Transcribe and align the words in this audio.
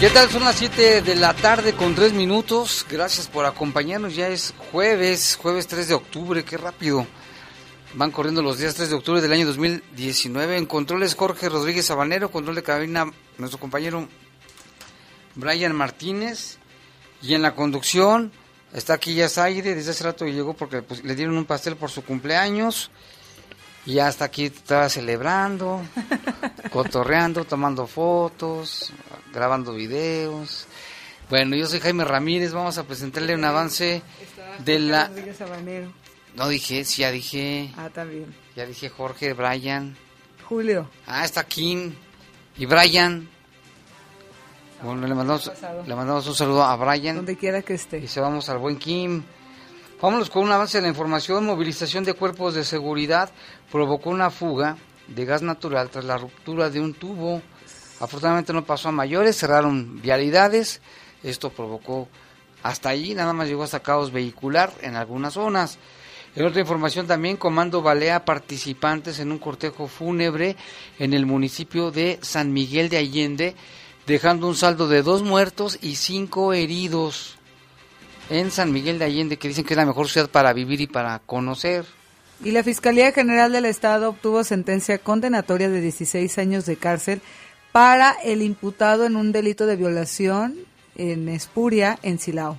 ¿Qué 0.00 0.08
tal? 0.08 0.30
Son 0.30 0.42
las 0.42 0.56
7 0.56 1.02
de 1.02 1.14
la 1.14 1.34
tarde 1.34 1.74
con 1.74 1.94
3 1.94 2.14
minutos. 2.14 2.86
Gracias 2.88 3.28
por 3.28 3.44
acompañarnos. 3.44 4.16
Ya 4.16 4.28
es 4.28 4.54
jueves, 4.72 5.36
jueves 5.36 5.66
3 5.66 5.88
de 5.88 5.94
octubre. 5.94 6.42
Qué 6.42 6.56
rápido. 6.56 7.06
Van 7.92 8.10
corriendo 8.10 8.40
los 8.40 8.56
días 8.56 8.74
3 8.74 8.88
de 8.88 8.94
octubre 8.94 9.20
del 9.20 9.30
año 9.30 9.44
2019. 9.44 10.56
En 10.56 10.64
controles 10.64 11.14
Jorge 11.14 11.50
Rodríguez 11.50 11.84
Sabanero. 11.84 12.30
Control 12.30 12.56
de 12.56 12.62
cabina 12.62 13.12
nuestro 13.36 13.60
compañero 13.60 14.08
Brian 15.34 15.76
Martínez. 15.76 16.56
Y 17.20 17.34
en 17.34 17.42
la 17.42 17.54
conducción 17.54 18.32
está 18.72 18.94
aquí 18.94 19.12
ya 19.12 19.28
Zaire. 19.28 19.74
Desde 19.74 19.90
hace 19.90 20.04
rato 20.04 20.24
llegó 20.24 20.54
porque 20.54 20.80
pues, 20.80 21.04
le 21.04 21.14
dieron 21.14 21.36
un 21.36 21.44
pastel 21.44 21.76
por 21.76 21.90
su 21.90 22.02
cumpleaños. 22.02 22.90
Y 23.90 23.94
ya 23.94 24.08
está 24.08 24.26
aquí, 24.26 24.44
estaba 24.44 24.88
celebrando, 24.88 25.82
cotorreando, 26.70 27.44
tomando 27.44 27.88
fotos, 27.88 28.92
grabando 29.32 29.72
videos. 29.72 30.68
Bueno, 31.28 31.56
yo 31.56 31.66
soy 31.66 31.80
Jaime 31.80 32.04
Ramírez, 32.04 32.52
vamos 32.52 32.78
a 32.78 32.84
presentarle 32.84 33.34
un 33.34 33.44
avance 33.44 34.00
de 34.64 34.78
la... 34.78 35.10
No 36.36 36.48
dije, 36.48 36.84
sí, 36.84 37.02
ya 37.02 37.10
dije. 37.10 37.72
Ah, 37.76 37.90
también. 37.92 38.32
Ya 38.54 38.64
dije 38.64 38.90
Jorge, 38.90 39.32
Brian. 39.32 39.96
Julio. 40.48 40.88
Ah, 41.08 41.24
está 41.24 41.42
Kim 41.42 41.92
y 42.58 42.66
Brian. 42.66 43.28
Bueno, 44.84 45.04
le 45.04 45.16
mandamos, 45.16 45.50
le 45.84 45.96
mandamos 45.96 46.28
un 46.28 46.34
saludo 46.36 46.62
a 46.62 46.76
Brian. 46.76 47.16
Donde 47.16 47.36
quiera 47.36 47.60
que 47.62 47.74
esté. 47.74 47.98
Y 47.98 48.06
se 48.06 48.20
vamos 48.20 48.48
al 48.50 48.58
buen 48.58 48.78
Kim. 48.78 49.24
Vámonos 50.02 50.30
con 50.30 50.44
un 50.44 50.50
avance 50.50 50.78
de 50.78 50.82
la 50.82 50.88
información. 50.88 51.44
Movilización 51.44 52.04
de 52.04 52.14
cuerpos 52.14 52.54
de 52.54 52.64
seguridad 52.64 53.28
provocó 53.70 54.08
una 54.08 54.30
fuga 54.30 54.78
de 55.06 55.26
gas 55.26 55.42
natural 55.42 55.90
tras 55.90 56.06
la 56.06 56.16
ruptura 56.16 56.70
de 56.70 56.80
un 56.80 56.94
tubo. 56.94 57.42
Afortunadamente 58.00 58.54
no 58.54 58.64
pasó 58.64 58.88
a 58.88 58.92
mayores, 58.92 59.36
cerraron 59.36 60.00
vialidades. 60.00 60.80
Esto 61.22 61.50
provocó 61.50 62.08
hasta 62.62 62.88
allí, 62.88 63.14
nada 63.14 63.34
más 63.34 63.46
llegó 63.46 63.62
hasta 63.62 63.80
caos 63.80 64.10
vehicular 64.10 64.72
en 64.80 64.96
algunas 64.96 65.34
zonas. 65.34 65.78
En 66.34 66.46
otra 66.46 66.62
información 66.62 67.06
también, 67.06 67.36
Comando 67.36 67.82
balea 67.82 68.24
participantes 68.24 69.18
en 69.18 69.30
un 69.30 69.38
cortejo 69.38 69.86
fúnebre 69.86 70.56
en 70.98 71.12
el 71.12 71.26
municipio 71.26 71.90
de 71.90 72.18
San 72.22 72.54
Miguel 72.54 72.88
de 72.88 72.96
Allende, 72.96 73.54
dejando 74.06 74.48
un 74.48 74.56
saldo 74.56 74.88
de 74.88 75.02
dos 75.02 75.22
muertos 75.22 75.78
y 75.82 75.96
cinco 75.96 76.54
heridos 76.54 77.36
en 78.30 78.50
San 78.50 78.72
Miguel 78.72 78.98
de 78.98 79.04
Allende, 79.04 79.36
que 79.36 79.48
dicen 79.48 79.64
que 79.64 79.74
es 79.74 79.78
la 79.78 79.84
mejor 79.84 80.08
ciudad 80.08 80.30
para 80.30 80.52
vivir 80.52 80.80
y 80.80 80.86
para 80.86 81.18
conocer. 81.18 81.84
Y 82.42 82.52
la 82.52 82.62
Fiscalía 82.62 83.12
General 83.12 83.52
del 83.52 83.66
Estado 83.66 84.08
obtuvo 84.08 84.44
sentencia 84.44 84.98
condenatoria 84.98 85.68
de 85.68 85.80
16 85.80 86.38
años 86.38 86.64
de 86.64 86.76
cárcel 86.76 87.20
para 87.72 88.12
el 88.24 88.40
imputado 88.42 89.04
en 89.04 89.16
un 89.16 89.32
delito 89.32 89.66
de 89.66 89.76
violación 89.76 90.56
en 90.96 91.28
Espuria, 91.28 91.98
en 92.02 92.18
Silao. 92.18 92.56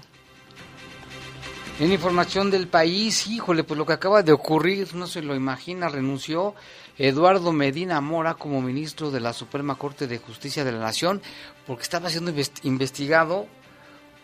En 1.80 1.92
información 1.92 2.52
del 2.52 2.68
país, 2.68 3.26
híjole, 3.28 3.64
pues 3.64 3.78
lo 3.78 3.88
que 3.88 3.94
acaba 3.94 4.22
de 4.22 4.34
ocurrir, 4.34 4.94
no 4.94 5.08
se 5.08 5.24
lo 5.24 5.36
imagina, 5.36 5.90
renunció 5.90 6.54
Eduardo 6.98 7.52
Medina 7.52 8.00
Mora 8.02 8.36
como 8.36 8.62
ministro 8.62 9.10
de 9.10 9.20
la 9.20 9.34
Suprema 9.34 9.76
Corte 9.76 10.06
de 10.06 10.20
Justicia 10.20 10.64
de 10.64 10.74
la 10.74 10.80
Nación 10.80 11.22
porque 11.66 11.82
estaba 11.82 12.10
siendo 12.12 12.32
investigado 12.62 13.48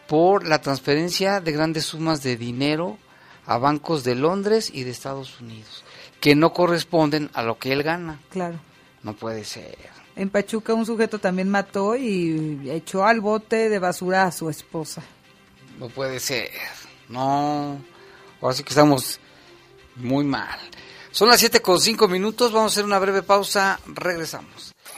por 0.07 0.47
la 0.47 0.61
transferencia 0.61 1.41
de 1.41 1.51
grandes 1.51 1.85
sumas 1.85 2.23
de 2.23 2.37
dinero 2.37 2.97
a 3.45 3.57
bancos 3.57 4.03
de 4.03 4.15
Londres 4.15 4.71
y 4.73 4.83
de 4.83 4.91
Estados 4.91 5.39
Unidos, 5.39 5.83
que 6.19 6.35
no 6.35 6.53
corresponden 6.53 7.29
a 7.33 7.43
lo 7.43 7.57
que 7.57 7.71
él 7.71 7.83
gana. 7.83 8.19
Claro. 8.29 8.59
No 9.03 9.13
puede 9.13 9.43
ser. 9.43 9.77
En 10.15 10.29
Pachuca 10.29 10.73
un 10.73 10.85
sujeto 10.85 11.19
también 11.19 11.49
mató 11.49 11.95
y 11.95 12.69
echó 12.71 13.05
al 13.05 13.21
bote 13.21 13.69
de 13.69 13.79
basura 13.79 14.23
a 14.23 14.31
su 14.31 14.49
esposa. 14.49 15.03
No 15.79 15.89
puede 15.89 16.19
ser. 16.19 16.49
No. 17.07 17.79
Ahora 18.41 18.55
sí 18.55 18.63
que 18.63 18.69
estamos 18.69 19.19
muy 19.95 20.25
mal. 20.25 20.59
Son 21.11 21.29
las 21.29 21.39
7 21.39 21.61
con 21.61 21.79
5 21.79 22.07
minutos. 22.07 22.51
Vamos 22.51 22.71
a 22.71 22.73
hacer 22.73 22.85
una 22.85 22.99
breve 22.99 23.23
pausa. 23.23 23.79
Regresamos. 23.85 24.73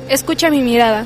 Escucha 0.08 0.50
mi 0.50 0.62
mirada. 0.62 1.06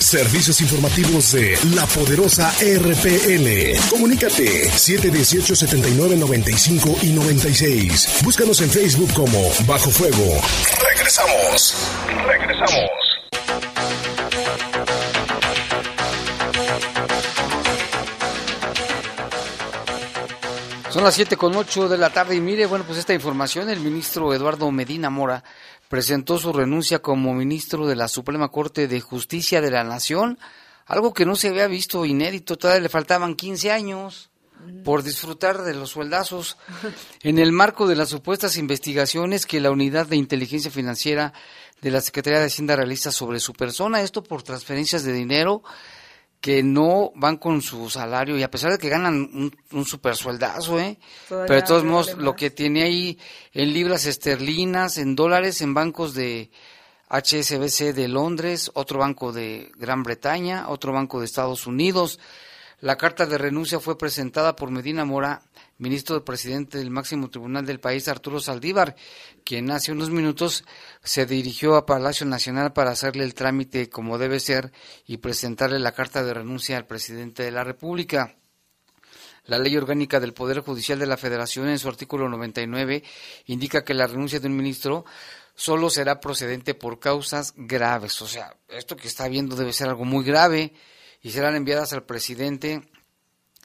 Servicios 0.00 0.60
informativos 0.60 1.32
de 1.32 1.58
la 1.74 1.84
poderosa 1.86 2.50
RPL. 2.60 3.88
Comunícate 3.90 4.70
718 4.70 5.56
79 5.56 6.16
95 6.16 6.96
y 7.02 7.12
96. 7.12 8.20
Búscanos 8.22 8.60
en 8.60 8.70
Facebook 8.70 9.12
como 9.12 9.50
Bajo 9.66 9.90
Fuego. 9.90 10.40
Regresamos. 10.88 11.74
Regresamos. 12.26 12.90
Son 20.90 21.04
las 21.04 21.14
7 21.14 21.36
con 21.36 21.54
8 21.54 21.88
de 21.88 21.98
la 21.98 22.10
tarde 22.10 22.34
y 22.34 22.40
mire, 22.40 22.66
bueno, 22.66 22.84
pues 22.86 22.98
esta 22.98 23.14
información, 23.14 23.68
el 23.68 23.80
ministro 23.80 24.32
Eduardo 24.32 24.70
Medina 24.70 25.10
Mora 25.10 25.44
presentó 25.88 26.38
su 26.38 26.52
renuncia 26.52 27.00
como 27.00 27.34
ministro 27.34 27.86
de 27.86 27.96
la 27.96 28.08
Suprema 28.08 28.48
Corte 28.48 28.88
de 28.88 29.00
Justicia 29.00 29.60
de 29.60 29.70
la 29.70 29.84
Nación, 29.84 30.38
algo 30.86 31.12
que 31.12 31.26
no 31.26 31.36
se 31.36 31.48
había 31.48 31.66
visto 31.66 32.04
inédito, 32.04 32.56
todavía 32.56 32.82
le 32.82 32.88
faltaban 32.88 33.34
15 33.34 33.70
años 33.70 34.30
por 34.84 35.02
disfrutar 35.02 35.62
de 35.62 35.74
los 35.74 35.90
sueldazos. 35.90 36.56
En 37.22 37.38
el 37.38 37.52
marco 37.52 37.86
de 37.86 37.96
las 37.96 38.08
supuestas 38.08 38.56
investigaciones 38.56 39.46
que 39.46 39.60
la 39.60 39.70
Unidad 39.70 40.06
de 40.06 40.16
Inteligencia 40.16 40.70
Financiera 40.70 41.32
de 41.80 41.90
la 41.90 42.00
Secretaría 42.00 42.40
de 42.40 42.46
Hacienda 42.46 42.76
realiza 42.76 43.12
sobre 43.12 43.40
su 43.40 43.52
persona, 43.52 44.02
esto 44.02 44.22
por 44.22 44.42
transferencias 44.42 45.04
de 45.04 45.12
dinero 45.12 45.62
que 46.40 46.62
no 46.62 47.10
van 47.16 47.36
con 47.36 47.62
su 47.62 47.90
salario 47.90 48.38
y 48.38 48.42
a 48.42 48.50
pesar 48.50 48.70
de 48.70 48.78
que 48.78 48.88
ganan 48.88 49.14
un, 49.14 49.56
un 49.72 49.84
super 49.84 50.14
sueldazo, 50.14 50.78
¿eh? 50.78 50.98
pero 51.28 51.54
de 51.54 51.62
todos 51.62 51.84
modos 51.84 52.16
lo 52.16 52.36
que 52.36 52.50
tiene 52.50 52.84
ahí 52.84 53.18
en 53.52 53.72
libras 53.72 54.06
esterlinas, 54.06 54.98
en 54.98 55.16
dólares, 55.16 55.60
en 55.62 55.74
bancos 55.74 56.14
de 56.14 56.50
HSBC 57.10 57.94
de 57.94 58.06
Londres, 58.06 58.70
otro 58.74 58.98
banco 58.98 59.32
de 59.32 59.72
Gran 59.76 60.02
Bretaña, 60.02 60.68
otro 60.68 60.92
banco 60.92 61.18
de 61.18 61.26
Estados 61.26 61.66
Unidos. 61.66 62.20
La 62.80 62.96
carta 62.96 63.26
de 63.26 63.38
renuncia 63.38 63.80
fue 63.80 63.98
presentada 63.98 64.54
por 64.54 64.70
Medina 64.70 65.04
Mora, 65.04 65.42
ministro 65.78 66.24
presidente 66.24 66.78
del 66.78 66.90
máximo 66.90 67.30
tribunal 67.30 67.64
del 67.64 67.80
país, 67.80 68.08
Arturo 68.08 68.40
Saldívar, 68.40 68.96
quien 69.44 69.70
hace 69.70 69.92
unos 69.92 70.10
minutos 70.10 70.64
se 71.02 71.24
dirigió 71.24 71.76
a 71.76 71.86
Palacio 71.86 72.26
Nacional 72.26 72.72
para 72.72 72.90
hacerle 72.90 73.24
el 73.24 73.34
trámite 73.34 73.88
como 73.88 74.18
debe 74.18 74.40
ser 74.40 74.72
y 75.06 75.18
presentarle 75.18 75.78
la 75.78 75.92
carta 75.92 76.22
de 76.22 76.34
renuncia 76.34 76.76
al 76.76 76.86
presidente 76.86 77.44
de 77.44 77.52
la 77.52 77.64
República. 77.64 78.36
La 79.44 79.58
ley 79.58 79.76
orgánica 79.76 80.20
del 80.20 80.34
Poder 80.34 80.60
Judicial 80.60 80.98
de 80.98 81.06
la 81.06 81.16
Federación, 81.16 81.68
en 81.68 81.78
su 81.78 81.88
artículo 81.88 82.28
99, 82.28 83.02
indica 83.46 83.82
que 83.82 83.94
la 83.94 84.06
renuncia 84.06 84.40
de 84.40 84.48
un 84.48 84.56
ministro 84.56 85.06
solo 85.54 85.88
será 85.90 86.20
procedente 86.20 86.74
por 86.74 86.98
causas 86.98 87.54
graves. 87.56 88.20
O 88.20 88.26
sea, 88.26 88.54
esto 88.68 88.94
que 88.96 89.08
está 89.08 89.26
viendo 89.28 89.56
debe 89.56 89.72
ser 89.72 89.88
algo 89.88 90.04
muy 90.04 90.24
grave 90.24 90.74
y 91.22 91.30
serán 91.30 91.54
enviadas 91.56 91.92
al 91.92 92.04
presidente 92.04 92.82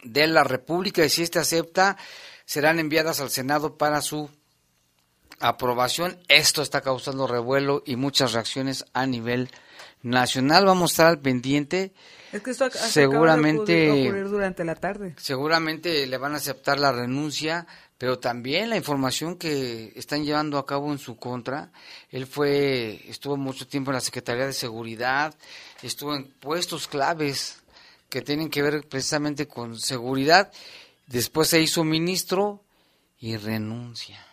de 0.04 0.28
la 0.28 0.44
República 0.44 1.04
y 1.04 1.10
si 1.10 1.24
éste 1.24 1.40
acepta, 1.40 1.98
serán 2.46 2.80
enviadas 2.80 3.20
al 3.20 3.30
Senado 3.30 3.78
para 3.78 4.02
su 4.02 4.30
aprobación. 5.40 6.20
Esto 6.28 6.62
está 6.62 6.82
causando 6.82 7.28
revuelo 7.28 7.84
y 7.86 7.96
muchas 7.96 8.34
reacciones 8.34 8.86
a 8.94 9.06
nivel 9.06 9.50
nacional. 10.02 10.66
Vamos 10.66 10.92
a 10.92 10.94
estar 10.94 11.08
al 11.08 11.20
pendiente. 11.20 11.94
Es 12.32 12.42
que 12.42 12.52
esto 12.52 12.70
seguramente 12.72 13.74
de 13.74 14.08
ocurrir 14.08 14.30
durante 14.30 14.64
la 14.64 14.76
tarde. 14.76 15.16
Seguramente 15.18 16.06
le 16.08 16.18
van 16.18 16.34
a 16.34 16.38
aceptar 16.38 16.80
la 16.80 16.92
renuncia, 16.92 17.68
pero 17.98 18.20
también 18.20 18.70
la 18.70 18.78
información 18.78 19.38
que 19.38 19.94
están 19.96 20.26
llevando 20.26 20.58
a 20.58 20.66
cabo 20.66 20.92
en 20.92 20.98
su 20.98 21.18
contra. 21.18 21.72
Él 22.10 22.26
fue 22.28 23.02
estuvo 23.08 23.38
mucho 23.38 23.68
tiempo 23.68 23.92
en 23.92 23.96
la 23.96 24.02
Secretaría 24.02 24.46
de 24.46 24.54
Seguridad, 24.54 25.36
estuvo 25.82 26.16
en 26.16 26.26
puestos 26.26 26.88
claves 26.88 27.63
que 28.14 28.22
tienen 28.22 28.52
que 28.52 28.62
ver 28.62 28.88
precisamente 28.88 29.48
con 29.48 29.80
seguridad. 29.80 30.52
Después 31.08 31.50
se 31.50 31.60
hizo 31.60 31.84
ministro 31.84 32.64
y 33.18 33.38
renuncia. 33.38 34.24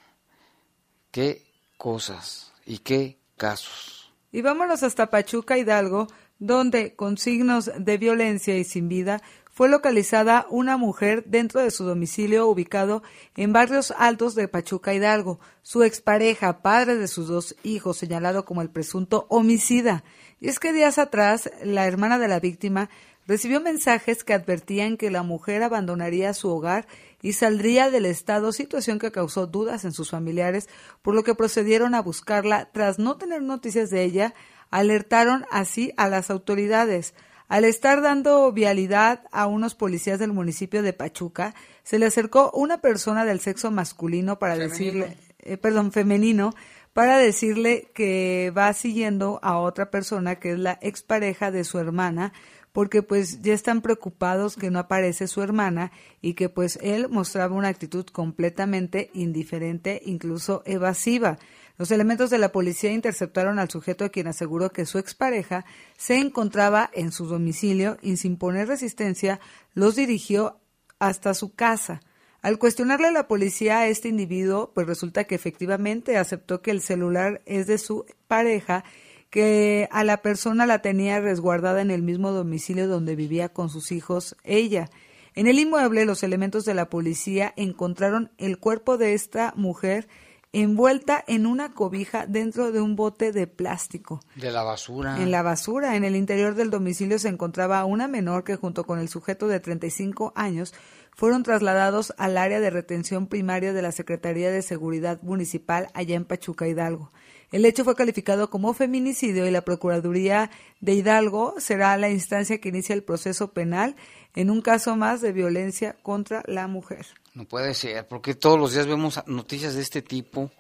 Qué 1.11 1.47
cosas 1.79 2.53
y 2.67 2.81
qué 2.81 3.17
casos. 3.38 4.12
Y 4.32 4.43
vámonos 4.43 4.82
hasta 4.82 5.09
Pachuca 5.09 5.56
Hidalgo, 5.56 6.09
donde 6.38 6.94
con 6.94 7.17
signos 7.17 7.71
de 7.75 7.97
violencia 7.97 8.55
y 8.59 8.65
sin 8.65 8.91
vida 8.91 9.23
fue 9.50 9.71
localizada 9.71 10.47
una 10.50 10.77
mujer 10.77 11.25
dentro 11.25 11.62
de 11.62 11.71
su 11.71 11.85
domicilio 11.85 12.49
ubicado 12.49 13.03
en 13.35 13.55
barrios 13.55 13.94
altos 13.97 14.35
de 14.35 14.47
Pachuca 14.47 14.93
Hidalgo. 14.93 15.41
Su 15.62 15.85
expareja, 15.85 16.61
padre 16.61 16.97
de 16.97 17.09
sus 17.09 17.29
dos 17.29 17.56
hijos, 17.62 17.97
señalado 17.97 18.44
como 18.44 18.61
el 18.61 18.69
presunto 18.69 19.27
homicida. 19.31 20.05
Y 20.38 20.49
es 20.49 20.59
que 20.59 20.73
días 20.73 20.99
atrás, 20.99 21.50
la 21.62 21.87
hermana 21.87 22.19
de 22.19 22.29
la 22.29 22.41
víctima 22.41 22.91
recibió 23.31 23.60
mensajes 23.60 24.25
que 24.25 24.34
advertían 24.34 24.96
que 24.96 25.08
la 25.08 25.22
mujer 25.22 25.63
abandonaría 25.63 26.34
su 26.34 26.49
hogar 26.49 26.89
y 27.22 27.34
saldría 27.34 27.89
del 27.89 28.05
estado, 28.05 28.51
situación 28.51 28.99
que 28.99 29.13
causó 29.13 29.46
dudas 29.46 29.84
en 29.84 29.93
sus 29.93 30.10
familiares, 30.10 30.69
por 31.01 31.15
lo 31.15 31.22
que 31.22 31.37
procedieron 31.37 31.94
a 31.94 32.03
buscarla. 32.03 32.70
Tras 32.72 32.99
no 32.99 33.19
tener 33.19 33.41
noticias 33.41 33.89
de 33.89 34.03
ella, 34.03 34.34
alertaron 34.72 35.44
así 35.53 35.93
a 35.96 36.08
las 36.08 36.29
autoridades. 36.29 37.15
Al 37.46 37.65
estar 37.65 38.03
dando 38.03 38.51
vialidad 38.51 39.22
a 39.31 39.46
unos 39.46 39.77
policías 39.77 40.19
del 40.19 40.32
municipio 40.32 40.82
de 40.82 40.93
Pachuca, 40.93 41.55
se 41.84 42.01
le 42.01 42.06
acercó 42.06 42.51
una 42.53 42.81
persona 42.81 43.25
del 43.25 43.39
sexo 43.39 43.70
masculino 43.70 44.41
para 44.41 44.56
decirle, 44.56 45.17
eh, 45.39 45.56
perdón, 45.56 45.93
femenino, 45.93 46.53
para 46.93 47.19
decirle 47.19 47.93
que 47.94 48.53
va 48.58 48.72
siguiendo 48.72 49.39
a 49.44 49.58
otra 49.58 49.89
persona 49.93 50.41
que 50.41 50.53
es 50.53 50.58
la 50.58 50.81
expareja 50.82 51.53
de 51.53 51.63
su 51.63 51.79
hermana, 51.79 52.32
porque 52.72 53.03
pues 53.03 53.43
ya 53.43 53.53
están 53.53 53.82
preocupados 53.82 54.56
que 54.56 54.70
no 54.70 54.79
aparece 54.79 55.27
su 55.27 55.43
hermana 55.43 55.93
y 56.20 56.34
que 56.34 56.48
pues 56.48 56.79
él 56.82 57.08
mostraba 57.08 57.55
una 57.55 57.69
actitud 57.69 58.06
completamente 58.06 59.10
indiferente, 59.15 60.00
incluso 60.05 60.62
evasiva. 60.67 61.39
Los 61.79 61.91
elementos 61.91 62.29
de 62.29 62.39
la 62.39 62.53
policía 62.53 62.93
interceptaron 62.93 63.58
al 63.58 63.70
sujeto 63.70 64.05
a 64.05 64.10
quien 64.10 64.27
aseguró 64.27 64.70
que 64.70 64.84
su 64.84 64.98
expareja 64.98 65.65
se 65.96 66.19
encontraba 66.19 66.91
en 66.93 67.10
su 67.10 67.27
domicilio 67.27 67.96
y 68.03 68.19
sin 68.19 68.36
poner 68.36 68.69
resistencia 68.69 69.41
los 69.72 69.96
dirigió 69.96 70.60
hasta 70.98 71.32
su 71.34 71.55
casa. 71.55 72.03
Al 72.43 72.58
cuestionarle 72.58 73.08
a 73.08 73.12
la 73.12 73.29
policía 73.29 73.81
a 73.81 73.89
este 73.89 74.08
individuo, 74.08 74.72
pues 74.74 74.86
resulta 74.86 75.24
que 75.24 75.34
efectivamente 75.34 76.17
aceptó 76.17 76.62
que 76.62 76.70
el 76.70 76.81
celular 76.81 77.43
es 77.44 77.67
de 77.67 77.79
su 77.79 78.06
pareja 78.29 78.84
que 79.31 79.89
a 79.93 80.05
la 80.05 80.19
persona 80.19 80.67
la 80.67 80.82
tenía 80.82 81.20
resguardada 81.20 81.81
en 81.81 81.91
el 81.91 82.03
mismo 82.03 82.32
domicilio 82.32 82.89
donde 82.89 83.17
vivía 83.17 83.49
con 83.49 83.70
sus 83.70 83.93
hijos 83.93 84.37
ella. 84.44 84.91
En 85.34 85.46
el 85.46 85.58
inmueble, 85.58 86.05
los 86.05 86.22
elementos 86.25 86.65
de 86.65 86.75
la 86.75 86.91
policía 86.91 87.55
encontraron 87.56 88.32
el 88.39 88.58
cuerpo 88.58 88.99
de 88.99 89.15
esta 89.15 89.55
mujer 89.56 90.08
envuelta 90.53 91.25
en 91.29 91.46
una 91.46 91.72
cobija 91.72 92.27
dentro 92.27 92.72
de 92.72 92.81
un 92.81 92.96
bote 92.96 93.31
de 93.31 93.46
plástico. 93.46 94.20
De 94.34 94.51
la 94.51 94.65
basura. 94.65 95.22
En 95.22 95.31
la 95.31 95.43
basura. 95.43 95.96
En 95.96 96.05
el 96.05 96.17
interior 96.17 96.55
del 96.55 96.70
domicilio 96.70 97.19
se 97.19 97.29
encontraba 97.29 97.84
una 97.84 98.08
menor 98.08 98.43
que 98.43 98.56
junto 98.56 98.84
con 98.84 98.99
el 98.99 99.08
sujeto 99.08 99.46
de 99.46 99.60
35 99.60 100.32
años 100.34 100.75
fueron 101.13 101.43
trasladados 101.43 102.13
al 102.19 102.37
área 102.37 102.60
de 102.60 102.70
retención 102.70 103.27
primaria 103.27 103.72
de 103.72 103.82
la 103.82 103.93
Secretaría 103.93 104.51
de 104.51 104.63
Seguridad 104.63 105.22
Municipal 105.22 105.89
allá 105.94 106.17
en 106.17 106.25
Pachuca 106.25 106.67
Hidalgo. 106.67 107.13
El 107.53 107.65
hecho 107.65 107.85
fue 107.85 107.97
calificado 107.97 108.49
como 108.49 108.75
feminicidio 108.75 109.47
y 109.47 109.51
la 109.51 109.63
Procuraduría 109.63 110.51
de 110.81 110.95
Hidalgo 110.95 111.55
será 111.59 111.97
la 111.97 112.09
instancia 112.09 112.61
que 112.61 112.69
inicia 112.69 112.95
el 112.95 113.03
proceso 113.03 113.53
penal 113.53 113.97
en 114.35 114.51
un 114.51 114.63
caso 114.63 114.95
más 114.97 115.21
de 115.21 115.33
violencia 115.33 115.97
contra 116.03 116.43
la 116.47 116.69
mujer. 116.69 117.07
No 117.35 117.45
puede 117.45 117.75
ser, 117.75 118.07
porque 118.07 118.35
todos 118.35 118.59
los 118.59 118.73
días 118.73 118.87
vemos 118.87 119.21
noticias 119.27 119.75
de 119.75 119.83
este 119.83 120.03
tipo 120.03 120.51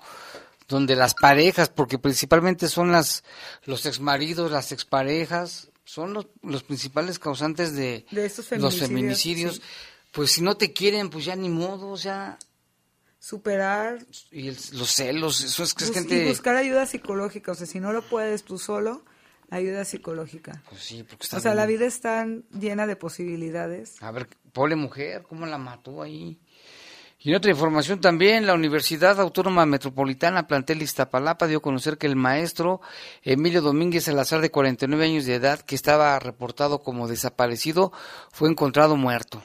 donde 0.68 0.96
las 0.96 1.14
parejas, 1.14 1.68
porque 1.68 1.98
principalmente 1.98 2.68
son 2.68 2.92
las 2.92 3.24
los 3.64 3.86
exmaridos, 3.86 4.50
las 4.50 4.72
exparejas, 4.72 5.68
son 5.84 6.14
los, 6.14 6.26
los 6.42 6.62
principales 6.62 7.18
causantes 7.18 7.74
de, 7.74 8.06
los 8.58 8.78
feminicidios. 8.78 9.60
Pues 10.12 10.32
si 10.32 10.42
no 10.42 10.56
te 10.56 10.72
quieren, 10.72 11.10
pues 11.10 11.24
ya 11.24 11.36
ni 11.36 11.48
modo, 11.48 11.88
o 11.88 11.96
sea, 11.96 12.38
superar 13.20 13.98
y 14.32 14.50
los 14.50 14.90
celos, 14.90 15.44
eso 15.44 15.62
es 15.62 15.74
que 15.74 15.84
es 15.84 15.92
gente 15.92 16.24
y 16.24 16.28
buscar 16.28 16.56
ayuda 16.56 16.86
psicológica, 16.86 17.52
o 17.52 17.54
sea, 17.54 17.66
si 17.66 17.78
no 17.78 17.92
lo 17.92 18.02
puedes 18.02 18.44
tú 18.44 18.58
solo, 18.58 19.04
ayuda 19.50 19.84
psicológica. 19.84 20.62
Pues 20.70 20.82
sí, 20.82 21.02
porque 21.02 21.26
o 21.36 21.40
sea, 21.40 21.54
la 21.54 21.66
vida 21.66 21.84
está 21.84 22.26
llena 22.58 22.86
de 22.86 22.96
posibilidades. 22.96 24.02
A 24.02 24.10
ver, 24.10 24.26
pobre 24.52 24.74
mujer, 24.74 25.22
¿cómo 25.28 25.44
la 25.44 25.58
mató 25.58 26.02
ahí? 26.02 26.40
Y 27.22 27.28
en 27.28 27.36
otra 27.36 27.50
información 27.50 28.00
también, 28.00 28.46
la 28.46 28.54
Universidad 28.54 29.20
Autónoma 29.20 29.66
Metropolitana 29.66 30.46
Plantel 30.46 30.80
Iztapalapa 30.80 31.46
dio 31.46 31.58
a 31.58 31.62
conocer 31.62 31.98
que 31.98 32.06
el 32.06 32.16
maestro 32.16 32.80
Emilio 33.22 33.60
Domínguez 33.60 34.04
Salazar, 34.04 34.40
de 34.40 34.50
49 34.50 35.04
años 35.04 35.26
de 35.26 35.34
edad, 35.34 35.60
que 35.60 35.74
estaba 35.74 36.18
reportado 36.18 36.82
como 36.82 37.08
desaparecido, 37.08 37.92
fue 38.32 38.48
encontrado 38.48 38.96
muerto. 38.96 39.42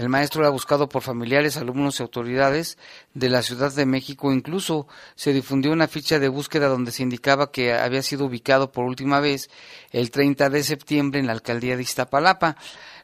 El 0.00 0.08
maestro 0.08 0.40
era 0.40 0.48
buscado 0.48 0.88
por 0.88 1.02
familiares, 1.02 1.58
alumnos 1.58 2.00
y 2.00 2.02
autoridades 2.02 2.78
de 3.12 3.28
la 3.28 3.42
Ciudad 3.42 3.70
de 3.70 3.84
México. 3.84 4.32
Incluso 4.32 4.86
se 5.14 5.34
difundió 5.34 5.72
una 5.72 5.88
ficha 5.88 6.18
de 6.18 6.28
búsqueda 6.28 6.68
donde 6.68 6.90
se 6.90 7.02
indicaba 7.02 7.52
que 7.52 7.74
había 7.74 8.02
sido 8.02 8.24
ubicado 8.24 8.72
por 8.72 8.86
última 8.86 9.20
vez 9.20 9.50
el 9.90 10.10
30 10.10 10.48
de 10.48 10.62
septiembre 10.62 11.20
en 11.20 11.26
la 11.26 11.34
alcaldía 11.34 11.76
de 11.76 11.82
Iztapalapa. 11.82 12.56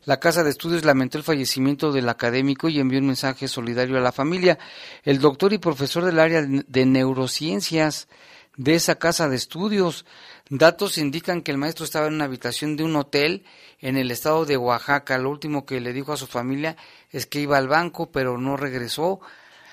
La 0.07 0.21
Casa 0.21 0.43
de 0.43 0.49
Estudios 0.49 0.87
lamentó 0.87 1.19
el 1.19 1.25
fallecimiento 1.25 1.93
del 1.93 2.09
académico 2.09 2.71
y 2.71 2.81
envió 2.81 2.99
un 2.99 3.09
mensaje 3.09 3.47
solidario 3.47 3.99
a 3.99 4.01
la 4.01 4.11
familia. 4.11 4.59
El 5.03 5.19
doctor 5.19 5.53
y 5.53 5.59
profesor 5.59 6.03
del 6.03 6.19
área 6.19 6.47
de 6.47 6.87
neurociencias 6.87 8.09
de 8.57 8.75
esa 8.75 8.95
casa 8.95 9.29
de 9.29 9.37
estudios. 9.37 10.07
Datos 10.49 10.97
indican 10.99 11.43
que 11.43 11.51
el 11.51 11.59
maestro 11.59 11.85
estaba 11.85 12.07
en 12.07 12.15
una 12.15 12.27
habitación 12.27 12.77
de 12.77 12.85
un 12.85 12.95
hotel 12.95 13.45
en 13.81 13.97
el 13.97 14.13
estado 14.13 14.45
de 14.45 14.57
Oaxaca. 14.57 15.19
Lo 15.19 15.31
último 15.31 15.67
que 15.67 15.81
le 15.81 15.93
dijo 15.93 16.13
a 16.13 16.17
su 16.17 16.29
familia 16.29 16.77
es 17.11 17.27
que 17.27 17.41
iba 17.41 17.59
al 17.59 17.67
banco, 17.67 18.13
pero 18.13 18.39
no 18.39 18.57
regresó. 18.57 19.21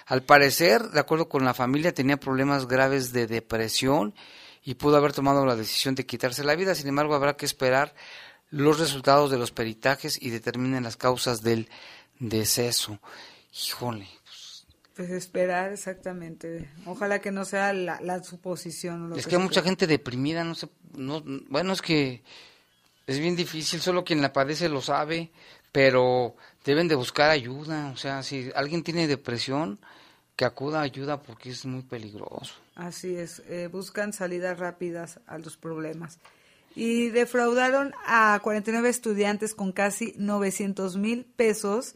Al 0.07 0.23
parecer, 0.23 0.89
de 0.89 0.99
acuerdo 0.99 1.29
con 1.29 1.45
la 1.45 1.53
familia, 1.53 1.93
tenía 1.93 2.17
problemas 2.17 2.67
graves 2.67 3.13
de 3.13 3.27
depresión 3.27 4.15
y 4.63 4.73
pudo 4.73 4.97
haber 4.97 5.13
tomado 5.13 5.45
la 5.45 5.55
decisión 5.55 5.93
de 5.93 6.07
quitarse 6.07 6.43
la 6.43 6.55
vida. 6.55 6.73
Sin 6.73 6.87
embargo, 6.87 7.13
habrá 7.13 7.37
que 7.37 7.45
esperar 7.45 7.93
los 8.49 8.79
resultados 8.79 9.29
de 9.29 9.37
los 9.37 9.51
peritajes 9.51 10.19
y 10.19 10.31
determinen 10.31 10.83
las 10.83 10.97
causas 10.97 11.43
del 11.43 11.69
deceso. 12.17 12.99
Híjole. 13.53 14.07
Pues, 14.95 15.09
esperar 15.09 15.71
exactamente. 15.71 16.69
Ojalá 16.85 17.19
que 17.19 17.31
no 17.31 17.45
sea 17.45 17.73
la, 17.73 18.23
suposición. 18.23 19.13
es 19.17 19.27
que, 19.27 19.35
hay 19.35 19.41
mucha 19.41 19.61
gente 19.61 19.87
deprimida, 19.87 20.43
no 20.43 20.55
sé, 20.55 20.69
no, 20.95 21.23
bueno, 21.49 21.73
es 21.73 21.81
que 21.81 22.21
es 23.07 23.19
bien 23.19 23.35
difícil, 23.35 23.81
solo 23.81 24.03
quien 24.03 24.21
la 24.21 24.31
padece 24.31 24.69
lo 24.69 24.81
sabe, 24.81 25.31
pero 25.71 26.35
deben 26.63 26.87
de 26.87 26.95
buscar 26.95 27.31
ayuda, 27.31 27.91
o 27.91 27.97
sea, 27.97 28.21
si 28.23 28.51
alguien 28.55 28.83
tiene 28.83 29.07
depresión, 29.07 29.79
que 30.35 30.45
acuda 30.45 30.79
a 30.79 30.83
ayuda 30.83 31.21
porque 31.21 31.49
es 31.49 31.65
muy 31.65 31.83
peligroso. 31.83 32.53
Así 32.75 33.15
es, 33.15 33.41
eh, 33.47 33.69
buscan 33.71 34.13
salidas 34.13 34.57
rápidas 34.59 35.19
a 35.27 35.37
los 35.37 35.57
problemas 35.57 36.19
y 36.75 37.09
defraudaron 37.09 37.93
a 38.05 38.39
49 38.41 38.89
estudiantes 38.89 39.53
con 39.53 39.71
casi 39.71 40.13
900 40.17 40.97
mil 40.97 41.25
pesos 41.25 41.95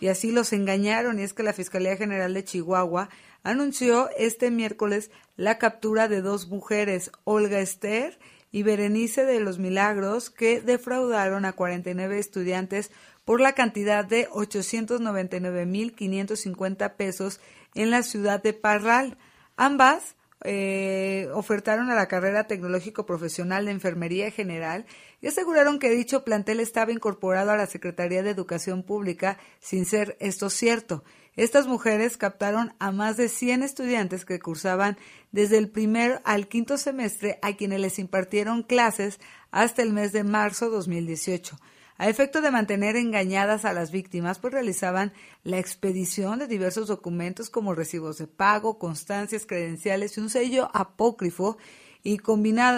y 0.00 0.08
así 0.08 0.32
los 0.32 0.52
engañaron. 0.52 1.18
Y 1.18 1.22
es 1.22 1.32
que 1.32 1.42
la 1.42 1.52
Fiscalía 1.52 1.96
General 1.96 2.32
de 2.34 2.44
Chihuahua 2.44 3.08
anunció 3.42 4.10
este 4.16 4.50
miércoles 4.50 5.10
la 5.36 5.58
captura 5.58 6.08
de 6.08 6.22
dos 6.22 6.48
mujeres, 6.48 7.10
Olga 7.24 7.60
Esther 7.60 8.18
y 8.50 8.62
Berenice 8.62 9.24
de 9.24 9.40
los 9.40 9.58
Milagros, 9.58 10.30
que 10.30 10.60
defraudaron 10.60 11.44
a 11.44 11.52
49 11.52 12.18
estudiantes 12.18 12.90
por 13.24 13.40
la 13.40 13.52
cantidad 13.52 14.04
de 14.04 14.28
899 14.32 15.66
mil 15.66 15.94
550 15.94 16.96
pesos 16.96 17.40
en 17.74 17.90
la 17.90 18.02
ciudad 18.02 18.42
de 18.42 18.52
Parral. 18.52 19.18
Ambas 19.56 20.15
eh, 20.44 21.28
ofertaron 21.32 21.90
a 21.90 21.94
la 21.94 22.08
carrera 22.08 22.46
tecnológico 22.46 23.06
profesional 23.06 23.64
de 23.64 23.70
enfermería 23.70 24.30
general 24.30 24.84
y 25.22 25.28
aseguraron 25.28 25.78
que 25.78 25.90
dicho 25.90 26.24
plantel 26.24 26.60
estaba 26.60 26.92
incorporado 26.92 27.50
a 27.50 27.56
la 27.56 27.66
Secretaría 27.66 28.22
de 28.22 28.30
Educación 28.30 28.82
Pública 28.82 29.38
sin 29.60 29.86
ser 29.86 30.16
esto 30.20 30.50
cierto. 30.50 31.04
Estas 31.36 31.66
mujeres 31.66 32.16
captaron 32.16 32.74
a 32.78 32.92
más 32.92 33.16
de 33.16 33.28
100 33.28 33.62
estudiantes 33.62 34.24
que 34.24 34.38
cursaban 34.38 34.96
desde 35.32 35.58
el 35.58 35.70
primer 35.70 36.20
al 36.24 36.48
quinto 36.48 36.78
semestre 36.78 37.38
a 37.42 37.54
quienes 37.54 37.80
les 37.80 37.98
impartieron 37.98 38.62
clases 38.62 39.20
hasta 39.50 39.82
el 39.82 39.92
mes 39.92 40.12
de 40.12 40.24
marzo 40.24 40.70
2018. 40.70 41.56
A 41.98 42.08
efecto 42.08 42.42
de 42.42 42.50
mantener 42.50 42.96
engañadas 42.96 43.64
a 43.64 43.72
las 43.72 43.90
víctimas, 43.90 44.38
pues 44.38 44.52
realizaban 44.52 45.12
la 45.44 45.58
expedición 45.58 46.38
de 46.38 46.46
diversos 46.46 46.88
documentos 46.88 47.48
como 47.48 47.74
recibos 47.74 48.18
de 48.18 48.26
pago, 48.26 48.78
constancias, 48.78 49.46
credenciales 49.46 50.16
y 50.16 50.20
un 50.20 50.28
sello 50.28 50.70
apócrifo 50.74 51.56
y 52.02 52.20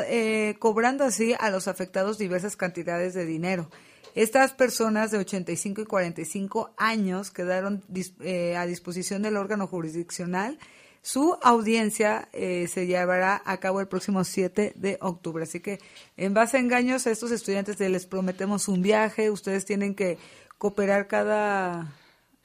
eh, 0.08 0.56
cobrando 0.58 1.04
así 1.04 1.34
a 1.38 1.50
los 1.50 1.68
afectados 1.68 2.16
diversas 2.16 2.56
cantidades 2.56 3.12
de 3.14 3.26
dinero. 3.26 3.68
Estas 4.14 4.52
personas 4.52 5.10
de 5.10 5.18
85 5.18 5.82
y 5.82 5.84
45 5.84 6.74
años 6.76 7.30
quedaron 7.30 7.84
eh, 8.20 8.56
a 8.56 8.66
disposición 8.66 9.22
del 9.22 9.36
órgano 9.36 9.66
jurisdiccional 9.66 10.58
su 11.02 11.38
audiencia 11.42 12.28
eh, 12.32 12.68
se 12.68 12.86
llevará 12.86 13.42
a 13.44 13.58
cabo 13.58 13.80
el 13.80 13.88
próximo 13.88 14.24
7 14.24 14.72
de 14.76 14.98
octubre. 15.00 15.44
Así 15.44 15.60
que, 15.60 15.78
en 16.16 16.34
base 16.34 16.56
a 16.56 16.60
engaños, 16.60 17.06
a 17.06 17.10
estos 17.10 17.30
estudiantes 17.30 17.78
les 17.80 18.06
prometemos 18.06 18.68
un 18.68 18.82
viaje. 18.82 19.30
Ustedes 19.30 19.64
tienen 19.64 19.94
que 19.94 20.18
cooperar 20.58 21.06
cada. 21.06 21.94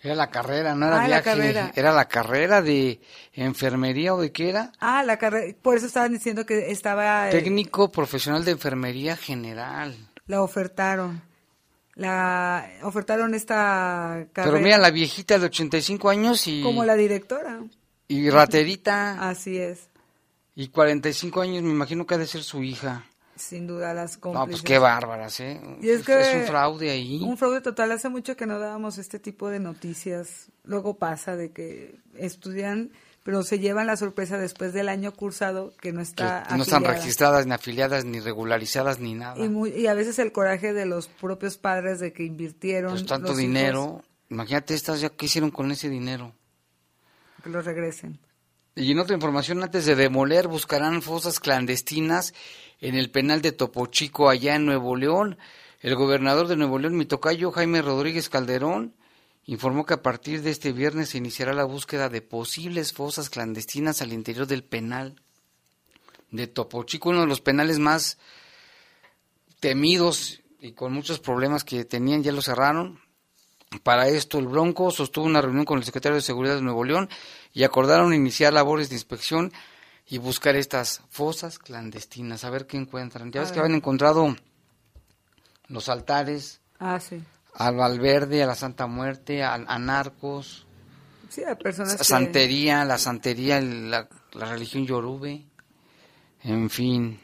Era 0.02 0.16
la 0.16 0.30
carrera, 0.30 0.76
no 0.76 0.88
era 0.88 1.02
ah, 1.02 1.08
viaje. 1.08 1.72
Era 1.76 1.94
la 1.94 2.08
carrera 2.08 2.62
de 2.62 3.00
enfermería 3.34 4.14
o 4.14 4.22
de 4.22 4.32
qué 4.32 4.50
era. 4.50 4.72
Ah, 4.80 5.04
la 5.04 5.18
carrera. 5.18 5.56
Por 5.62 5.78
eso 5.78 5.86
estaban 5.86 6.14
diciendo 6.14 6.46
que 6.46 6.72
estaba. 6.72 7.30
Eh, 7.30 7.32
Técnico 7.32 7.92
profesional 7.92 8.44
de 8.44 8.52
enfermería 8.52 9.16
general. 9.16 9.96
La 10.28 10.42
ofertaron 10.42 11.22
la 11.96 12.68
ofertaron 12.82 13.36
esta 13.36 14.26
carrera. 14.34 14.54
Pero 14.54 14.64
mira, 14.64 14.78
la 14.78 14.90
viejita 14.90 15.38
de 15.38 15.46
85 15.46 16.10
años 16.10 16.48
y... 16.48 16.62
Como 16.62 16.84
la 16.86 16.96
directora. 16.96 17.60
Y 18.08 18.30
raterita. 18.30 19.30
Así 19.30 19.58
es. 19.58 19.90
Y 20.56 20.68
45 20.68 21.42
años, 21.42 21.64
me 21.64 21.72
imagino 21.72 22.06
que 22.06 22.16
ha 22.16 22.18
de 22.18 22.28
ser 22.28 22.44
su 22.44 22.64
hija. 22.64 23.06
Sin 23.36 23.66
duda, 23.66 23.94
las 23.94 24.18
cómplices. 24.18 24.48
No, 24.48 24.52
pues 24.52 24.62
qué 24.62 24.78
bárbaras, 24.78 25.40
¿eh? 25.40 25.60
Y 25.82 25.90
es, 25.90 26.04
que 26.04 26.22
es 26.22 26.36
un 26.36 26.44
fraude 26.44 26.92
ahí. 26.92 27.20
Un 27.24 27.38
fraude 27.38 27.62
total. 27.62 27.92
Hace 27.92 28.10
mucho 28.10 28.36
que 28.36 28.46
no 28.46 28.60
dábamos 28.60 29.00
este 29.00 29.18
tipo 29.18 29.50
de 29.50 29.60
noticias. 29.60 30.50
Luego 30.64 30.98
pasa 30.98 31.36
de 31.36 31.52
que 31.52 31.96
estudian, 32.16 32.92
pero 33.24 33.42
se 33.42 33.58
llevan 33.58 33.88
la 33.88 33.98
sorpresa 33.98 34.38
después 34.38 34.72
del 34.74 34.88
año 34.88 35.12
cursado 35.14 35.74
que 35.82 35.92
no 35.92 36.02
está 36.02 36.46
No 36.56 36.62
están 36.62 36.84
registradas, 36.84 37.48
ni 37.48 37.54
afiliadas, 37.54 38.06
ni 38.06 38.20
regularizadas, 38.20 39.00
ni 39.00 39.16
nada. 39.16 39.44
Y, 39.44 39.88
a 39.88 39.96
veces 39.96 40.20
el 40.20 40.32
coraje 40.32 40.74
de 40.74 40.86
los 40.86 41.08
propios 41.08 41.58
padres 41.58 42.00
de 42.00 42.14
que 42.14 42.24
invirtieron. 42.24 42.92
Pues 42.92 43.06
tanto 43.08 43.36
dinero. 43.36 44.04
Imagínate 44.30 44.76
estas 44.76 45.02
ya, 45.02 45.10
¿qué 45.10 45.26
hicieron 45.26 45.50
con 45.50 45.72
ese 45.72 45.90
dinero? 45.90 46.34
Que 47.44 47.50
los 47.50 47.66
regresen. 47.66 48.20
Y 48.76 48.92
en 48.92 49.00
otra 49.00 49.14
información, 49.14 49.62
antes 49.62 49.86
de 49.86 49.96
demoler, 49.96 50.48
buscarán 50.48 51.04
fosas 51.04 51.40
clandestinas 51.40 52.34
en 52.80 52.96
el 52.96 53.12
penal 53.12 53.42
de 53.42 53.52
Topo 53.52 53.86
Chico, 53.88 54.30
allá 54.30 54.56
en 54.56 54.66
Nuevo 54.66 54.96
León. 54.96 55.38
El 55.82 55.96
gobernador 55.96 56.48
de 56.48 56.56
Nuevo 56.56 56.80
León, 56.80 56.98
mi 56.98 57.06
tocayo 57.06 57.52
Jaime 57.52 57.82
Rodríguez 57.84 58.30
Calderón, 58.30 58.96
informó 59.46 59.86
que 59.86 59.94
a 59.94 60.02
partir 60.02 60.42
de 60.42 60.50
este 60.50 60.72
viernes 60.72 61.10
se 61.10 61.20
iniciará 61.20 61.54
la 61.54 61.66
búsqueda 61.66 62.10
de 62.10 62.22
posibles 62.22 62.94
fosas 62.94 63.30
clandestinas 63.30 64.02
al 64.02 64.14
interior 64.14 64.48
del 64.48 64.64
penal 64.64 65.22
de 66.32 66.48
Topo 66.48 66.84
Chico, 66.84 67.10
uno 67.10 67.22
de 67.22 67.28
los 67.28 67.42
penales 67.42 67.78
más 67.78 68.18
temidos 69.60 70.42
y 70.60 70.72
con 70.72 70.94
muchos 70.94 71.20
problemas 71.20 71.64
que 71.64 71.86
tenían, 71.86 72.24
ya 72.24 72.32
lo 72.32 72.42
cerraron. 72.42 73.03
Para 73.82 74.08
esto, 74.08 74.40
el 74.40 74.48
Bronco 74.48 74.92
sostuvo 74.92 75.26
una 75.26 75.42
reunión 75.42 75.66
con 75.66 75.80
el 75.80 75.84
secretario 75.84 76.16
de 76.16 76.22
Seguridad 76.22 76.56
de 76.56 76.62
Nuevo 76.62 76.84
León 76.84 77.10
y 77.54 77.64
acordaron 77.64 78.14
iniciar 78.14 78.54
labores 78.54 78.90
de 78.90 78.96
inspección 78.96 79.52
y 80.08 80.18
buscar 80.18 80.56
estas 80.56 81.02
fosas 81.10 81.60
clandestinas, 81.60 82.44
a 82.44 82.50
ver 82.50 82.68
qué 82.68 82.78
encuentran. 82.78 83.32
Ya 83.32 83.42
ves 83.42 83.52
que 83.52 83.60
habían 83.60 83.76
encontrado 83.76 84.36
los 85.68 85.90
altares 85.90 86.62
ah, 86.80 87.00
sí. 87.00 87.24
al 87.56 87.76
Valverde, 87.76 88.44
a 88.44 88.48
la 88.48 88.56
Santa 88.56 88.86
Muerte, 88.86 89.44
a, 89.44 89.58
narcos, 89.80 90.68
sí, 91.30 91.44
a 91.44 91.56
personas 91.58 92.06
santería, 92.06 92.86
la 92.86 92.98
santería, 92.98 93.62
la, 93.62 94.08
la 94.34 94.46
religión 94.46 94.86
yorube. 94.86 95.46
En 96.44 96.70
fin. 96.70 97.20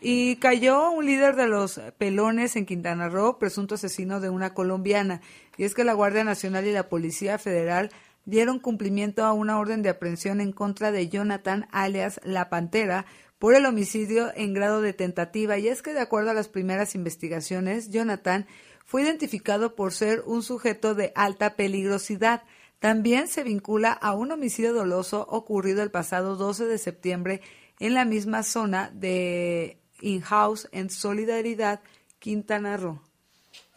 Y 0.00 0.36
cayó 0.36 0.90
un 0.90 1.04
líder 1.04 1.36
de 1.36 1.46
los 1.46 1.78
pelones 1.98 2.56
en 2.56 2.64
Quintana 2.64 3.10
Roo, 3.10 3.38
presunto 3.38 3.74
asesino 3.74 4.18
de 4.20 4.30
una 4.30 4.54
colombiana. 4.54 5.20
Y 5.60 5.64
es 5.64 5.74
que 5.74 5.84
la 5.84 5.92
Guardia 5.92 6.24
Nacional 6.24 6.66
y 6.66 6.72
la 6.72 6.88
Policía 6.88 7.36
Federal 7.36 7.90
dieron 8.24 8.60
cumplimiento 8.60 9.26
a 9.26 9.34
una 9.34 9.58
orden 9.58 9.82
de 9.82 9.90
aprehensión 9.90 10.40
en 10.40 10.52
contra 10.52 10.90
de 10.90 11.10
Jonathan 11.10 11.68
alias 11.70 12.18
La 12.24 12.48
Pantera 12.48 13.04
por 13.38 13.54
el 13.54 13.66
homicidio 13.66 14.32
en 14.34 14.54
grado 14.54 14.80
de 14.80 14.94
tentativa. 14.94 15.58
Y 15.58 15.68
es 15.68 15.82
que 15.82 15.92
de 15.92 16.00
acuerdo 16.00 16.30
a 16.30 16.34
las 16.34 16.48
primeras 16.48 16.94
investigaciones, 16.94 17.90
Jonathan 17.90 18.46
fue 18.86 19.02
identificado 19.02 19.74
por 19.74 19.92
ser 19.92 20.22
un 20.24 20.42
sujeto 20.42 20.94
de 20.94 21.12
alta 21.14 21.56
peligrosidad. 21.56 22.42
También 22.78 23.28
se 23.28 23.42
vincula 23.42 23.92
a 23.92 24.14
un 24.14 24.32
homicidio 24.32 24.72
doloso 24.72 25.26
ocurrido 25.28 25.82
el 25.82 25.90
pasado 25.90 26.36
12 26.36 26.64
de 26.64 26.78
septiembre 26.78 27.42
en 27.80 27.92
la 27.92 28.06
misma 28.06 28.44
zona 28.44 28.90
de 28.94 29.78
in-house 30.00 30.70
en 30.72 30.88
Solidaridad, 30.88 31.82
Quintana 32.18 32.78
Roo. 32.78 33.09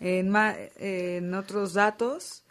En, 0.06 0.34
en 0.36 1.34
otros 1.34 1.74
datos 1.74 2.44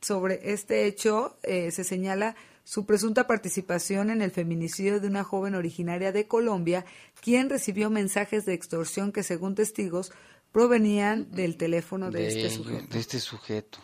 sobre 0.00 0.52
este 0.52 0.86
hecho 0.86 1.36
eh, 1.42 1.70
se 1.70 1.84
señala 1.84 2.34
su 2.64 2.86
presunta 2.86 3.26
participación 3.26 4.08
en 4.08 4.22
el 4.22 4.30
feminicidio 4.30 4.98
de 5.00 5.08
una 5.08 5.22
joven 5.22 5.54
originaria 5.54 6.12
de 6.12 6.26
Colombia, 6.26 6.86
quien 7.20 7.50
recibió 7.50 7.90
mensajes 7.90 8.46
de 8.46 8.54
extorsión 8.54 9.12
que, 9.12 9.22
según 9.22 9.54
testigos, 9.54 10.12
provenían 10.50 11.30
del 11.30 11.58
teléfono 11.58 12.10
de, 12.10 12.26
este 12.26 12.48
sujeto. 12.48 12.86
De 12.88 12.98
este 12.98 13.20
sujeto. 13.20 13.78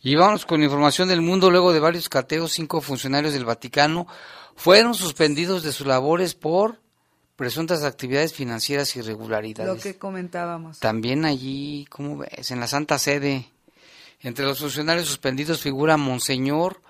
Y 0.00 0.14
vamos 0.14 0.46
con 0.46 0.62
información 0.62 1.08
del 1.08 1.20
mundo. 1.20 1.50
Luego 1.50 1.74
de 1.74 1.80
varios 1.80 2.08
cateos, 2.08 2.52
cinco 2.52 2.80
funcionarios 2.80 3.34
del 3.34 3.44
Vaticano 3.44 4.06
fueron 4.54 4.94
suspendidos 4.94 5.62
de 5.62 5.72
sus 5.72 5.86
labores 5.86 6.34
por 6.34 6.80
presuntas 7.36 7.84
actividades 7.84 8.32
financieras 8.32 8.96
y 8.96 9.00
irregularidades. 9.00 9.72
Lo 9.72 9.80
que 9.80 9.96
comentábamos. 9.96 10.80
También 10.80 11.24
allí, 11.24 11.86
¿cómo 11.90 12.18
ves? 12.18 12.50
En 12.50 12.60
la 12.60 12.66
Santa 12.66 12.98
Sede. 12.98 13.50
Entre 14.20 14.44
los 14.44 14.58
funcionarios 14.58 15.06
suspendidos 15.06 15.60
figura 15.60 15.96
Monseñor 15.98 16.80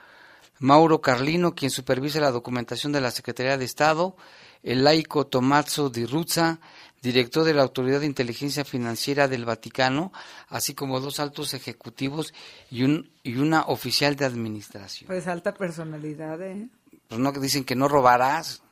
Mauro 0.59 1.01
Carlino, 1.01 1.55
quien 1.55 1.71
supervisa 1.71 2.21
la 2.21 2.31
documentación 2.31 2.93
de 2.93 3.01
la 3.01 3.11
Secretaría 3.11 3.59
de 3.59 3.65
Estado, 3.65 4.17
el 4.63 4.85
laico 4.85 5.27
Tommaso 5.27 5.91
Di 5.91 6.07
Ruzza, 6.07 6.61
director 7.03 7.45
de 7.45 7.53
la 7.53 7.63
Autoridad 7.63 8.01
de 8.01 8.07
Inteligencia 8.07 8.65
Financiera 8.65 9.29
del 9.29 9.45
Vaticano, 9.45 10.13
así 10.49 10.75
como 10.75 11.01
dos 11.01 11.21
altos 11.21 11.53
ejecutivos 11.53 12.33
y, 12.71 12.85
un, 12.85 13.11
y 13.23 13.37
una 13.37 13.63
oficial 13.63 14.17
de 14.17 14.25
administración. 14.25 15.09
Pues 15.09 15.27
alta 15.27 15.53
personalidad, 15.53 16.41
¿eh? 16.43 16.69
Pues 17.09 17.21
no, 17.21 17.33
dicen 17.33 17.65
que 17.65 17.77
no 17.77 17.87
robarás. 17.89 18.63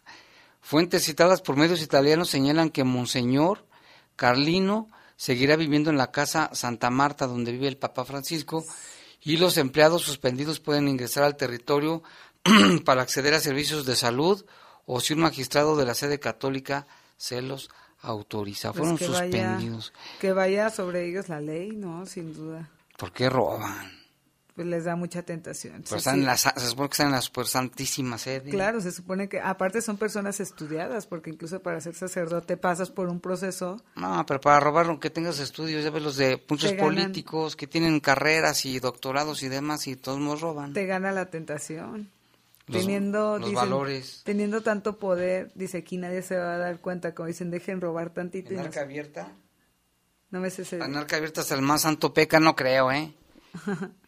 Fuentes 0.64 1.04
citadas 1.04 1.42
por 1.42 1.58
medios 1.58 1.82
italianos 1.82 2.30
señalan 2.30 2.70
que 2.70 2.84
Monseñor 2.84 3.66
Carlino 4.16 4.88
seguirá 5.14 5.56
viviendo 5.56 5.90
en 5.90 5.98
la 5.98 6.10
casa 6.10 6.48
Santa 6.54 6.88
Marta 6.88 7.26
donde 7.26 7.52
vive 7.52 7.68
el 7.68 7.76
Papa 7.76 8.06
Francisco 8.06 8.64
y 9.20 9.36
los 9.36 9.58
empleados 9.58 10.00
suspendidos 10.00 10.60
pueden 10.60 10.88
ingresar 10.88 11.22
al 11.24 11.36
territorio 11.36 12.02
para 12.86 13.02
acceder 13.02 13.34
a 13.34 13.40
servicios 13.40 13.84
de 13.84 13.94
salud 13.94 14.42
o 14.86 15.00
si 15.00 15.12
un 15.12 15.20
magistrado 15.20 15.76
de 15.76 15.84
la 15.84 15.92
sede 15.92 16.18
católica 16.18 16.86
se 17.18 17.42
los 17.42 17.68
autoriza. 18.00 18.72
Pues 18.72 18.88
Fueron 18.88 18.98
suspendidos. 18.98 19.92
que 20.18 20.32
vaya 20.32 20.70
sobre 20.70 21.06
ellos 21.06 21.28
la 21.28 21.42
ley, 21.42 21.72
¿no? 21.72 22.06
Sin 22.06 22.32
duda. 22.32 22.70
¿Por 22.96 23.12
qué 23.12 23.28
roban? 23.28 24.03
Pues 24.54 24.68
les 24.68 24.84
da 24.84 24.94
mucha 24.94 25.22
tentación. 25.22 25.82
Pues 25.82 25.94
están 25.94 26.20
En 26.20 26.26
la, 26.26 26.36
se 26.36 26.50
supone 26.60 26.88
que 26.88 26.92
están 26.92 27.06
en 27.08 27.12
la 27.12 27.20
super 27.20 27.46
santísima 27.46 28.18
sede. 28.18 28.50
Claro, 28.50 28.80
se 28.80 28.92
supone 28.92 29.28
que 29.28 29.40
aparte 29.40 29.82
son 29.82 29.96
personas 29.96 30.38
estudiadas, 30.38 31.06
porque 31.06 31.30
incluso 31.30 31.60
para 31.60 31.80
ser 31.80 31.94
sacerdote 31.94 32.56
pasas 32.56 32.90
por 32.90 33.08
un 33.08 33.18
proceso. 33.18 33.82
No, 33.96 34.24
pero 34.26 34.40
para 34.40 34.60
robar 34.60 34.98
que 35.00 35.10
tengas 35.10 35.40
estudios, 35.40 35.82
ya 35.82 35.90
ves 35.90 36.02
los 36.02 36.16
de 36.16 36.40
muchos 36.48 36.72
políticos 36.74 37.56
que 37.56 37.66
tienen 37.66 37.98
carreras 37.98 38.64
y 38.64 38.78
doctorados 38.78 39.42
y 39.42 39.48
demás 39.48 39.88
y 39.88 39.96
todos 39.96 40.20
nos 40.20 40.40
roban. 40.40 40.72
Te 40.72 40.86
gana 40.86 41.10
la 41.10 41.30
tentación. 41.30 42.12
teniendo 42.70 43.38
los 43.38 43.52
valores. 43.52 44.22
teniendo 44.24 44.62
tanto 44.62 44.98
poder, 44.98 45.50
dice 45.56 45.78
aquí 45.78 45.96
nadie 45.96 46.22
se 46.22 46.36
va 46.36 46.54
a 46.54 46.58
dar 46.58 46.78
cuenta, 46.78 47.12
como 47.12 47.26
dicen, 47.26 47.50
dejen 47.50 47.80
robar 47.80 48.10
tantito. 48.10 48.52
¿En 48.52 48.60
arca 48.60 48.82
abierta? 48.82 49.32
No 50.30 50.40
me 50.40 50.50
sé 50.50 50.76
En 50.76 50.96
arca 50.96 51.16
abierta 51.16 51.40
hasta 51.40 51.56
el 51.56 51.62
más 51.62 51.82
santo 51.82 52.14
peca, 52.14 52.38
no 52.38 52.54
creo, 52.54 52.92
¿eh? 52.92 53.14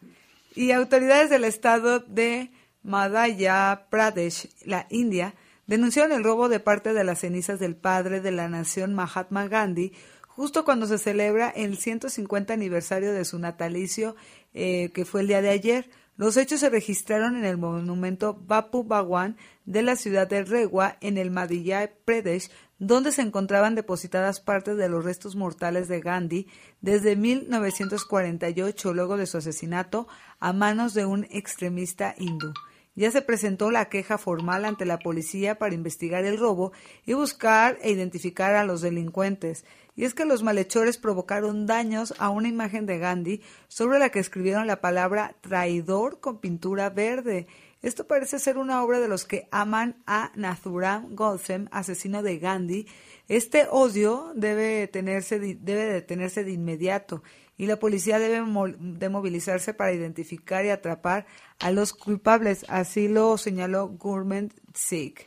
y 0.57 0.71
autoridades 0.71 1.29
del 1.29 1.43
estado 1.43 1.99
de 1.99 2.49
Madhya 2.81 3.85
Pradesh, 3.91 4.49
la 4.65 4.87
India, 4.89 5.35
denunciaron 5.67 6.11
el 6.11 6.23
robo 6.23 6.49
de 6.49 6.59
parte 6.59 6.93
de 6.93 7.03
las 7.03 7.19
cenizas 7.19 7.59
del 7.59 7.75
padre 7.75 8.21
de 8.21 8.31
la 8.31 8.49
nación 8.49 8.95
Mahatma 8.95 9.47
Gandhi 9.47 9.93
justo 10.37 10.65
cuando 10.65 10.85
se 10.85 10.97
celebra 10.97 11.49
el 11.49 11.77
150 11.77 12.53
aniversario 12.53 13.11
de 13.11 13.25
su 13.25 13.39
natalicio, 13.39 14.15
eh, 14.53 14.91
que 14.93 15.03
fue 15.03 15.21
el 15.21 15.27
día 15.27 15.41
de 15.41 15.49
ayer. 15.49 15.89
Los 16.15 16.37
hechos 16.37 16.59
se 16.59 16.69
registraron 16.69 17.35
en 17.37 17.45
el 17.45 17.57
monumento 17.57 18.35
Bapu 18.35 18.83
Bhagwan 18.83 19.37
de 19.67 19.83
la 19.83 19.95
ciudad 19.95 20.27
de 20.27 20.43
Rewa, 20.43 20.97
en 21.01 21.19
el 21.19 21.29
Madhya 21.29 21.91
Pradesh, 22.05 22.49
donde 22.79 23.11
se 23.11 23.21
encontraban 23.21 23.75
depositadas 23.75 24.39
partes 24.39 24.77
de 24.77 24.87
los 24.87 25.03
restos 25.03 25.35
mortales 25.35 25.87
de 25.89 25.99
Gandhi 25.99 26.47
desde 26.81 27.15
1948, 27.15 28.93
luego 28.93 29.17
de 29.17 29.27
su 29.27 29.37
asesinato 29.37 30.07
a 30.39 30.53
manos 30.53 30.93
de 30.93 31.05
un 31.05 31.25
extremista 31.25 32.15
hindú. 32.17 32.53
Ya 32.97 33.11
se 33.11 33.21
presentó 33.21 33.69
la 33.69 33.89
queja 33.89 34.17
formal 34.17 34.65
ante 34.65 34.83
la 34.83 34.97
policía 34.97 35.59
para 35.59 35.75
investigar 35.75 36.25
el 36.25 36.39
robo 36.39 36.71
y 37.05 37.13
buscar 37.13 37.77
e 37.83 37.91
identificar 37.91 38.55
a 38.55 38.65
los 38.65 38.81
delincuentes. 38.81 39.65
Y 39.95 40.05
es 40.05 40.15
que 40.15 40.25
los 40.25 40.41
malhechores 40.41 40.97
provocaron 40.97 41.67
daños 41.67 42.15
a 42.17 42.29
una 42.29 42.47
imagen 42.47 42.87
de 42.87 42.97
Gandhi 42.97 43.41
sobre 43.67 43.99
la 43.99 44.09
que 44.09 44.17
escribieron 44.17 44.65
la 44.65 44.81
palabra 44.81 45.35
traidor 45.41 46.19
con 46.19 46.39
pintura 46.39 46.89
verde. 46.89 47.45
Esto 47.87 48.05
parece 48.05 48.37
ser 48.37 48.57
una 48.57 48.83
obra 48.83 48.99
de 48.99 49.07
los 49.07 49.23
que 49.23 49.47
aman 49.49 49.95
a 50.05 50.33
Nathuram 50.35 51.15
Godse, 51.15 51.69
asesino 51.71 52.21
de 52.21 52.37
Gandhi. 52.37 52.85
Este 53.29 53.65
odio 53.71 54.33
debe, 54.35 54.87
tenerse, 54.87 55.39
debe 55.39 55.85
detenerse 55.85 56.43
de 56.43 56.51
inmediato 56.51 57.23
y 57.55 57.65
la 57.65 57.79
policía 57.79 58.19
debe 58.19 58.43
de 58.77 59.09
movilizarse 59.09 59.73
para 59.73 59.93
identificar 59.93 60.65
y 60.65 60.69
atrapar 60.69 61.27
a 61.59 61.71
los 61.71 61.93
culpables. 61.93 62.65
Así 62.67 63.07
lo 63.07 63.37
señaló 63.37 63.87
Gurment 63.87 64.53
Sikh. 64.73 65.25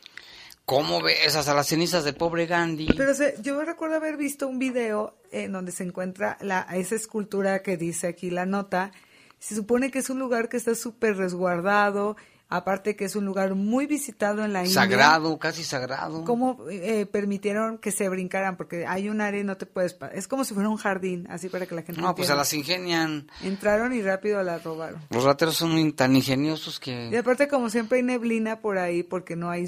¿Cómo 0.66 1.00
ves 1.00 1.36
hasta 1.36 1.54
las 1.54 1.66
cenizas 1.66 2.04
del 2.04 2.14
pobre 2.14 2.44
Gandhi? 2.44 2.88
Pero 2.94 3.14
yo 3.40 3.64
recuerdo 3.64 3.96
haber 3.96 4.18
visto 4.18 4.46
un 4.46 4.58
video 4.58 5.16
en 5.32 5.52
donde 5.52 5.72
se 5.72 5.84
encuentra 5.84 6.36
la, 6.42 6.66
esa 6.74 6.94
escultura 6.94 7.62
que 7.62 7.78
dice 7.78 8.06
aquí 8.06 8.28
la 8.28 8.44
nota. 8.44 8.92
Se 9.38 9.54
supone 9.54 9.90
que 9.90 10.00
es 10.00 10.10
un 10.10 10.18
lugar 10.18 10.50
que 10.50 10.58
está 10.58 10.74
súper 10.74 11.16
resguardado 11.16 12.18
aparte 12.50 12.96
que 12.96 13.04
es 13.04 13.14
un 13.14 13.24
lugar 13.24 13.54
muy 13.54 13.86
visitado 13.86 14.44
en 14.44 14.52
la 14.52 14.60
India. 14.60 14.74
Sagrado, 14.74 15.38
casi 15.38 15.62
sagrado. 15.62 16.24
¿Cómo 16.24 16.58
eh, 16.68 17.06
permitieron 17.06 17.78
que 17.78 17.92
se 17.92 18.08
brincaran? 18.08 18.56
Porque 18.56 18.86
hay 18.86 19.08
un 19.08 19.20
área 19.20 19.40
y 19.40 19.44
no 19.44 19.56
te 19.56 19.66
puedes... 19.66 19.96
Es 20.12 20.26
como 20.26 20.44
si 20.44 20.52
fuera 20.52 20.68
un 20.68 20.76
jardín, 20.76 21.28
así 21.30 21.48
para 21.48 21.66
que 21.66 21.76
la 21.76 21.82
gente... 21.82 22.02
No, 22.02 22.14
pues 22.14 22.28
a 22.28 22.34
las 22.34 22.52
ingenian. 22.52 23.30
Entraron 23.42 23.92
y 23.92 24.02
rápido 24.02 24.42
la 24.42 24.58
robaron. 24.58 25.00
Los 25.10 25.22
rateros 25.22 25.56
son 25.56 25.92
tan 25.92 26.16
ingeniosos 26.16 26.80
que... 26.80 27.08
Y 27.10 27.16
aparte 27.16 27.46
como 27.46 27.70
siempre 27.70 27.98
hay 27.98 28.04
neblina 28.04 28.60
por 28.60 28.78
ahí, 28.78 29.04
porque 29.04 29.36
no 29.36 29.48
hay... 29.48 29.66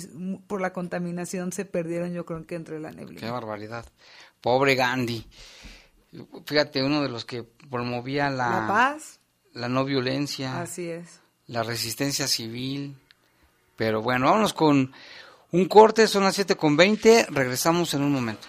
Por 0.48 0.60
la 0.60 0.72
contaminación 0.72 1.52
se 1.52 1.64
perdieron 1.64 2.12
yo 2.12 2.26
creo 2.26 2.44
que 2.46 2.56
entre 2.56 2.80
la 2.80 2.90
neblina. 2.90 3.20
Qué 3.20 3.30
barbaridad. 3.30 3.86
Pobre 4.40 4.74
Gandhi. 4.74 5.24
Fíjate, 6.46 6.82
uno 6.82 7.00
de 7.00 7.08
los 7.08 7.24
que 7.24 7.44
promovía 7.44 8.28
la... 8.28 8.50
La 8.50 8.66
paz. 8.66 9.20
La 9.52 9.68
no 9.68 9.84
violencia. 9.84 10.60
Así 10.60 10.88
es 10.88 11.22
la 11.46 11.62
resistencia 11.62 12.26
civil. 12.26 12.96
Pero 13.76 14.02
bueno, 14.02 14.26
vámonos 14.26 14.52
con 14.52 14.92
un 15.52 15.64
corte, 15.66 16.08
son 16.08 16.24
las 16.24 16.34
7 16.34 16.56
con 16.56 16.76
20, 16.76 17.26
regresamos 17.30 17.94
en 17.94 18.02
un 18.02 18.12
momento. 18.12 18.48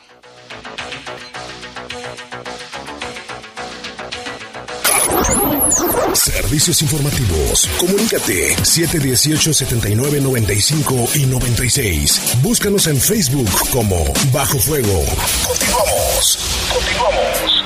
Servicios 6.13 6.81
informativos. 6.81 7.69
Comunícate 7.79 8.55
718-7995 8.57 11.15
y 11.15 11.25
96. 11.25 12.21
Búscanos 12.41 12.87
en 12.87 12.99
Facebook 13.01 13.49
como 13.71 14.03
Bajo 14.31 14.59
Fuego. 14.59 15.03
Continuamos. 15.47 16.37
Continuamos. 16.71 17.63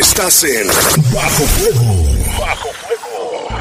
Estás 0.00 0.42
en 0.44 0.66
Bajo 1.12 1.44
Fuego. 1.44 2.04
Bajo 2.40 2.72
Fuego. 2.72 2.97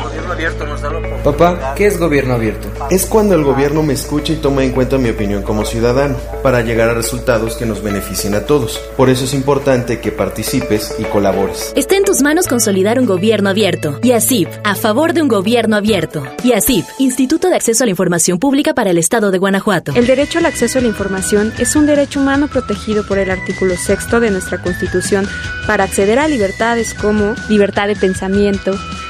Gobierno 0.08 0.32
abierto 0.32 0.66
nos 0.66 0.82
da 0.82 0.90
Papá, 1.24 1.74
¿qué 1.76 1.88
es 1.88 2.00
gobierno 2.00 2.36
abierto? 2.36 2.70
Es 2.90 3.06
cuando 3.06 3.36
el 3.36 3.44
gobierno 3.44 3.84
me 3.84 3.92
escucha 3.94 4.32
y 4.32 4.38
toma 4.38 4.64
en 4.64 4.72
cuenta 4.72 4.98
mi 4.98 5.10
opinión 5.10 5.44
como 5.44 5.66
ciudadano 5.66 6.16
para 6.42 6.62
llegar 6.62 6.88
a 6.88 6.94
resultados 6.94 7.56
que 7.56 7.66
nos 7.66 7.84
beneficien 7.84 8.34
a 8.34 8.46
todos. 8.46 8.78
Por 8.96 9.10
eso 9.10 9.26
es 9.26 9.34
importante 9.34 10.00
que 10.00 10.14
participes 10.14 10.96
y 10.98 11.04
colabores. 11.04 11.74
Está 11.76 11.98
en 11.98 12.06
tus 12.06 12.22
manos 12.22 12.48
consolidar 12.48 13.00
un 13.00 13.06
gobierno 13.06 13.50
abierto. 13.50 14.00
Y 14.02 14.14
así, 14.14 14.48
a 14.64 14.76
favor 14.76 15.12
de 15.12 15.22
un 15.22 15.28
gobierno 15.28 15.76
abierto. 15.76 16.24
Y 16.42 16.54
así, 16.54 16.86
Instituto 17.00 17.50
de 17.50 17.58
Acceso 17.58 17.84
a 17.84 17.88
la 17.88 17.92
Información 17.92 18.40
Pública 18.40 18.74
para 18.74 18.92
el 18.92 18.98
Estado 18.98 19.30
de 19.32 19.40
Guanajuato. 19.40 19.92
El 19.94 20.08
derecho 20.08 20.40
al 20.40 20.46
acceso 20.46 20.80
a 20.80 20.82
la 20.82 20.88
información 20.88 21.52
es 21.60 21.76
un 21.76 21.86
derecho 21.86 22.22
humano 22.22 22.48
protegido 22.48 23.06
por 23.06 23.18
el 23.18 23.30
artículo 23.30 23.76
sexto 23.76 24.22
de 24.22 24.32
nuestra 24.32 24.62
Constitución 24.62 25.28
para 25.68 25.84
acceder 25.84 26.20
a 26.20 26.30
libertades 26.30 26.94
como 26.94 27.36
libertad 27.50 27.88
de 27.88 27.98
pensamiento, 27.98 28.72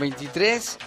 23. 0.00 0.78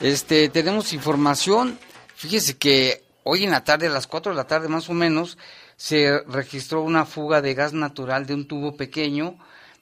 Este, 0.00 0.48
tenemos 0.48 0.92
información. 0.92 1.78
Fíjese 2.16 2.56
que 2.56 3.04
hoy 3.22 3.44
en 3.44 3.52
la 3.52 3.62
tarde, 3.62 3.86
a 3.86 3.90
las 3.90 4.08
4 4.08 4.32
de 4.32 4.36
la 4.36 4.46
tarde 4.46 4.68
más 4.68 4.90
o 4.90 4.94
menos, 4.94 5.38
se 5.76 6.20
registró 6.26 6.82
una 6.82 7.04
fuga 7.04 7.40
de 7.40 7.54
gas 7.54 7.72
natural 7.72 8.26
de 8.26 8.34
un 8.34 8.48
tubo 8.48 8.76
pequeño 8.76 9.38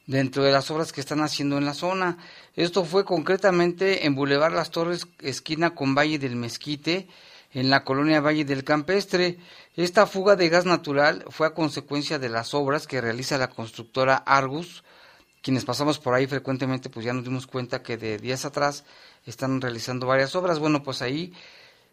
dentro 0.07 0.43
de 0.43 0.53
las 0.53 0.71
obras 0.71 0.93
que 0.93 1.01
están 1.01 1.21
haciendo 1.21 1.59
en 1.59 1.65
la 1.65 1.75
zona. 1.75 2.19
Esto 2.57 2.85
fue 2.85 3.05
concretamente 3.05 4.07
en 4.07 4.15
Boulevard 4.15 4.55
Las 4.55 4.71
Torres, 4.71 5.07
esquina 5.21 5.75
con 5.75 5.95
Valle 5.95 6.19
del 6.19 6.37
Mezquite, 6.37 7.09
en 7.53 7.71
la 7.71 7.85
colonia 7.85 8.21
Valle 8.21 8.45
del 8.45 8.65
Campestre. 8.65 9.39
Esta 9.77 10.07
fuga 10.07 10.37
de 10.37 10.49
gas 10.49 10.65
natural 10.65 11.25
fue 11.29 11.47
a 11.47 11.55
consecuencia 11.55 12.19
de 12.19 12.29
las 12.29 12.55
obras 12.55 12.87
que 12.87 13.01
realiza 13.01 13.39
la 13.39 13.51
constructora 13.51 14.17
Argus, 14.17 14.83
quienes 15.43 15.65
pasamos 15.65 15.99
por 15.99 16.15
ahí 16.15 16.27
frecuentemente, 16.27 16.89
pues 16.89 17.05
ya 17.05 17.13
nos 17.13 17.25
dimos 17.25 17.47
cuenta 17.47 17.83
que 17.83 17.97
de 17.97 18.17
días 18.19 18.45
atrás 18.45 18.85
están 19.27 19.61
realizando 19.61 20.07
varias 20.07 20.35
obras. 20.37 20.61
Bueno, 20.61 20.83
pues 20.83 21.03
ahí 21.03 21.33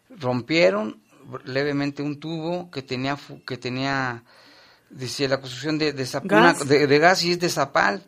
rompieron 0.08 1.02
levemente 1.44 2.02
un 2.02 2.20
tubo 2.20 2.70
que 2.70 2.82
tenía, 2.82 3.18
que 3.46 3.58
tenía, 3.58 4.22
decía, 4.88 5.28
la 5.28 5.40
construcción 5.40 5.78
de, 5.78 5.92
de, 5.92 6.08
¿Gas? 6.24 6.68
de, 6.68 6.86
de 6.86 6.98
gas 6.98 7.24
y 7.24 7.32
es 7.32 7.40
de 7.40 7.48
zapal. 7.48 8.04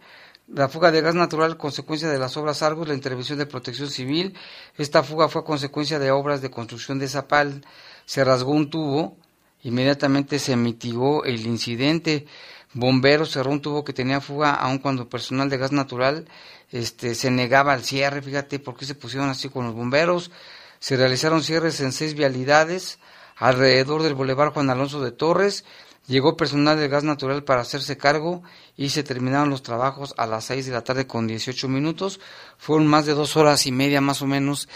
La 0.49 0.69
fuga 0.69 0.91
de 0.91 1.01
gas 1.01 1.15
natural, 1.15 1.57
consecuencia 1.57 2.09
de 2.09 2.19
las 2.19 2.37
obras 2.37 2.63
Argus, 2.63 2.87
la 2.87 2.95
intervención 2.95 3.39
de 3.39 3.47
protección 3.47 3.91
civil. 3.91 4.35
Esta 4.77 5.03
fuga 5.03 5.29
fue 5.29 5.43
a 5.43 5.45
consecuencia 5.45 5.99
de 5.99 6.11
obras 6.11 6.41
de 6.41 6.51
construcción 6.51 6.99
de 6.99 7.09
zapal. 7.09 7.65
Se 8.07 8.25
rasgó 8.25 8.53
un 8.53 8.69
tubo, 8.69 9.17
inmediatamente 9.63 10.39
se 10.39 10.57
mitigó 10.57 11.25
el 11.25 11.47
incidente 11.47 12.27
bomberos 12.75 13.31
cerró 13.31 13.51
un 13.51 13.61
tubo 13.61 13.85
que 13.85 13.93
tenía 13.93 14.21
fuga, 14.21 14.55
aun 14.55 14.79
cuando 14.79 15.09
personal 15.09 15.51
de 15.51 15.59
gas 15.59 15.73
natural 15.73 16.29
este, 16.71 17.15
se 17.15 17.31
negaba 17.31 17.73
al 17.73 17.85
cierre. 17.85 18.23
Fíjate 18.23 18.59
por 18.59 18.77
qué 18.77 18.87
se 18.87 18.95
pusieron 18.95 19.29
así 19.29 19.49
con 19.49 19.67
los 19.67 19.75
bomberos. 19.75 20.31
Se 20.79 20.97
realizaron 20.97 21.43
cierres 21.43 21.81
en 21.81 21.93
seis 21.93 22.15
vialidades 22.15 22.99
alrededor 23.37 24.03
del 24.03 24.15
Boulevard 24.15 24.53
Juan 24.53 24.71
Alonso 24.71 25.03
de 25.03 25.13
Torres. 25.13 25.65
Llegó 26.09 26.37
personal 26.37 26.79
de 26.79 26.89
gas 26.89 27.05
natural 27.05 27.45
para 27.45 27.61
hacerse 27.61 27.97
cargo 27.97 28.43
y 28.77 28.89
se 28.91 29.05
terminaron 29.05 29.51
los 29.51 29.63
trabajos 29.63 30.15
a 30.17 30.27
las 30.27 30.45
seis 30.45 30.67
de 30.67 30.73
la 30.73 30.83
tarde 30.83 31.07
con 31.07 31.29
18 31.29 31.69
minutos. 31.69 32.19
Fueron 32.59 32.89
más 32.89 33.07
de 33.07 33.15
dos 33.15 33.37
horas 33.37 33.67
y 33.67 33.73
media 33.73 34.01
más 34.01 34.21
o 34.21 34.27
menos 34.27 34.69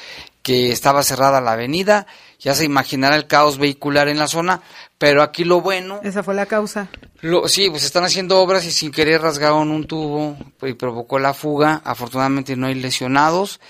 que 0.42 0.70
estaba 0.70 1.02
cerrada 1.02 1.40
la 1.40 1.52
avenida. 1.52 2.06
Ya 2.38 2.54
se 2.54 2.64
imaginará 2.64 3.16
el 3.16 3.26
caos 3.26 3.58
vehicular 3.58 4.06
en 4.06 4.18
la 4.18 4.28
zona, 4.28 4.62
pero 4.98 5.22
aquí 5.22 5.42
lo 5.42 5.60
bueno... 5.60 5.98
Esa 6.04 6.22
fue 6.22 6.34
la 6.34 6.46
causa. 6.46 6.88
Lo, 7.22 7.48
sí, 7.48 7.70
pues 7.70 7.84
están 7.84 8.04
haciendo 8.04 8.40
obras 8.40 8.64
y 8.64 8.70
sin 8.70 8.92
querer 8.92 9.20
rasgaron 9.20 9.72
un 9.72 9.86
tubo 9.88 10.36
y 10.62 10.74
provocó 10.74 11.18
la 11.18 11.34
fuga. 11.34 11.82
Afortunadamente 11.84 12.54
no 12.54 12.68
hay 12.68 12.76
lesionados 12.76 13.60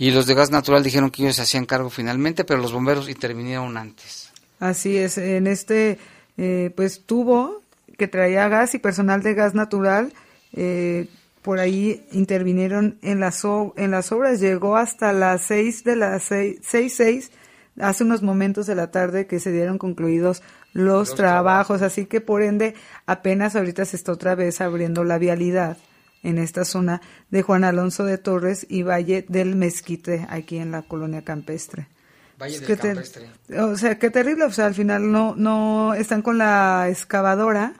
y 0.00 0.12
los 0.12 0.26
de 0.26 0.34
gas 0.34 0.50
natural 0.50 0.84
dijeron 0.84 1.10
que 1.10 1.22
ellos 1.22 1.36
se 1.36 1.42
hacían 1.42 1.66
cargo 1.66 1.90
finalmente, 1.90 2.44
pero 2.44 2.60
los 2.60 2.72
bomberos 2.72 3.08
intervinieron 3.08 3.76
antes. 3.76 4.30
Así 4.60 4.96
es, 4.96 5.18
en 5.18 5.46
este 5.46 5.98
eh, 6.42 6.72
pues 6.74 7.04
tubo 7.04 7.60
que 7.98 8.08
traía 8.08 8.48
gas 8.48 8.74
y 8.74 8.78
personal 8.78 9.22
de 9.22 9.34
gas 9.34 9.54
natural 9.54 10.14
eh, 10.54 11.06
por 11.42 11.58
ahí 11.58 12.06
intervinieron 12.12 12.98
en 13.02 13.20
las, 13.20 13.44
en 13.76 13.90
las 13.90 14.10
obras. 14.10 14.40
Llegó 14.40 14.76
hasta 14.76 15.12
las 15.12 15.42
seis 15.42 15.84
de 15.84 15.96
las 15.96 16.22
seis, 16.22 16.58
seis, 16.62 16.94
seis, 16.96 17.30
hace 17.78 18.04
unos 18.04 18.22
momentos 18.22 18.66
de 18.66 18.74
la 18.74 18.90
tarde 18.90 19.26
que 19.26 19.38
se 19.38 19.52
dieron 19.52 19.76
concluidos 19.76 20.42
los, 20.72 21.08
los 21.08 21.14
trabajos, 21.14 21.78
trabajos, 21.78 21.82
así 21.82 22.06
que 22.06 22.22
por 22.22 22.40
ende 22.40 22.74
apenas 23.04 23.54
ahorita 23.54 23.84
se 23.84 23.96
está 23.96 24.12
otra 24.12 24.34
vez 24.34 24.62
abriendo 24.62 25.04
la 25.04 25.18
vialidad 25.18 25.76
en 26.22 26.38
esta 26.38 26.64
zona 26.64 27.02
de 27.30 27.42
Juan 27.42 27.64
Alonso 27.64 28.04
de 28.04 28.16
Torres 28.16 28.66
y 28.68 28.82
Valle 28.82 29.26
del 29.28 29.56
Mezquite, 29.56 30.26
aquí 30.30 30.56
en 30.56 30.70
la 30.70 30.82
colonia 30.82 31.22
campestre. 31.22 31.88
Valle 32.40 32.60
del 32.60 32.78
Campestre. 32.78 33.28
o 33.58 33.76
sea, 33.76 33.98
qué 33.98 34.10
terrible, 34.10 34.44
o 34.44 34.52
sea, 34.52 34.66
al 34.66 34.74
final 34.74 35.10
no, 35.12 35.34
no 35.36 35.94
están 35.94 36.22
con 36.22 36.38
la 36.38 36.88
excavadora 36.88 37.74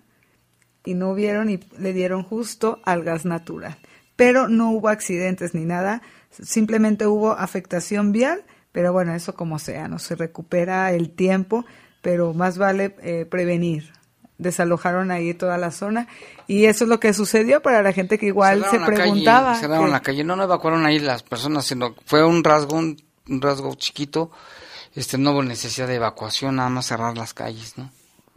y 0.84 0.94
no 0.94 1.14
vieron 1.14 1.50
y 1.50 1.60
le 1.78 1.92
dieron 1.92 2.22
justo 2.22 2.80
al 2.84 3.02
gas 3.02 3.24
natural. 3.24 3.78
Pero 4.16 4.48
no 4.48 4.70
hubo 4.70 4.88
accidentes 4.88 5.54
ni 5.54 5.64
nada, 5.64 6.02
simplemente 6.30 7.06
hubo 7.06 7.32
afectación 7.32 8.12
vial, 8.12 8.44
pero 8.72 8.92
bueno, 8.92 9.14
eso 9.14 9.34
como 9.34 9.58
sea, 9.58 9.88
no 9.88 9.98
se 9.98 10.14
recupera 10.14 10.92
el 10.92 11.10
tiempo, 11.10 11.64
pero 12.02 12.34
más 12.34 12.58
vale 12.58 12.96
eh, 13.02 13.26
prevenir. 13.28 13.92
Desalojaron 14.38 15.10
ahí 15.10 15.34
toda 15.34 15.58
la 15.58 15.70
zona 15.70 16.08
y 16.46 16.64
eso 16.64 16.84
es 16.84 16.88
lo 16.88 16.98
que 16.98 17.12
sucedió 17.12 17.60
para 17.60 17.82
la 17.82 17.92
gente 17.92 18.16
que 18.16 18.26
igual 18.26 18.64
cerraron 18.70 18.86
se 18.86 19.02
preguntaba. 19.02 19.48
Calle, 19.48 19.60
cerraron 19.60 19.86
que, 19.86 19.92
la 19.92 20.00
calle, 20.00 20.24
no, 20.24 20.34
no 20.34 20.44
evacuaron 20.44 20.86
ahí 20.86 20.98
las 20.98 21.22
personas, 21.22 21.66
sino 21.66 21.94
fue 22.06 22.24
un 22.24 22.42
rasgo, 22.42 22.78
un, 22.78 22.96
un 23.30 23.40
rasgo 23.40 23.74
chiquito, 23.76 24.30
este 24.94 25.16
no 25.16 25.32
hubo 25.32 25.42
necesidad 25.42 25.88
de 25.88 25.94
evacuación, 25.94 26.56
nada 26.56 26.68
más 26.68 26.86
cerrar 26.86 27.16
las 27.16 27.32
calles, 27.32 27.78
¿no? 27.78 27.90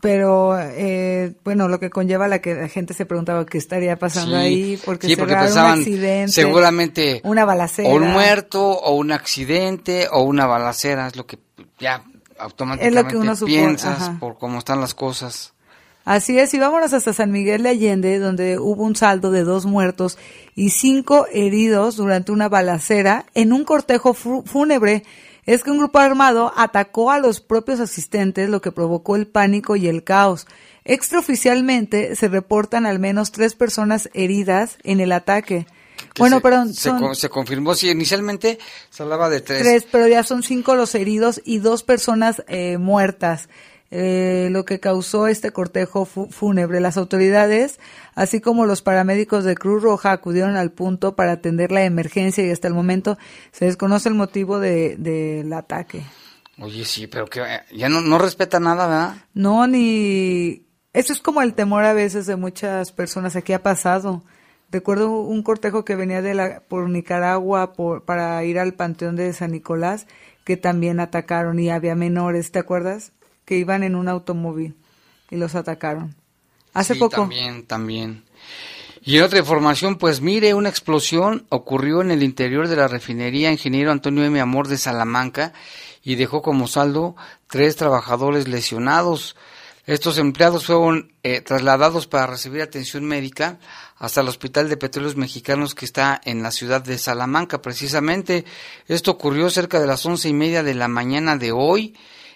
pero 0.03 0.59
eh, 0.59 1.31
bueno, 1.45 1.69
lo 1.69 1.79
que 1.79 1.89
conlleva 1.89 2.27
la 2.27 2.39
que 2.39 2.53
la 2.55 2.67
gente 2.67 2.93
se 2.93 3.05
preguntaba 3.05 3.45
qué 3.45 3.57
estaría 3.57 3.97
pasando 3.97 4.35
sí, 4.35 4.43
ahí, 4.43 4.81
porque, 4.83 5.07
sí, 5.07 5.15
porque 5.15 5.33
pensaban 5.33 5.75
un 5.75 5.79
accidente, 5.79 6.31
seguramente 6.33 7.21
una 7.23 7.45
balacera, 7.45 7.87
o 7.87 7.95
un 7.95 8.11
muerto, 8.11 8.61
o 8.67 8.95
un 8.95 9.13
accidente, 9.13 10.09
o 10.11 10.23
una 10.23 10.45
balacera, 10.45 11.07
es 11.07 11.15
lo 11.15 11.25
que 11.25 11.39
ya 11.79 12.03
automáticamente 12.37 12.99
es 12.99 13.01
lo 13.01 13.09
que 13.09 13.15
uno 13.15 13.33
piensas 13.45 13.97
supone, 13.99 14.19
por 14.19 14.37
cómo 14.37 14.59
están 14.59 14.81
las 14.81 14.93
cosas. 14.93 15.53
Así 16.05 16.37
es, 16.37 16.53
y 16.53 16.59
vámonos 16.59 16.91
hasta 16.91 17.13
San 17.13 17.31
Miguel 17.31 17.63
de 17.63 17.69
Allende, 17.69 18.19
donde 18.19 18.59
hubo 18.59 18.83
un 18.83 18.95
saldo 18.95 19.31
de 19.31 19.43
dos 19.43 19.65
muertos 19.65 20.17
y 20.53 20.71
cinco 20.71 21.27
heridos 21.31 21.95
durante 21.95 22.33
una 22.33 22.49
balacera 22.49 23.25
en 23.33 23.53
un 23.53 23.63
cortejo 23.63 24.13
fúnebre. 24.13 25.03
Es 25.45 25.63
que 25.63 25.71
un 25.71 25.77
grupo 25.77 25.99
armado 25.99 26.53
atacó 26.57 27.11
a 27.11 27.19
los 27.19 27.39
propios 27.39 27.79
asistentes, 27.79 28.49
lo 28.49 28.61
que 28.61 28.71
provocó 28.71 29.15
el 29.15 29.27
pánico 29.27 29.75
y 29.77 29.87
el 29.87 30.03
caos. 30.03 30.45
Extraoficialmente 30.83 32.15
se 32.17 32.27
reportan 32.27 32.85
al 32.85 32.99
menos 32.99 33.31
tres 33.31 33.55
personas 33.55 34.09
heridas 34.13 34.77
en 34.83 34.99
el 34.99 35.13
ataque. 35.13 35.65
bueno, 36.19 36.41
pero 36.41 36.65
se, 36.67 37.29
confirmó, 37.29 37.75
sí, 37.75 37.89
inicialmente 37.89 38.59
se 38.89 39.03
hablaba 39.03 39.29
de 39.29 39.39
tres. 39.39 39.61
Tres, 39.61 39.87
pero 39.89 40.07
ya 40.07 40.23
son 40.23 40.43
cinco 40.43 40.75
los 40.75 40.95
heridos 40.95 41.41
y 41.45 41.59
dos 41.59 41.83
personas 41.83 42.43
eh, 42.47 42.77
muertas. 42.77 43.47
Eh, 43.91 44.47
lo 44.49 44.65
que 44.65 44.79
causó 44.79 45.27
este 45.27 45.51
cortejo 45.51 46.05
fúnebre. 46.05 46.79
Las 46.79 46.97
autoridades, 46.97 47.79
así 48.15 48.41
como 48.41 48.65
los 48.65 48.81
paramédicos 48.81 49.43
de 49.43 49.53
Cruz 49.53 49.83
Roja, 49.83 50.11
acudieron 50.11 50.55
al 50.55 50.71
punto 50.71 51.15
para 51.15 51.33
atender 51.33 51.71
la 51.71 51.83
emergencia 51.83 52.43
y 52.43 52.49
hasta 52.49 52.67
el 52.67 52.73
momento 52.73 53.19
se 53.51 53.65
desconoce 53.65 54.09
el 54.09 54.15
motivo 54.15 54.59
del 54.59 55.03
de, 55.03 55.55
ataque. 55.55 56.01
Oye, 56.59 56.85
sí, 56.85 57.05
pero 57.05 57.27
que 57.27 57.41
eh, 57.41 57.61
ya 57.71 57.87
no, 57.87 58.01
no 58.01 58.17
respeta 58.17 58.59
nada, 58.59 58.87
¿verdad? 58.87 59.15
No, 59.35 59.67
ni... 59.67 60.65
Eso 60.93 61.13
es 61.13 61.19
como 61.19 61.43
el 61.43 61.53
temor 61.53 61.83
a 61.83 61.93
veces 61.93 62.25
de 62.25 62.35
muchas 62.35 62.91
personas. 62.91 63.35
Aquí 63.35 63.53
ha 63.53 63.61
pasado. 63.61 64.23
Recuerdo 64.71 65.19
un 65.19 65.43
cortejo 65.43 65.85
que 65.85 65.95
venía 65.95 66.23
de 66.23 66.33
la, 66.33 66.61
por 66.61 66.89
Nicaragua 66.89 67.73
por, 67.73 68.05
para 68.05 68.43
ir 68.43 68.57
al 68.57 68.73
Panteón 68.73 69.15
de 69.15 69.31
San 69.33 69.51
Nicolás, 69.51 70.07
que 70.45 70.57
también 70.57 70.99
atacaron 70.99 71.59
y 71.59 71.69
había 71.69 71.93
menores, 71.93 72.51
¿te 72.51 72.57
acuerdas? 72.57 73.11
Que 73.45 73.57
iban 73.57 73.83
en 73.83 73.95
un 73.95 74.07
automóvil 74.07 74.75
y 75.29 75.37
los 75.37 75.55
atacaron. 75.55 76.15
Hace 76.73 76.95
poco. 76.95 77.17
También, 77.17 77.65
también. 77.65 78.23
Y 79.05 79.17
en 79.17 79.23
otra 79.23 79.39
información, 79.39 79.97
pues 79.97 80.21
mire, 80.21 80.53
una 80.53 80.69
explosión 80.69 81.45
ocurrió 81.49 82.01
en 82.01 82.11
el 82.11 82.23
interior 82.23 82.67
de 82.67 82.77
la 82.77 82.87
refinería 82.87 83.51
Ingeniero 83.51 83.91
Antonio 83.91 84.23
M. 84.23 84.39
Amor 84.39 84.69
de 84.69 84.77
Salamanca 84.77 85.51
y 86.03 86.15
dejó 86.15 86.41
como 86.41 86.67
saldo 86.67 87.15
tres 87.47 87.75
trabajadores 87.75 88.47
lesionados. 88.47 89.35
Estos 89.85 90.17
empleados 90.17 90.65
fueron 90.65 91.11
eh, 91.23 91.41
trasladados 91.41 92.07
para 92.07 92.27
recibir 92.27 92.61
atención 92.61 93.03
médica 93.03 93.59
hasta 93.97 94.21
el 94.21 94.29
Hospital 94.29 94.69
de 94.69 94.77
Petróleos 94.77 95.17
Mexicanos 95.17 95.75
que 95.75 95.83
está 95.83 96.21
en 96.23 96.41
la 96.41 96.51
ciudad 96.51 96.81
de 96.81 96.97
Salamanca, 96.97 97.61
precisamente. 97.61 98.45
Esto 98.87 99.11
ocurrió 99.11 99.49
cerca 99.49 99.81
de 99.81 99.87
las 99.87 100.05
once 100.05 100.29
y 100.29 100.33
media 100.33 100.63
de 100.63 100.75
la 100.75 100.87
mañana 100.87 101.35
de 101.35 101.51
hoy 101.51 101.93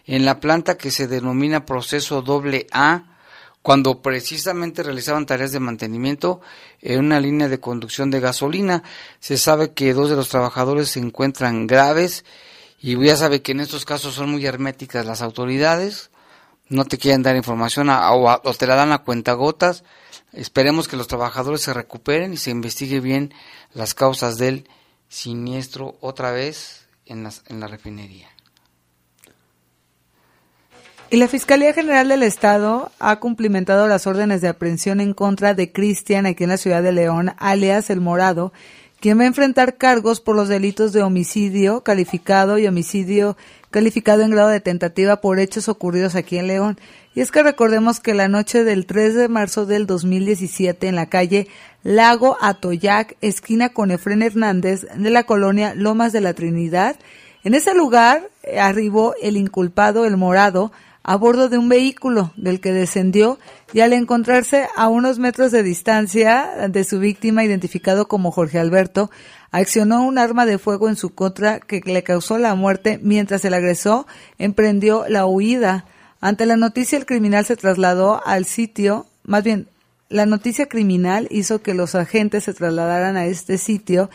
en 0.08 0.26
la 0.26 0.40
planta 0.40 0.78
que 0.78 0.90
se 0.90 1.08
denomina 1.08 1.66
proceso 1.66 2.22
doble 2.22 2.66
A, 2.72 3.04
cuando 3.62 4.02
precisamente 4.02 4.82
realizaban 4.82 5.26
tareas 5.26 5.52
de 5.52 5.60
mantenimiento 5.60 6.40
en 6.82 7.00
una 7.00 7.20
línea 7.20 7.50
de 7.50 7.60
conducción 7.60 8.10
de 8.10 8.22
gasolina. 8.22 8.82
Se 9.20 9.38
sabe 9.38 9.74
que 9.74 9.94
dos 9.94 10.10
de 10.10 10.16
los 10.16 10.30
trabajadores 10.30 10.88
se 10.88 11.02
encuentran 11.02 11.68
graves 11.68 12.24
y 12.80 12.98
ya 13.04 13.18
sabe 13.18 13.42
que 13.42 13.52
en 13.52 13.60
estos 13.60 13.84
casos 13.84 14.14
son 14.14 14.32
muy 14.32 14.46
herméticas 14.46 15.06
las 15.06 15.22
autoridades, 15.22 16.12
no 16.70 16.86
te 16.86 16.98
quieren 16.98 17.24
dar 17.24 17.36
información 17.36 17.90
o, 17.90 18.40
te 18.58 18.68
la 18.68 18.76
dan 18.76 18.94
a 18.94 19.00
cuentagotas. 19.00 19.84
Esperemos 20.32 20.88
que 20.88 20.96
los 20.96 21.08
trabajadores 21.08 21.60
se 21.60 21.74
recuperen 21.74 22.32
y 22.32 22.38
se 22.38 22.52
investigue 22.52 23.02
bien 23.02 23.34
las 23.74 23.94
causas 23.94 24.38
del 24.38 24.70
siniestro 25.10 25.98
otra 26.00 26.32
vez 26.32 26.88
en, 27.06 27.28
en 27.48 27.60
la 27.60 27.68
refinería. 27.68 28.37
Y 31.10 31.16
la 31.16 31.30
Fiscalía 31.30 31.74
General 31.74 32.10
del 32.10 32.22
Estado 32.22 32.92
ha 33.00 33.16
cumplimentado 33.22 33.88
las 33.88 34.08
órdenes 34.08 34.42
de 34.42 34.50
aprehensión 34.50 35.00
en 35.00 35.14
contra 35.14 35.54
de 35.54 35.72
Cristian 35.72 36.26
aquí 36.26 36.44
en 36.44 36.50
la 36.50 36.58
ciudad 36.58 36.84
de 36.84 36.92
León, 36.92 37.32
alias 37.38 37.90
El 37.90 38.02
Morado, 38.02 38.52
quien 39.00 39.18
va 39.18 39.24
a 39.24 39.28
enfrentar 39.28 39.78
cargos 39.78 40.20
por 40.20 40.36
los 40.36 40.50
delitos 40.50 40.92
de 40.92 41.04
homicidio 41.04 41.82
calificado 41.82 42.58
y 42.58 42.68
homicidio 42.68 43.38
calificado 43.72 44.24
en 44.24 44.32
grado 44.32 44.50
de 44.50 44.60
tentativa 44.60 45.22
por 45.22 45.40
hechos 45.40 45.70
ocurridos 45.70 46.16
aquí 46.16 46.40
en 46.40 46.48
León. 46.48 46.78
Y 47.16 47.22
es 47.22 47.32
que 47.32 47.42
recordemos 47.42 48.02
que 48.02 48.14
la 48.14 48.28
noche 48.28 48.66
del 48.66 48.86
3 48.86 49.16
de 49.16 49.30
marzo 49.30 49.66
del 49.66 49.88
2017 49.88 50.90
en 50.90 50.96
la 50.96 51.06
calle 51.06 51.48
Lago 51.84 52.38
Atoyac, 52.42 53.16
esquina 53.22 53.70
con 53.70 53.92
Efren 53.92 54.24
Hernández 54.24 54.86
de 54.94 55.10
la 55.10 55.24
colonia 55.24 55.74
Lomas 55.74 56.12
de 56.12 56.20
la 56.20 56.34
Trinidad, 56.34 56.98
en 57.46 57.54
ese 57.54 57.74
lugar 57.74 58.30
arribó 58.60 59.14
el 59.22 59.38
inculpado 59.38 60.06
El 60.06 60.18
Morado 60.18 60.74
a 61.08 61.16
bordo 61.16 61.48
de 61.48 61.58
un 61.58 61.70
vehículo 61.70 62.32
del 62.36 62.60
que 62.60 62.74
descendió 62.74 63.40
y 63.72 63.80
al 63.80 63.94
encontrarse 63.94 64.68
a 64.76 64.90
unos 64.90 65.20
metros 65.20 65.54
de 65.54 65.64
distancia 65.64 66.68
de 66.70 66.84
su 66.84 67.00
víctima 67.00 67.46
identificado 67.46 68.10
como 68.10 68.30
Jorge 68.30 68.60
Alberto, 68.60 69.10
accionó 69.52 70.06
un 70.06 70.18
arma 70.18 70.46
de 70.46 70.58
fuego 70.58 70.90
en 70.90 70.98
su 70.98 71.16
contra 71.16 71.62
que 71.62 71.82
le 71.86 72.04
causó 72.04 72.38
la 72.38 72.56
muerte 72.56 73.00
mientras 73.02 73.46
el 73.46 73.54
agresor 73.54 74.06
emprendió 74.38 75.06
la 75.08 75.26
huida. 75.26 75.86
Ante 76.20 76.46
la 76.46 76.58
noticia 76.58 76.98
el 76.98 77.06
criminal 77.06 77.46
se 77.46 77.56
trasladó 77.56 78.22
al 78.26 78.44
sitio, 78.44 79.06
más 79.24 79.46
bien 79.46 79.70
la 80.10 80.26
noticia 80.26 80.68
criminal 80.68 81.28
hizo 81.32 81.62
que 81.62 81.74
los 81.74 81.96
agentes 81.96 82.44
se 82.44 82.54
trasladaran 82.54 83.16
a 83.16 83.26
este 83.26 83.58
sitio 83.58 84.10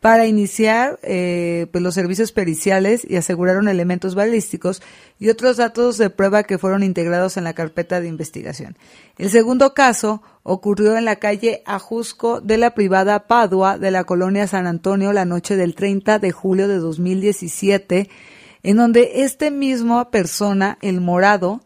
para 0.00 0.26
iniciar 0.26 1.00
eh, 1.02 1.66
pues 1.72 1.82
los 1.82 1.94
servicios 1.94 2.30
periciales 2.30 3.04
y 3.08 3.16
aseguraron 3.16 3.66
elementos 3.66 4.14
balísticos 4.14 4.80
y 5.18 5.28
otros 5.28 5.56
datos 5.56 5.98
de 5.98 6.08
prueba 6.08 6.44
que 6.44 6.58
fueron 6.58 6.84
integrados 6.84 7.36
en 7.36 7.44
la 7.44 7.52
carpeta 7.52 8.00
de 8.00 8.06
investigación. 8.06 8.76
El 9.16 9.30
segundo 9.30 9.74
caso 9.74 10.22
ocurrió 10.44 10.96
en 10.96 11.04
la 11.04 11.16
calle 11.16 11.62
Ajusco 11.66 12.40
de 12.40 12.58
la 12.58 12.74
privada 12.74 13.26
Padua 13.26 13.76
de 13.76 13.90
la 13.90 14.04
colonia 14.04 14.46
San 14.46 14.68
Antonio 14.68 15.12
la 15.12 15.24
noche 15.24 15.56
del 15.56 15.74
30 15.74 16.20
de 16.20 16.30
julio 16.30 16.68
de 16.68 16.78
2017, 16.78 18.08
en 18.62 18.76
donde 18.76 19.22
este 19.24 19.50
mismo 19.50 20.10
persona, 20.10 20.78
el 20.80 21.00
morado, 21.00 21.60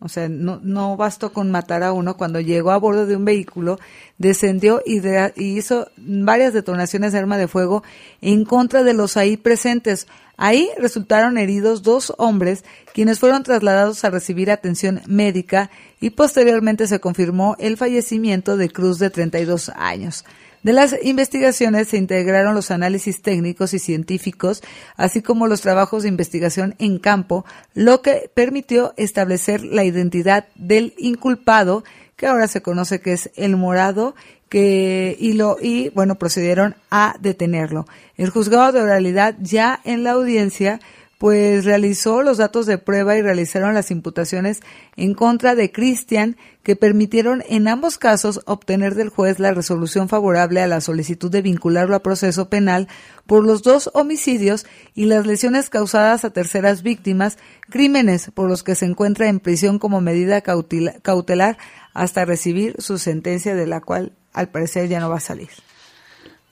o 0.00 0.08
sea, 0.08 0.28
no, 0.28 0.60
no 0.62 0.96
bastó 0.96 1.32
con 1.32 1.50
matar 1.50 1.82
a 1.82 1.92
uno. 1.92 2.16
Cuando 2.16 2.40
llegó 2.40 2.70
a 2.70 2.78
bordo 2.78 3.06
de 3.06 3.16
un 3.16 3.24
vehículo, 3.24 3.80
descendió 4.16 4.80
y, 4.86 5.00
hizo 5.36 5.90
varias 5.96 6.52
detonaciones 6.52 7.12
de 7.12 7.18
arma 7.18 7.36
de 7.36 7.48
fuego 7.48 7.82
en 8.20 8.44
contra 8.44 8.84
de 8.84 8.94
los 8.94 9.16
ahí 9.16 9.36
presentes. 9.36 10.06
Ahí 10.36 10.70
resultaron 10.78 11.36
heridos 11.36 11.82
dos 11.82 12.14
hombres, 12.16 12.64
quienes 12.94 13.18
fueron 13.18 13.42
trasladados 13.42 14.04
a 14.04 14.10
recibir 14.10 14.52
atención 14.52 15.00
médica 15.08 15.68
y 16.00 16.10
posteriormente 16.10 16.86
se 16.86 17.00
confirmó 17.00 17.56
el 17.58 17.76
fallecimiento 17.76 18.56
de 18.56 18.70
Cruz 18.70 19.00
de 19.00 19.10
32 19.10 19.70
años. 19.70 20.24
De 20.62 20.72
las 20.72 20.96
investigaciones 21.02 21.88
se 21.88 21.98
integraron 21.98 22.54
los 22.54 22.70
análisis 22.70 23.22
técnicos 23.22 23.74
y 23.74 23.78
científicos, 23.78 24.62
así 24.96 25.22
como 25.22 25.46
los 25.46 25.60
trabajos 25.60 26.02
de 26.02 26.08
investigación 26.08 26.74
en 26.78 26.98
campo, 26.98 27.44
lo 27.74 28.02
que 28.02 28.30
permitió 28.34 28.92
establecer 28.96 29.62
la 29.62 29.84
identidad 29.84 30.46
del 30.56 30.94
inculpado, 30.98 31.84
que 32.16 32.26
ahora 32.26 32.48
se 32.48 32.62
conoce 32.62 33.00
que 33.00 33.12
es 33.12 33.30
el 33.36 33.56
morado, 33.56 34.16
que 34.48 35.16
y 35.18 35.34
lo 35.34 35.56
y 35.60 35.90
bueno 35.90 36.16
procedieron 36.16 36.74
a 36.90 37.16
detenerlo. 37.20 37.86
El 38.16 38.30
juzgado 38.30 38.72
de 38.72 38.80
oralidad 38.80 39.36
ya 39.40 39.80
en 39.84 40.04
la 40.04 40.12
audiencia 40.12 40.80
pues 41.18 41.64
realizó 41.64 42.22
los 42.22 42.38
datos 42.38 42.66
de 42.66 42.78
prueba 42.78 43.16
y 43.16 43.22
realizaron 43.22 43.74
las 43.74 43.90
imputaciones 43.90 44.60
en 44.96 45.14
contra 45.14 45.56
de 45.56 45.72
Cristian 45.72 46.36
que 46.62 46.76
permitieron 46.76 47.42
en 47.48 47.66
ambos 47.66 47.98
casos 47.98 48.40
obtener 48.46 48.94
del 48.94 49.08
juez 49.08 49.40
la 49.40 49.52
resolución 49.52 50.08
favorable 50.08 50.62
a 50.62 50.68
la 50.68 50.80
solicitud 50.80 51.30
de 51.30 51.42
vincularlo 51.42 51.96
a 51.96 52.02
proceso 52.04 52.48
penal 52.48 52.86
por 53.26 53.44
los 53.44 53.62
dos 53.62 53.90
homicidios 53.94 54.64
y 54.94 55.06
las 55.06 55.26
lesiones 55.26 55.70
causadas 55.70 56.24
a 56.24 56.30
terceras 56.30 56.82
víctimas, 56.82 57.36
crímenes 57.68 58.30
por 58.32 58.48
los 58.48 58.62
que 58.62 58.76
se 58.76 58.84
encuentra 58.84 59.28
en 59.28 59.40
prisión 59.40 59.80
como 59.80 60.00
medida 60.00 60.40
cautelar 60.40 61.58
hasta 61.94 62.24
recibir 62.24 62.76
su 62.78 62.96
sentencia 62.96 63.56
de 63.56 63.66
la 63.66 63.80
cual 63.80 64.12
al 64.32 64.50
parecer 64.50 64.88
ya 64.88 65.00
no 65.00 65.10
va 65.10 65.16
a 65.16 65.20
salir. 65.20 65.50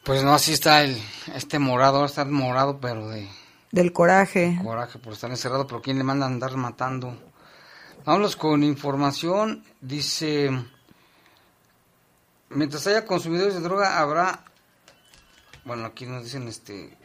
Pues 0.02 0.24
no, 0.24 0.34
así 0.34 0.52
está 0.52 0.82
el, 0.82 0.96
este 1.34 1.60
morado, 1.60 2.04
está 2.04 2.24
morado, 2.24 2.80
pero 2.80 3.08
de 3.08 3.28
del 3.72 3.92
coraje. 3.92 4.58
Coraje 4.62 4.98
por 4.98 5.12
estar 5.12 5.30
encerrado, 5.30 5.66
pero 5.66 5.82
¿quién 5.82 5.98
le 5.98 6.04
manda 6.04 6.26
a 6.26 6.28
andar 6.28 6.56
matando? 6.56 7.16
Vamos 8.04 8.36
con 8.36 8.62
información. 8.62 9.64
Dice, 9.80 10.50
mientras 12.50 12.86
haya 12.86 13.04
consumidores 13.04 13.54
de 13.54 13.60
droga 13.60 13.98
habrá, 13.98 14.44
bueno, 15.64 15.86
aquí 15.86 16.06
nos 16.06 16.24
dicen 16.24 16.46
este 16.48 16.96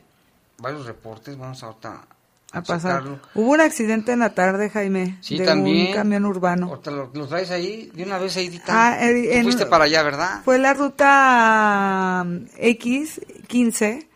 varios 0.60 0.86
reportes, 0.86 1.38
vamos 1.38 1.63
ahorita 1.63 2.06
a, 2.52 2.62
pasar. 2.62 3.04
Hubo 3.34 3.52
un 3.52 3.62
accidente 3.62 4.12
en 4.12 4.19
la 4.19 4.36
tarde, 4.36 4.69
Jaime, 4.69 5.17
sí, 5.21 5.39
de 5.39 5.45
también. 5.45 5.88
un 5.88 5.93
camión 5.93 6.26
urbano. 6.26 6.67
Ahorita 6.67 6.91
lo, 6.91 7.28
traes 7.28 7.50
ahí, 7.50 7.89
de 7.95 8.04
una 8.04 8.19
vez 8.19 8.38
ahí. 8.38 8.62
Ah, 8.67 9.00
fuiste 9.41 9.65
para 9.65 9.86
allá, 9.86 10.04
¿verdad? 10.04 10.41
Fue 10.45 10.60
la 10.60 10.76
ruta 10.76 12.24
X15 12.24 14.11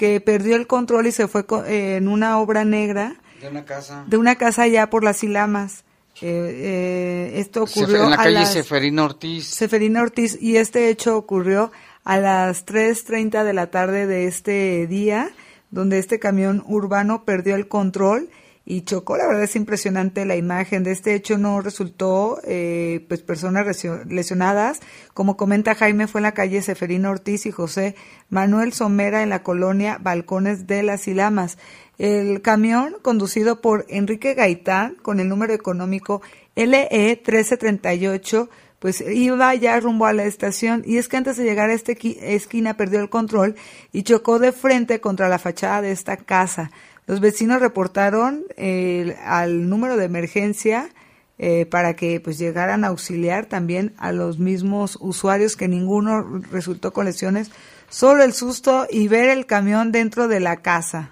que 0.00 0.18
perdió 0.22 0.56
el 0.56 0.66
control 0.66 1.08
y 1.08 1.12
se 1.12 1.28
fue 1.28 1.44
eh, 1.66 1.96
en 1.96 2.08
una 2.08 2.38
obra 2.38 2.64
negra. 2.64 3.16
De 3.38 3.48
una 3.48 3.66
casa. 3.66 4.02
De 4.06 4.16
una 4.16 4.36
casa 4.36 4.62
allá 4.62 4.88
por 4.88 5.04
las 5.04 5.22
Ilamas. 5.22 5.84
Eh, 6.22 7.32
esto 7.34 7.64
ocurrió 7.64 8.04
en 8.04 8.10
la 8.10 8.16
calle 8.16 8.38
a 8.38 8.46
Seferina 8.46 9.04
Ortiz. 9.04 9.44
Seferina 9.44 10.00
Ortiz 10.00 10.38
y 10.40 10.56
este 10.56 10.88
hecho 10.88 11.18
ocurrió 11.18 11.70
a 12.04 12.16
las 12.16 12.64
3.30 12.64 13.44
de 13.44 13.52
la 13.52 13.66
tarde 13.66 14.06
de 14.06 14.26
este 14.26 14.86
día, 14.86 15.32
donde 15.70 15.98
este 15.98 16.18
camión 16.18 16.64
urbano 16.66 17.26
perdió 17.26 17.54
el 17.54 17.68
control 17.68 18.30
y 18.70 18.82
chocó. 18.82 19.16
La 19.16 19.26
verdad 19.26 19.42
es 19.42 19.56
impresionante 19.56 20.24
la 20.24 20.36
imagen 20.36 20.84
de 20.84 20.92
este 20.92 21.16
hecho. 21.16 21.36
No 21.38 21.60
resultó 21.60 22.38
eh, 22.44 23.04
pues 23.08 23.20
personas 23.20 23.66
lesionadas. 24.06 24.78
Como 25.12 25.36
comenta 25.36 25.74
Jaime, 25.74 26.06
fue 26.06 26.20
en 26.20 26.22
la 26.22 26.34
calle 26.34 26.62
Seferina 26.62 27.10
Ortiz 27.10 27.46
y 27.46 27.50
José 27.50 27.96
Manuel 28.28 28.72
Somera 28.72 29.24
en 29.24 29.28
la 29.28 29.42
colonia 29.42 29.98
Balcones 30.00 30.68
de 30.68 30.84
las 30.84 31.08
Ilamas. 31.08 31.58
El 31.98 32.42
camión, 32.42 32.94
conducido 33.02 33.60
por 33.60 33.86
Enrique 33.88 34.34
Gaitán, 34.34 34.94
con 35.02 35.18
el 35.18 35.28
número 35.28 35.52
económico 35.52 36.22
LE 36.54 36.88
1338, 36.92 38.48
pues 38.78 39.00
iba 39.00 39.52
ya 39.56 39.80
rumbo 39.80 40.06
a 40.06 40.12
la 40.12 40.24
estación 40.24 40.84
y 40.86 40.98
es 40.98 41.08
que 41.08 41.16
antes 41.16 41.36
de 41.36 41.44
llegar 41.44 41.70
a 41.70 41.74
esta 41.74 41.92
esquina 41.92 42.76
perdió 42.76 43.00
el 43.00 43.10
control 43.10 43.56
y 43.92 44.04
chocó 44.04 44.38
de 44.38 44.52
frente 44.52 45.00
contra 45.00 45.28
la 45.28 45.40
fachada 45.40 45.82
de 45.82 45.90
esta 45.90 46.16
casa. 46.16 46.70
Los 47.10 47.18
vecinos 47.18 47.58
reportaron 47.60 48.44
eh, 48.56 49.16
al 49.24 49.68
número 49.68 49.96
de 49.96 50.04
emergencia 50.04 50.90
eh, 51.38 51.66
para 51.66 51.96
que 51.96 52.20
pues 52.20 52.38
llegaran 52.38 52.84
a 52.84 52.86
auxiliar 52.86 53.46
también 53.46 53.94
a 53.98 54.12
los 54.12 54.38
mismos 54.38 54.96
usuarios 55.00 55.56
que 55.56 55.66
ninguno 55.66 56.22
resultó 56.52 56.92
con 56.92 57.06
lesiones, 57.06 57.50
solo 57.88 58.22
el 58.22 58.32
susto 58.32 58.86
y 58.88 59.08
ver 59.08 59.28
el 59.28 59.46
camión 59.46 59.90
dentro 59.90 60.28
de 60.28 60.38
la 60.38 60.58
casa. 60.58 61.10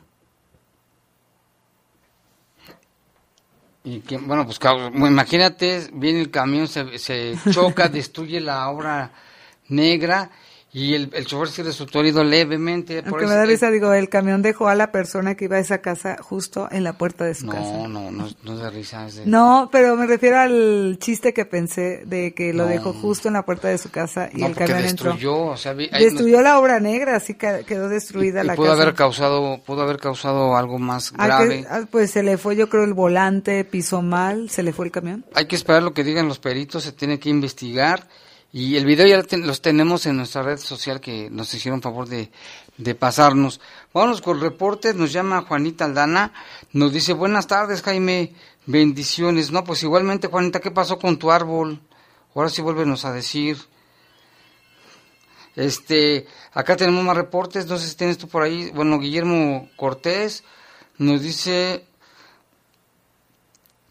Y 3.83 3.99
que, 3.99 4.19
bueno, 4.19 4.45
pues 4.45 4.61
imagínate, 4.95 5.89
viene 5.95 6.21
el 6.21 6.31
camión, 6.31 6.69
se, 6.69 6.97
se 6.99 7.35
choca, 7.51 7.89
destruye 7.89 8.41
la 8.41 8.71
obra 8.71 9.11
negra 9.67 10.31
y 10.79 10.95
el, 10.95 11.11
el 11.13 11.27
chofer 11.27 11.49
sí 11.49 11.63
resultó 11.63 11.99
herido 11.99 12.23
levemente. 12.23 13.03
Por 13.03 13.21
me 13.21 13.35
da 13.35 13.45
risa, 13.45 13.69
digo, 13.71 13.93
el 13.93 14.09
camión 14.09 14.43
dejó 14.43 14.69
a 14.69 14.77
la 14.77 14.93
persona 14.93 15.35
que 15.35 15.47
iba 15.47 15.57
a 15.57 15.59
esa 15.59 15.79
casa 15.79 16.19
justo 16.21 16.69
en 16.71 16.85
la 16.85 16.93
puerta 16.93 17.25
de 17.25 17.35
su 17.35 17.47
no, 17.47 17.53
casa. 17.53 17.73
No, 17.73 17.89
no, 17.89 18.11
no, 18.13 18.29
no 18.45 18.57
da 18.57 18.71
risa. 18.71 19.09
No, 19.25 19.71
pero 19.73 19.97
me 19.97 20.07
refiero 20.07 20.39
al 20.39 20.99
chiste 21.01 21.35
que 21.35 21.45
pensé 21.45 22.05
de 22.07 22.33
que 22.33 22.53
lo 22.53 22.67
dejó 22.67 22.93
justo 22.93 23.27
en 23.27 23.35
la 23.35 23.45
puerta 23.45 23.67
de 23.67 23.77
su 23.79 23.91
casa 23.91 24.31
y 24.33 24.45
el 24.45 24.55
camión 24.55 24.83
destruyó, 24.83 25.55
entró. 25.55 25.99
destruyó 25.99 26.43
la 26.43 26.61
obra 26.61 26.79
negra, 26.79 27.17
así 27.17 27.35
quedó 27.35 27.89
destruida 27.89 28.45
la 28.45 28.55
pudo 28.55 28.69
casa. 28.69 28.83
Haber 28.83 28.95
causado, 28.95 29.61
pudo 29.67 29.83
haber 29.83 29.99
causado 29.99 30.57
algo 30.57 30.79
más 30.79 31.13
grave. 31.13 31.67
Ah, 31.69 31.83
pues 31.91 32.13
se 32.13 32.23
le 32.23 32.39
fue, 32.39 32.55
yo 32.55 32.69
creo, 32.69 32.85
el 32.85 32.95
volante, 32.95 33.65
pisó 33.65 34.01
mal, 34.01 34.49
se 34.49 34.63
le 34.63 34.73
fue 34.73 34.87
el 34.87 34.93
camión. 34.93 35.25
Hay 35.35 35.47
que 35.47 35.57
esperar 35.57 35.83
lo 35.83 35.93
que 35.93 36.05
digan 36.05 36.29
los 36.29 36.39
peritos, 36.39 36.85
se 36.85 36.93
tiene 36.93 37.19
que 37.19 37.31
investigar 37.31 38.07
y 38.53 38.77
el 38.77 38.87
video 38.87 39.07
ya 39.07 39.37
los 39.39 39.61
tenemos 39.61 40.07
en 40.07 40.17
nuestra 40.17 40.43
red 40.43 40.59
social 40.59 41.01
que 41.01 41.29
nos 41.31 41.53
hicieron 41.53 41.83
favor 41.83 42.09
de, 42.09 42.31
de 42.79 42.95
pasarnos. 42.95 43.61
Vámonos 43.93 44.23
con 44.23 44.41
reportes, 44.41 44.95
nos 44.95 45.13
llama 45.13 45.43
Juanita 45.43 45.85
Aldana, 45.85 46.33
nos 46.73 46.93
dice, 46.93 47.13
buenas 47.13 47.47
tardes 47.47 47.83
Jaime, 47.83 48.35
bendiciones. 48.65 49.51
No, 49.51 49.65
pues 49.65 49.83
igualmente 49.83 50.29
Juanita, 50.29 50.61
¿qué 50.61 50.71
pasó 50.71 50.99
con 50.99 51.19
tu 51.19 51.31
árbol? 51.31 51.81
Ahora 52.35 52.49
sí 52.49 52.63
vuélvenos 52.63 53.05
a 53.05 53.13
decir. 53.13 53.59
Este, 55.57 56.27
acá 56.53 56.77
tenemos 56.77 57.05
más 57.05 57.17
reportes, 57.17 57.67
no 57.67 57.79
sé 57.79 57.89
si 57.89 57.97
tienes 57.97 58.17
tú 58.17 58.29
por 58.29 58.45
ahí. 58.45 58.71
Bueno, 58.71 59.01
Guillermo 59.01 59.69
Cortés 59.77 60.45
nos 60.99 61.21
dice, 61.21 61.88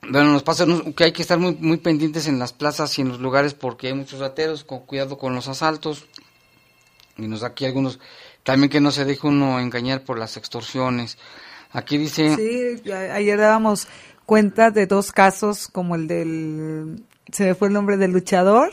bueno, 0.09 0.31
nos 0.31 0.43
pasa 0.43 0.65
que 0.95 1.03
hay 1.03 1.11
que 1.11 1.21
estar 1.21 1.39
muy, 1.39 1.55
muy 1.59 1.77
pendientes 1.77 2.27
en 2.27 2.39
las 2.39 2.53
plazas 2.53 2.97
y 2.97 3.01
en 3.01 3.09
los 3.09 3.19
lugares 3.19 3.53
porque 3.53 3.87
hay 3.87 3.93
muchos 3.93 4.19
rateros, 4.19 4.63
con 4.63 4.79
cuidado 4.79 5.17
con 5.17 5.35
los 5.35 5.47
asaltos. 5.47 6.05
Y 7.17 7.27
nos 7.27 7.41
da 7.41 7.47
aquí 7.47 7.65
algunos, 7.65 7.99
también 8.43 8.69
que 8.69 8.79
no 8.79 8.91
se 8.91 9.05
deje 9.05 9.27
uno 9.27 9.59
engañar 9.59 10.03
por 10.03 10.19
las 10.19 10.37
extorsiones. 10.37 11.17
Aquí 11.71 11.97
dice... 11.97 12.35
Sí, 12.35 12.91
ayer 12.91 13.39
dábamos 13.39 13.87
cuenta 14.25 14.71
de 14.71 14.85
dos 14.85 15.11
casos, 15.11 15.67
como 15.67 15.95
el 15.95 16.07
del, 16.07 17.03
se 17.31 17.45
me 17.45 17.55
fue 17.55 17.69
el 17.69 17.73
nombre 17.73 17.97
del 17.97 18.11
luchador, 18.11 18.71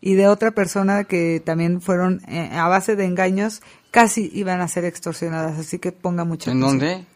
y 0.00 0.14
de 0.14 0.28
otra 0.28 0.50
persona 0.50 1.04
que 1.04 1.42
también 1.44 1.80
fueron 1.80 2.20
eh, 2.28 2.50
a 2.52 2.68
base 2.68 2.94
de 2.94 3.06
engaños, 3.06 3.62
casi 3.90 4.30
iban 4.34 4.60
a 4.60 4.68
ser 4.68 4.84
extorsionadas, 4.84 5.58
así 5.58 5.78
que 5.78 5.92
ponga 5.92 6.24
mucho 6.24 6.50
¿En 6.50 6.60
dónde? 6.60 7.06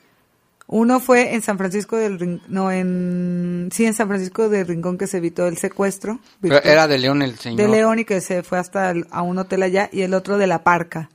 Uno 0.70 1.00
fue 1.00 1.34
en 1.34 1.40
San 1.40 1.56
Francisco 1.56 1.96
del 1.96 2.42
no 2.46 2.70
en 2.70 3.70
sí 3.72 3.86
en 3.86 3.94
San 3.94 4.06
Francisco 4.06 4.50
del 4.50 4.66
Rincón 4.66 4.98
que 4.98 5.06
se 5.06 5.16
evitó 5.16 5.46
el 5.46 5.56
secuestro. 5.56 6.20
era 6.42 6.86
de 6.86 6.98
León 6.98 7.22
el 7.22 7.38
señor. 7.38 7.58
De 7.58 7.68
León 7.68 8.00
y 8.00 8.04
que 8.04 8.20
se 8.20 8.42
fue 8.42 8.58
hasta 8.58 8.92
a 9.10 9.22
un 9.22 9.38
hotel 9.38 9.62
allá 9.62 9.88
y 9.90 10.02
el 10.02 10.12
otro 10.12 10.36
de 10.36 10.46
La 10.46 10.62
Parca. 10.64 11.08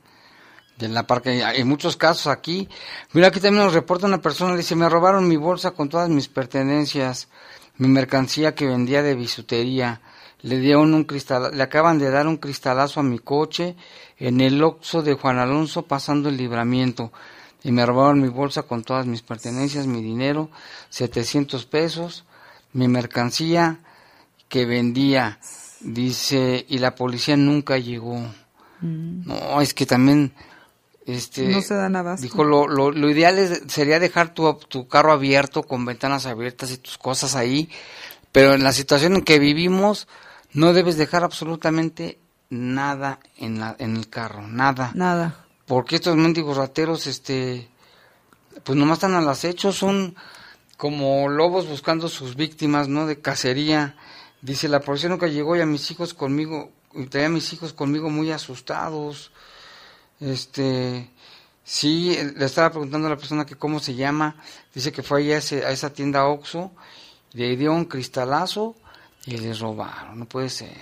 De 0.76 0.88
La 0.88 1.06
Parca, 1.06 1.30
hay 1.30 1.62
muchos 1.62 1.96
casos 1.96 2.26
aquí. 2.26 2.68
Mira 3.12 3.28
aquí 3.28 3.38
también 3.38 3.64
nos 3.64 3.74
reporta 3.74 4.08
una 4.08 4.20
persona, 4.20 4.56
dice, 4.56 4.74
me 4.74 4.88
robaron 4.88 5.28
mi 5.28 5.36
bolsa 5.36 5.70
con 5.70 5.88
todas 5.88 6.08
mis 6.08 6.26
pertenencias, 6.26 7.28
mi 7.76 7.86
mercancía 7.86 8.56
que 8.56 8.66
vendía 8.66 9.04
de 9.04 9.14
bisutería. 9.14 10.00
Le 10.42 10.58
dieron 10.58 10.92
un 10.94 11.04
cristal, 11.04 11.56
le 11.56 11.62
acaban 11.62 12.00
de 12.00 12.10
dar 12.10 12.26
un 12.26 12.38
cristalazo 12.38 12.98
a 12.98 13.04
mi 13.04 13.20
coche 13.20 13.76
en 14.18 14.40
el 14.40 14.60
Oxo 14.64 15.00
de 15.02 15.14
Juan 15.14 15.38
Alonso 15.38 15.82
pasando 15.82 16.28
el 16.28 16.36
libramiento 16.36 17.12
y 17.64 17.72
me 17.72 17.84
robaron 17.84 18.20
mi 18.20 18.28
bolsa 18.28 18.62
con 18.62 18.84
todas 18.84 19.06
mis 19.06 19.22
pertenencias, 19.22 19.86
mi 19.86 20.02
dinero, 20.02 20.50
700 20.90 21.64
pesos, 21.64 22.24
mi 22.74 22.88
mercancía 22.88 23.78
que 24.50 24.66
vendía, 24.66 25.38
dice, 25.80 26.66
y 26.68 26.78
la 26.78 26.94
policía 26.94 27.38
nunca 27.38 27.78
llegó. 27.78 28.18
Mm. 28.80 29.26
No, 29.26 29.60
es 29.62 29.72
que 29.72 29.86
también, 29.86 30.34
este, 31.06 31.48
no 31.48 31.62
se 31.62 31.74
dan 31.74 32.16
Dijo, 32.20 32.44
lo, 32.44 32.68
lo, 32.68 32.90
lo 32.90 33.08
ideal 33.08 33.38
es, 33.38 33.62
sería 33.66 33.98
dejar 33.98 34.34
tu, 34.34 34.52
tu 34.68 34.86
carro 34.86 35.12
abierto, 35.12 35.62
con 35.62 35.86
ventanas 35.86 36.26
abiertas 36.26 36.70
y 36.70 36.76
tus 36.76 36.98
cosas 36.98 37.34
ahí, 37.34 37.70
pero 38.30 38.52
en 38.52 38.62
la 38.62 38.72
situación 38.72 39.14
en 39.14 39.22
que 39.22 39.38
vivimos, 39.38 40.06
no 40.52 40.74
debes 40.74 40.98
dejar 40.98 41.24
absolutamente 41.24 42.18
nada 42.50 43.20
en, 43.38 43.58
la, 43.58 43.74
en 43.78 43.96
el 43.96 44.10
carro, 44.10 44.46
nada. 44.46 44.92
Nada 44.94 45.43
porque 45.66 45.96
estos 45.96 46.16
mendigos 46.16 46.56
rateros, 46.56 47.06
este, 47.06 47.68
pues 48.64 48.78
nomás 48.78 48.98
están 48.98 49.14
al 49.14 49.28
acecho, 49.28 49.72
son 49.72 50.14
como 50.76 51.28
lobos 51.28 51.68
buscando 51.68 52.08
sus 52.08 52.36
víctimas, 52.36 52.88
¿no? 52.88 53.06
De 53.06 53.20
cacería. 53.20 53.96
Dice, 54.42 54.68
la 54.68 54.80
policía 54.80 55.08
nunca 55.08 55.26
llegó 55.26 55.56
y 55.56 55.60
a 55.60 55.66
mis 55.66 55.90
hijos 55.90 56.12
conmigo, 56.12 56.70
y 56.92 57.06
traía 57.06 57.28
a 57.28 57.30
mis 57.30 57.52
hijos 57.52 57.72
conmigo 57.72 58.10
muy 58.10 58.30
asustados. 58.30 59.30
Este, 60.20 61.10
sí, 61.64 62.16
le 62.36 62.44
estaba 62.44 62.70
preguntando 62.70 63.06
a 63.06 63.10
la 63.10 63.16
persona 63.16 63.46
que 63.46 63.56
cómo 63.56 63.80
se 63.80 63.94
llama, 63.94 64.36
dice 64.74 64.92
que 64.92 65.02
fue 65.02 65.20
ahí 65.20 65.32
a, 65.32 65.36
a 65.36 65.70
esa 65.70 65.92
tienda 65.92 66.26
Oxxo, 66.26 66.72
le 67.32 67.56
dio 67.56 67.72
un 67.72 67.86
cristalazo 67.86 68.76
y 69.26 69.36
les 69.38 69.60
robaron, 69.60 70.18
no 70.18 70.26
puede 70.26 70.50
ser. 70.50 70.76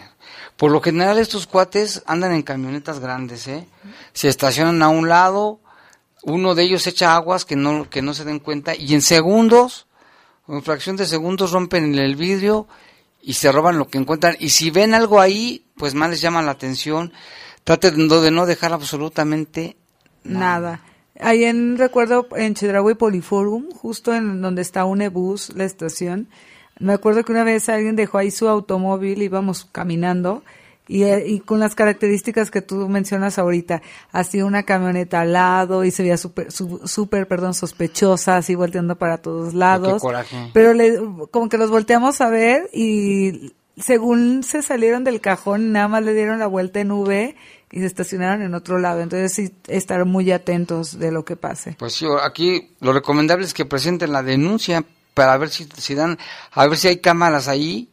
Por 0.57 0.70
lo 0.70 0.81
general 0.81 1.18
estos 1.18 1.46
cuates 1.46 2.02
andan 2.07 2.33
en 2.33 2.42
camionetas 2.42 2.98
grandes, 2.98 3.46
¿eh? 3.46 3.66
Se 4.12 4.28
estacionan 4.28 4.83
a 4.83 4.88
un 4.88 5.09
lado, 5.09 5.61
uno 6.22 6.55
de 6.55 6.64
ellos 6.64 6.87
echa 6.87 7.14
aguas 7.14 7.44
que 7.44 7.57
no, 7.57 7.88
que 7.88 8.02
no 8.02 8.14
se 8.14 8.24
den 8.24 8.38
cuenta 8.38 8.74
y 8.74 8.94
en 8.94 9.02
segundos, 9.02 9.87
en 10.48 10.62
fracción 10.62 10.96
de 10.96 11.07
segundos 11.07 11.52
rompen 11.52 11.94
el 11.98 12.16
vidrio 12.16 12.66
y 13.22 13.35
se 13.35 13.52
roban 13.52 13.78
lo 13.78 13.88
que 13.88 13.98
encuentran. 13.98 14.37
Y 14.40 14.50
si 14.50 14.70
ven 14.70 14.94
algo 14.94 15.20
ahí, 15.20 15.64
pues 15.76 15.94
más 15.94 16.11
les 16.11 16.20
llama 16.20 16.42
la 16.42 16.50
atención. 16.50 17.12
Traten 17.64 18.09
de 18.09 18.31
no 18.33 18.46
dejar 18.46 18.72
absolutamente 18.72 19.76
nada. 20.24 20.83
Ahí 21.20 21.44
en, 21.44 21.78
recuerdo, 21.78 22.26
en 22.37 22.55
Chedraui 22.55 22.94
Poliforum, 22.94 23.70
justo 23.70 24.12
en 24.12 24.42
donde 24.42 24.62
está 24.62 24.85
Unebus, 24.85 25.55
la 25.55 25.64
estación, 25.64 26.28
me 26.83 26.92
acuerdo 26.92 27.25
que 27.25 27.33
una 27.33 27.45
vez 27.45 27.68
alguien 27.68 27.97
dejó 27.97 28.18
ahí 28.18 28.31
su 28.31 28.49
automóvil, 28.49 29.23
íbamos 29.23 29.64
caminando, 29.71 30.42
y, 30.88 31.05
eh, 31.05 31.25
y, 31.27 31.40
con 31.40 31.61
las 31.61 31.77
características 31.77 32.51
que 32.51 32.61
tú 32.61 32.88
mencionas 32.88 33.38
ahorita, 33.38 33.83
así 34.11 34.42
una 34.42 34.64
camioneta 34.64 35.21
al 35.21 35.33
lado 35.33 35.85
y 35.85 35.92
se 35.92 36.03
veía 36.03 36.16
súper, 36.16 36.51
súper, 36.51 37.29
perdón, 37.29 37.55
sospechosa, 37.55 38.37
así 38.37 38.57
volteando 38.57 38.97
para 38.97 39.18
todos 39.18 39.55
lados. 39.55 40.03
Pero 40.53 40.75
le, 40.75 40.99
como 41.31 41.49
que 41.49 41.57
los 41.57 41.71
volteamos 41.71 42.21
a 42.21 42.29
ver 42.29 42.68
y 42.73 43.53
según 43.77 44.42
se 44.42 44.61
salieron 44.61 45.05
del 45.05 45.21
cajón, 45.21 45.73
nada 45.73 45.88
más 45.88 46.05
le 46.05 46.14
dieron 46.14 46.40
la 46.40 46.49
vuelta 46.49 46.81
en 46.81 46.90
V 46.90 47.37
y 47.71 47.79
se 47.79 47.87
estacionaron 47.87 48.42
en 48.42 48.55
otro 48.55 48.79
lado. 48.79 49.01
Entonces 49.01 49.33
sí, 49.33 49.55
estar 49.68 50.05
muy 50.05 50.31
atentos 50.33 50.99
de 50.99 51.12
lo 51.12 51.25
que 51.25 51.37
pase. 51.37 51.77
Pues 51.79 51.95
sí, 51.95 52.07
aquí 52.23 52.75
lo 52.81 52.92
recomendable 52.92 53.47
es 53.47 53.55
que 53.55 53.64
presenten 53.64 54.12
la 54.12 54.23
denuncia 54.23 54.85
para 55.14 55.37
ver 55.37 55.51
si, 55.51 55.66
si 55.77 55.94
dan, 55.94 56.18
a 56.53 56.66
ver 56.66 56.79
si 56.79 56.88
hay 56.88 56.98
cámaras 56.98 57.48
ahí. 57.48 57.89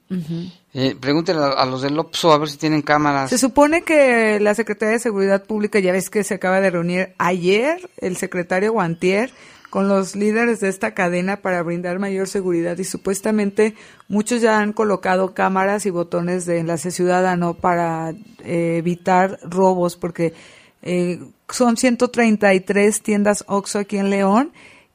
Eh, 0.74 0.96
pregúntenle 1.00 1.44
a, 1.44 1.66
los 1.66 1.82
del 1.82 1.98
OPSO 1.98 2.32
a 2.32 2.38
ver 2.38 2.50
si 2.50 2.58
tienen 2.58 2.82
cámaras. 2.82 3.30
Se 3.30 3.38
supone 3.38 3.84
que 3.84 4.40
la 4.40 4.54
Secretaría 4.54 4.94
de 4.94 5.00
Seguridad 5.00 5.44
Pública, 5.44 5.80
ya 5.80 5.92
ves 5.92 6.10
que 6.10 6.24
se 6.24 6.36
acaba 6.36 6.62
de 6.62 6.70
reunir 6.70 7.14
ayer, 7.18 7.90
el 7.98 8.18
secretario 8.18 8.74
Guantier, 8.74 9.32
con 9.70 9.88
los 9.88 10.16
líderes 10.16 10.60
de 10.60 10.70
esta 10.70 10.94
cadena 10.94 11.38
para 11.38 11.62
brindar 11.62 12.00
mayor 12.00 12.28
seguridad 12.28 12.78
y 12.78 12.84
supuestamente 12.84 13.76
muchos 14.08 14.42
ya 14.42 14.60
han 14.60 14.74
colocado 14.74 15.34
cámaras 15.34 15.86
y 15.86 15.92
botones 15.92 16.46
de 16.46 16.60
enlace 16.60 16.92
ciudadano 16.92 17.54
para 17.54 18.12
eh, 18.44 18.78
evitar 18.78 19.40
robos 19.44 19.96
porque 19.96 20.34
eh, 20.82 21.20
son 21.50 21.78
133 21.78 23.02
tiendas 23.02 23.44
OXXO 23.48 23.80
aquí 23.80 23.98
en 23.98 24.10
León 24.10 24.52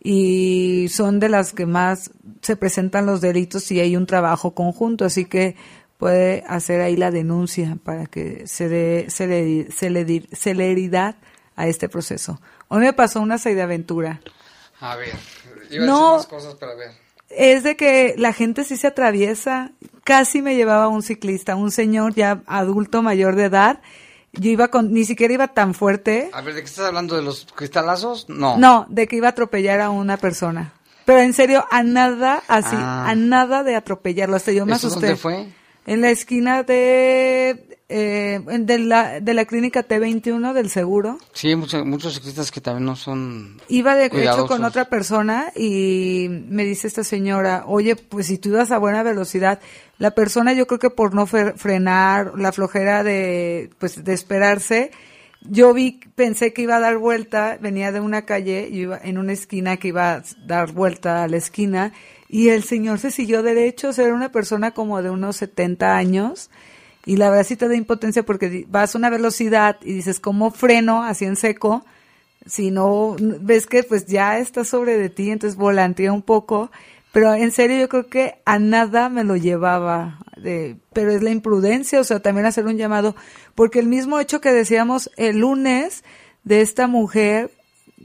y 0.07 0.88
son 0.90 1.18
de 1.18 1.30
las 1.30 1.55
que 1.55 1.64
más 1.64 2.11
se 2.42 2.57
presentan 2.57 3.07
los 3.07 3.22
delitos 3.22 3.72
y 3.72 3.80
hay 3.80 3.96
un 3.96 4.07
trabajo 4.07 4.55
conjunto, 4.55 5.07
así 5.07 5.24
que 5.24 5.57
puede 5.96 6.44
hacer 6.46 6.82
ahí 6.82 6.94
la 6.94 7.11
denuncia 7.11 7.78
para 7.82 8.05
que 8.05 8.46
se 8.46 8.68
dé 8.68 9.07
celeridad 9.09 11.16
a 11.57 11.66
este 11.66 11.88
proceso. 11.88 12.38
Hoy 12.68 12.80
me 12.80 12.92
pasó 12.92 13.22
una 13.22 13.38
de 13.38 13.62
aventura. 13.62 14.20
A 14.80 14.94
ver, 14.96 15.14
iba 15.70 15.86
no, 15.86 16.11
a 16.11 16.16
decir 16.18 16.30
cosas 16.30 16.55
para 16.57 16.74
ver. 16.74 16.90
Es 17.30 17.62
de 17.62 17.74
que 17.74 18.14
la 18.18 18.34
gente 18.34 18.64
sí 18.64 18.76
se 18.76 18.88
atraviesa. 18.88 19.72
Casi 20.05 20.42
me 20.42 20.55
llevaba 20.55 20.88
un 20.88 21.02
ciclista, 21.02 21.57
un 21.57 21.70
señor 21.70 22.14
ya 22.14 22.42
adulto 22.46 23.00
mayor 23.00 23.36
de 23.36 23.44
edad. 23.44 23.80
Yo 24.39 24.51
iba 24.51 24.68
con, 24.68 24.93
ni 24.93 25.05
siquiera 25.05 25.35
iba 25.35 25.49
tan 25.49 25.74
fuerte. 25.74 26.30
A 26.32 26.41
ver, 26.41 26.55
¿de 26.55 26.61
qué 26.61 26.66
estás 26.66 26.87
hablando? 26.87 27.16
¿De 27.16 27.22
los 27.22 27.47
cristalazos? 27.55 28.28
No. 28.28 28.59
No, 28.59 28.87
de 28.89 29.07
que 29.07 29.16
iba 29.16 29.28
a 29.28 29.30
atropellar 29.30 29.80
a 29.80 29.91
una 29.91 30.16
persona. 30.16 30.72
Pero 31.05 31.20
en 31.20 31.32
serio, 31.35 31.64
a 31.70 31.82
nada 31.82 32.43
así, 32.49 32.76
ah. 32.78 33.09
a 33.09 33.14
nada 33.14 33.62
de 33.62 33.76
atropellarlo. 33.76 34.37
Hasta 34.37 34.53
yo 34.53 34.64
me 34.66 34.72
asusté. 34.72 35.01
¿Dónde 35.01 35.16
fue? 35.16 35.49
En 35.87 36.01
la 36.01 36.11
esquina 36.11 36.62
de 36.62 37.74
eh, 37.97 38.41
de, 38.45 38.78
la, 38.78 39.20
de 39.20 39.35
la 39.35 39.45
clínica 39.45 39.87
T21 39.87 40.55
del 40.55 40.70
seguro. 40.70 41.18
Sí, 41.35 41.49
hay 41.49 41.57
muchos, 41.57 41.85
muchos 41.85 42.14
ciclistas 42.14 42.51
que 42.51 42.62
también 42.62 42.87
no 42.87 42.97
son. 42.97 43.61
Iba 43.68 43.95
de 43.95 44.07
hecho 44.07 44.47
con 44.47 44.64
otra 44.64 44.87
persona 44.87 45.53
y 45.55 46.28
me 46.30 46.64
dice 46.64 46.89
esta 46.89 47.05
señora, 47.05 47.64
oye, 47.66 47.95
pues 47.95 48.26
si 48.28 48.39
tú 48.39 48.49
ibas 48.49 48.70
a 48.70 48.78
buena 48.78 49.03
velocidad, 49.03 49.61
la 49.99 50.12
persona 50.12 50.53
yo 50.53 50.66
creo 50.66 50.78
que 50.78 50.90
por 50.90 51.14
no 51.14 51.26
frenar, 51.26 52.32
la 52.36 52.53
flojera 52.53 53.05
de, 53.05 53.70
pues, 53.78 54.05
de 54.05 54.12
esperarse, 54.12 54.90
yo 55.42 55.74
vi, 55.74 56.01
pensé 56.14 56.53
que 56.53 56.62
iba 56.62 56.76
a 56.76 56.80
dar 56.80 56.97
vuelta, 56.97 57.59
venía 57.61 57.92
de 57.92 58.01
una 58.01 58.22
calle, 58.22 58.68
iba 58.70 58.99
en 59.03 59.18
una 59.18 59.32
esquina 59.32 59.76
que 59.76 59.88
iba 59.88 60.14
a 60.14 60.22
dar 60.47 60.72
vuelta 60.72 61.22
a 61.22 61.28
la 61.28 61.36
esquina, 61.36 61.92
y 62.28 62.49
el 62.49 62.64
señor 62.64 62.99
se 62.99 63.11
siguió 63.11 63.42
derecho, 63.42 63.90
o 63.90 63.92
sea, 63.92 64.07
era 64.07 64.14
una 64.14 64.32
persona 64.32 64.72
como 64.72 65.03
de 65.03 65.11
unos 65.11 65.36
70 65.36 65.97
años, 65.97 66.51
y 67.07 67.16
la 67.16 67.28
verdad 67.28 67.45
sí 67.45 67.57
te 67.57 67.68
da 67.68 67.74
impotencia 67.74 68.24
porque 68.24 68.64
vas 68.68 68.95
a 68.95 68.99
una 68.99 69.11
velocidad 69.11 69.76
y 69.82 69.92
dices, 69.92 70.20
¿cómo 70.20 70.51
freno 70.51 71.03
así 71.03 71.26
en 71.26 71.36
seco? 71.36 71.84
Si 72.47 72.70
no, 72.70 73.16
ves 73.18 73.66
que 73.66 73.82
pues 73.82 74.07
ya 74.07 74.38
está 74.38 74.64
sobre 74.64 74.97
de 74.97 75.11
ti, 75.11 75.30
entonces 75.30 75.57
volantea 75.57 76.12
un 76.12 76.22
poco. 76.22 76.70
Pero 77.14 77.32
en 77.32 77.50
serio 77.52 77.78
yo 77.78 77.88
creo 77.88 78.08
que 78.08 78.42
a 78.44 78.58
nada 78.58 79.08
me 79.08 79.24
lo 79.24 79.36
llevaba. 79.36 80.18
De, 80.36 80.76
pero 80.92 81.12
es 81.12 81.22
la 81.22 81.30
imprudencia, 81.30 82.00
o 82.00 82.04
sea, 82.04 82.20
también 82.20 82.44
hacer 82.44 82.66
un 82.66 82.76
llamado. 82.76 83.16
Porque 83.54 83.78
el 83.78 83.86
mismo 83.86 84.20
hecho 84.20 84.42
que 84.42 84.52
decíamos 84.52 85.10
el 85.16 85.38
lunes 85.38 86.04
de 86.42 86.60
esta 86.60 86.88
mujer 86.88 87.50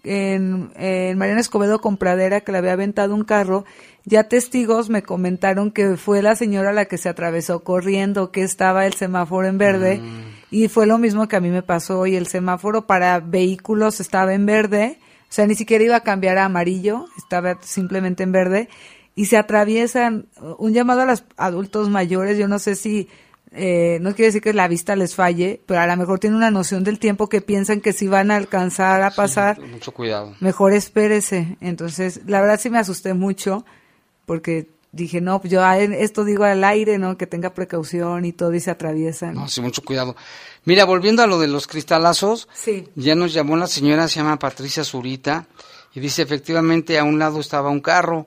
en, 0.04 0.72
en 0.76 1.18
Mariana 1.18 1.42
Escobedo 1.42 1.82
Compradera 1.82 2.42
que 2.42 2.52
le 2.52 2.60
había 2.60 2.74
aventado 2.74 3.14
un 3.14 3.26
carro 3.26 3.66
ya 4.06 4.24
testigos 4.24 4.90
me 4.90 5.04
comentaron 5.04 5.72
que 5.72 5.96
fue 5.96 6.22
la 6.22 6.36
señora 6.36 6.74
la 6.74 6.86
que 6.86 6.98
se 6.98 7.10
atravesó 7.10 7.64
corriendo, 7.64 8.32
que 8.32 8.42
estaba 8.42 8.86
el 8.86 8.94
semáforo 8.94 9.48
en 9.48 9.58
verde 9.58 10.00
mm. 10.00 10.56
y 10.56 10.68
fue 10.68 10.88
lo 10.88 10.98
mismo 10.98 11.28
que 11.28 11.36
a 11.36 11.42
mí 11.42 11.50
me 11.50 11.62
pasó 11.62 12.08
y 12.08 12.16
el 12.16 12.28
semáforo 12.28 12.88
para 12.88 13.20
vehículos 13.20 14.00
estaba 14.00 14.34
en 14.34 14.46
verde, 14.46 14.98
o 15.24 15.32
sea, 15.32 15.46
ni 15.46 15.56
siquiera 15.56 15.84
iba 15.84 15.96
a 15.98 16.04
cambiar 16.04 16.40
a 16.40 16.46
amarillo, 16.46 17.06
estaba 17.18 17.60
simplemente 17.62 18.24
en 18.24 18.32
verde 18.32 18.70
y 19.20 19.26
se 19.26 19.36
atraviesan 19.36 20.28
un 20.60 20.74
llamado 20.74 21.02
a 21.02 21.06
los 21.06 21.26
adultos 21.36 21.90
mayores, 21.90 22.38
yo 22.38 22.48
no 22.48 22.58
sé 22.58 22.76
si 22.76 23.10
eh, 23.52 23.98
no 24.00 24.16
quiere 24.16 24.28
decir 24.28 24.42
que 24.42 24.54
la 24.54 24.70
vista 24.70 24.96
les 24.96 25.14
falle, 25.14 25.60
pero 25.66 25.82
a 25.82 25.88
lo 25.88 25.98
mejor 25.98 26.20
tienen 26.20 26.38
una 26.38 26.52
noción 26.52 26.86
del 26.86 27.00
tiempo 27.00 27.28
que 27.28 27.42
piensan 27.42 27.82
que 27.82 27.92
si 27.92 28.08
van 28.08 28.32
a 28.32 28.38
alcanzar 28.38 29.02
a 29.02 29.12
pasar, 29.12 29.60
mucho 29.60 29.92
cuidado. 29.92 30.38
Mejor 30.40 30.72
espérese. 30.72 31.58
Entonces, 31.60 32.22
la 32.28 32.40
verdad 32.40 32.62
sí 32.62 32.70
me 32.70 32.80
asusté 32.80 33.14
mucho 33.14 33.66
porque 34.26 34.70
dije, 34.94 35.20
no, 35.20 35.42
pues 35.42 35.52
yo 35.52 35.70
esto 35.70 36.24
digo 36.24 36.46
al 36.46 36.64
aire, 36.64 36.98
¿no? 36.98 37.18
Que 37.18 37.28
tenga 37.28 37.54
precaución 37.54 38.24
y 38.24 38.32
todo 38.32 38.54
y 38.54 38.62
se 38.62 38.72
atraviesan. 38.72 39.34
No, 39.34 39.50
sí, 39.50 39.60
mucho 39.60 39.82
cuidado. 39.82 40.16
Mira, 40.64 40.86
volviendo 40.86 41.24
a 41.24 41.28
lo 41.28 41.40
de 41.40 41.50
los 41.50 41.68
cristalazos, 41.68 42.48
sí. 42.54 42.88
ya 42.96 43.16
nos 43.16 43.34
llamó 43.34 43.58
la 43.58 43.68
señora, 43.68 44.08
se 44.08 44.22
llama 44.22 44.40
Patricia 44.40 44.86
Zurita, 44.86 45.46
y 45.94 46.00
dice, 46.00 46.22
efectivamente, 46.22 46.98
a 46.98 47.04
un 47.04 47.20
lado 47.20 47.42
estaba 47.42 47.70
un 47.70 47.82
carro, 47.82 48.26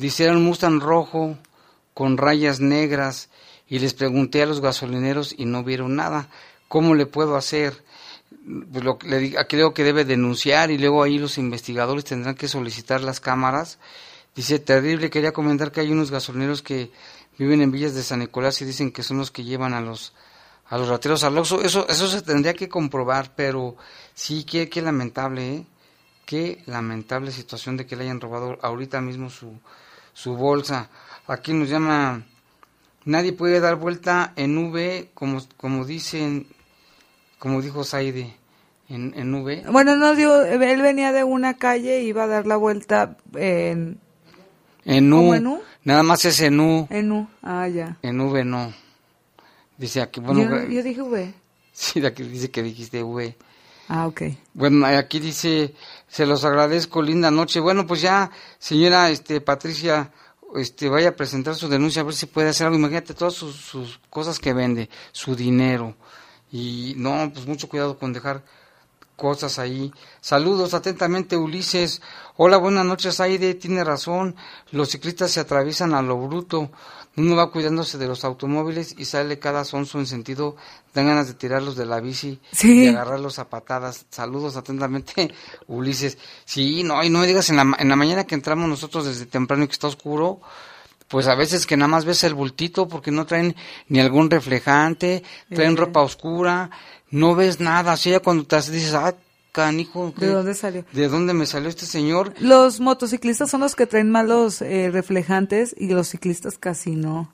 dice, 0.00 0.24
era 0.24 0.32
un 0.32 0.44
Mustang 0.44 0.80
rojo 0.80 1.36
con 1.94 2.16
rayas 2.16 2.60
negras, 2.60 3.28
y 3.68 3.78
les 3.78 3.94
pregunté 3.94 4.42
a 4.42 4.46
los 4.46 4.60
gasolineros 4.60 5.34
y 5.36 5.44
no 5.44 5.62
vieron 5.62 5.94
nada. 5.94 6.28
¿Cómo 6.66 6.96
le 6.96 7.06
puedo 7.06 7.36
hacer? 7.36 7.84
Pues 8.72 8.82
lo, 8.82 8.98
le 9.04 9.34
creo 9.46 9.74
que 9.74 9.84
debe 9.84 10.04
denunciar 10.04 10.72
y 10.72 10.78
luego 10.78 11.02
ahí 11.04 11.18
los 11.18 11.38
investigadores 11.38 12.04
tendrán 12.04 12.34
que 12.34 12.48
solicitar 12.48 13.00
las 13.00 13.20
cámaras 13.20 13.78
Dice, 14.34 14.58
terrible, 14.60 15.10
quería 15.10 15.32
comentar 15.32 15.72
que 15.72 15.80
hay 15.80 15.90
unos 15.90 16.10
gasolineros 16.10 16.62
que 16.62 16.90
viven 17.36 17.62
en 17.62 17.72
villas 17.72 17.94
de 17.94 18.02
San 18.02 18.20
Nicolás 18.20 18.60
y 18.62 18.64
dicen 18.64 18.92
que 18.92 19.02
son 19.02 19.18
los 19.18 19.30
que 19.30 19.44
llevan 19.44 19.74
a 19.74 19.80
los 19.80 20.12
a 20.68 20.78
los 20.78 20.88
rateros 20.88 21.24
al 21.24 21.36
Oxxo. 21.36 21.62
Eso, 21.62 21.88
eso 21.88 22.06
se 22.06 22.22
tendría 22.22 22.54
que 22.54 22.68
comprobar, 22.68 23.34
pero 23.34 23.76
sí, 24.14 24.44
qué, 24.44 24.68
qué 24.68 24.82
lamentable, 24.82 25.56
¿eh? 25.56 25.66
Qué 26.24 26.62
lamentable 26.66 27.32
situación 27.32 27.76
de 27.76 27.86
que 27.86 27.96
le 27.96 28.04
hayan 28.04 28.20
robado 28.20 28.56
ahorita 28.62 29.00
mismo 29.00 29.30
su, 29.30 29.52
su 30.12 30.36
bolsa. 30.36 30.88
Aquí 31.26 31.52
nos 31.52 31.68
llama, 31.68 32.24
nadie 33.04 33.32
puede 33.32 33.60
dar 33.60 33.76
vuelta 33.76 34.32
en 34.36 34.58
V, 34.58 35.10
como, 35.14 35.40
como 35.56 35.84
dicen, 35.84 36.46
como 37.38 37.62
dijo 37.62 37.84
Saide. 37.84 38.36
En, 38.88 39.14
en 39.16 39.32
V. 39.32 39.64
Bueno, 39.70 39.96
no, 39.96 40.16
dio, 40.16 40.42
él 40.42 40.82
venía 40.82 41.12
de 41.12 41.22
una 41.22 41.54
calle 41.54 42.02
y 42.02 42.08
iba 42.08 42.24
a 42.24 42.26
dar 42.26 42.48
la 42.48 42.56
vuelta 42.56 43.16
en, 43.34 44.00
en 44.84 45.12
U. 45.12 45.60
Nada 45.84 46.02
más 46.02 46.24
es 46.24 46.40
en 46.40 46.58
U. 46.58 46.88
En 46.90 47.12
U, 47.12 47.28
ah, 47.42 47.68
ya. 47.68 47.96
En 48.02 48.20
V 48.20 48.44
no. 48.44 48.72
Dice 49.78 50.02
aquí, 50.02 50.20
bueno. 50.20 50.66
Yo, 50.68 50.82
dije 50.82 51.02
V. 51.02 51.34
Sí, 51.72 52.04
aquí 52.04 52.24
dice 52.24 52.50
que 52.50 52.62
dijiste 52.62 53.02
V. 53.02 53.36
Ah, 53.92 54.06
ok. 54.06 54.22
Bueno, 54.54 54.86
aquí 54.86 55.18
dice, 55.18 55.74
se 56.06 56.24
los 56.24 56.44
agradezco, 56.44 57.02
linda 57.02 57.32
noche. 57.32 57.58
Bueno, 57.58 57.88
pues 57.88 58.00
ya, 58.00 58.30
señora 58.60 59.10
este, 59.10 59.40
Patricia, 59.40 60.12
este, 60.54 60.88
vaya 60.88 61.08
a 61.08 61.16
presentar 61.16 61.56
su 61.56 61.68
denuncia, 61.68 62.02
a 62.02 62.04
ver 62.04 62.14
si 62.14 62.26
puede 62.26 62.50
hacer 62.50 62.68
algo. 62.68 62.78
Imagínate 62.78 63.14
todas 63.14 63.34
sus, 63.34 63.56
sus 63.56 63.98
cosas 64.08 64.38
que 64.38 64.52
vende, 64.52 64.88
su 65.10 65.34
dinero. 65.34 65.96
Y 66.52 66.94
no, 66.98 67.32
pues 67.34 67.48
mucho 67.48 67.68
cuidado 67.68 67.98
con 67.98 68.12
dejar 68.12 68.44
cosas 69.16 69.58
ahí. 69.58 69.92
Saludos 70.20 70.72
atentamente, 70.72 71.36
Ulises. 71.36 72.00
Hola, 72.36 72.58
buenas 72.58 72.86
noches, 72.86 73.18
Aide. 73.18 73.54
Tiene 73.54 73.82
razón. 73.82 74.36
Los 74.70 74.90
ciclistas 74.90 75.32
se 75.32 75.40
atraviesan 75.40 75.94
a 75.94 76.02
lo 76.02 76.16
bruto. 76.16 76.70
Uno 77.16 77.36
va 77.36 77.50
cuidándose 77.50 77.98
de 77.98 78.06
los 78.06 78.24
automóviles 78.24 78.94
y 78.96 79.04
sale 79.04 79.38
cada 79.38 79.64
sonso 79.64 79.98
en 79.98 80.06
sentido. 80.06 80.56
Dan 80.94 81.06
ganas 81.06 81.26
de 81.26 81.34
tirarlos 81.34 81.76
de 81.76 81.86
la 81.86 82.00
bici 82.00 82.40
y 82.62 82.86
agarrarlos 82.86 83.38
a 83.38 83.48
patadas. 83.48 84.06
Saludos 84.10 84.56
atentamente, 84.56 85.34
Ulises. 85.66 86.18
Sí, 86.44 86.82
no, 86.82 87.02
y 87.02 87.10
no 87.10 87.18
me 87.18 87.26
digas 87.26 87.50
en 87.50 87.56
la, 87.56 87.76
en 87.78 87.88
la 87.88 87.96
mañana 87.96 88.24
que 88.24 88.34
entramos 88.34 88.68
nosotros 88.68 89.06
desde 89.06 89.26
temprano 89.26 89.64
y 89.64 89.66
que 89.66 89.72
está 89.72 89.88
oscuro 89.88 90.40
pues 91.10 91.26
a 91.26 91.34
veces 91.34 91.66
que 91.66 91.76
nada 91.76 91.88
más 91.88 92.04
ves 92.04 92.22
el 92.22 92.34
bultito 92.34 92.86
porque 92.86 93.10
no 93.10 93.26
traen 93.26 93.56
ni 93.88 93.98
algún 93.98 94.30
reflejante, 94.30 95.24
traen 95.52 95.76
ropa 95.76 96.02
oscura, 96.02 96.70
no 97.10 97.34
ves 97.34 97.58
nada, 97.58 97.92
así 97.92 98.10
ya 98.10 98.20
cuando 98.20 98.44
te 98.44 98.56
dices, 98.56 98.94
ah, 98.94 99.12
canijo. 99.52 100.12
¿De 100.16 100.28
dónde 100.28 100.54
salió? 100.54 100.84
¿De 100.92 101.08
dónde 101.08 101.34
me 101.34 101.46
salió 101.46 101.68
este 101.68 101.86
señor? 101.86 102.34
Los 102.40 102.80
motociclistas 102.80 103.50
son 103.50 103.60
los 103.60 103.74
que 103.74 103.86
traen 103.86 104.10
malos 104.10 104.62
eh, 104.62 104.90
reflejantes 104.92 105.74
y 105.76 105.88
los 105.88 106.08
ciclistas 106.08 106.58
casi 106.58 106.96
no. 106.96 107.32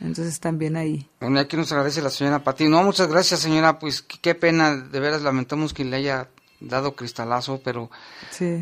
Entonces 0.00 0.38
también 0.38 0.76
ahí. 0.76 1.08
Bueno, 1.20 1.40
aquí 1.40 1.56
nos 1.56 1.72
agradece 1.72 2.02
la 2.02 2.10
señora 2.10 2.44
Pati. 2.44 2.68
No, 2.68 2.82
muchas 2.84 3.08
gracias 3.08 3.40
señora, 3.40 3.78
pues 3.78 4.02
qué, 4.02 4.34
pena, 4.34 4.76
de 4.76 5.00
veras 5.00 5.22
lamentamos 5.22 5.74
que 5.74 5.84
le 5.84 5.96
haya 5.96 6.28
dado 6.60 6.94
cristalazo, 6.94 7.60
pero 7.64 7.90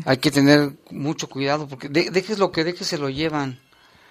hay 0.05 0.17
que 0.17 0.31
tener 0.31 0.73
mucho 0.91 1.29
cuidado 1.29 1.67
porque 1.67 1.89
dejes 1.89 2.39
lo 2.39 2.51
que 2.51 2.63
dejes 2.63 2.87
se 2.87 2.97
lo 2.97 3.09
llevan. 3.09 3.59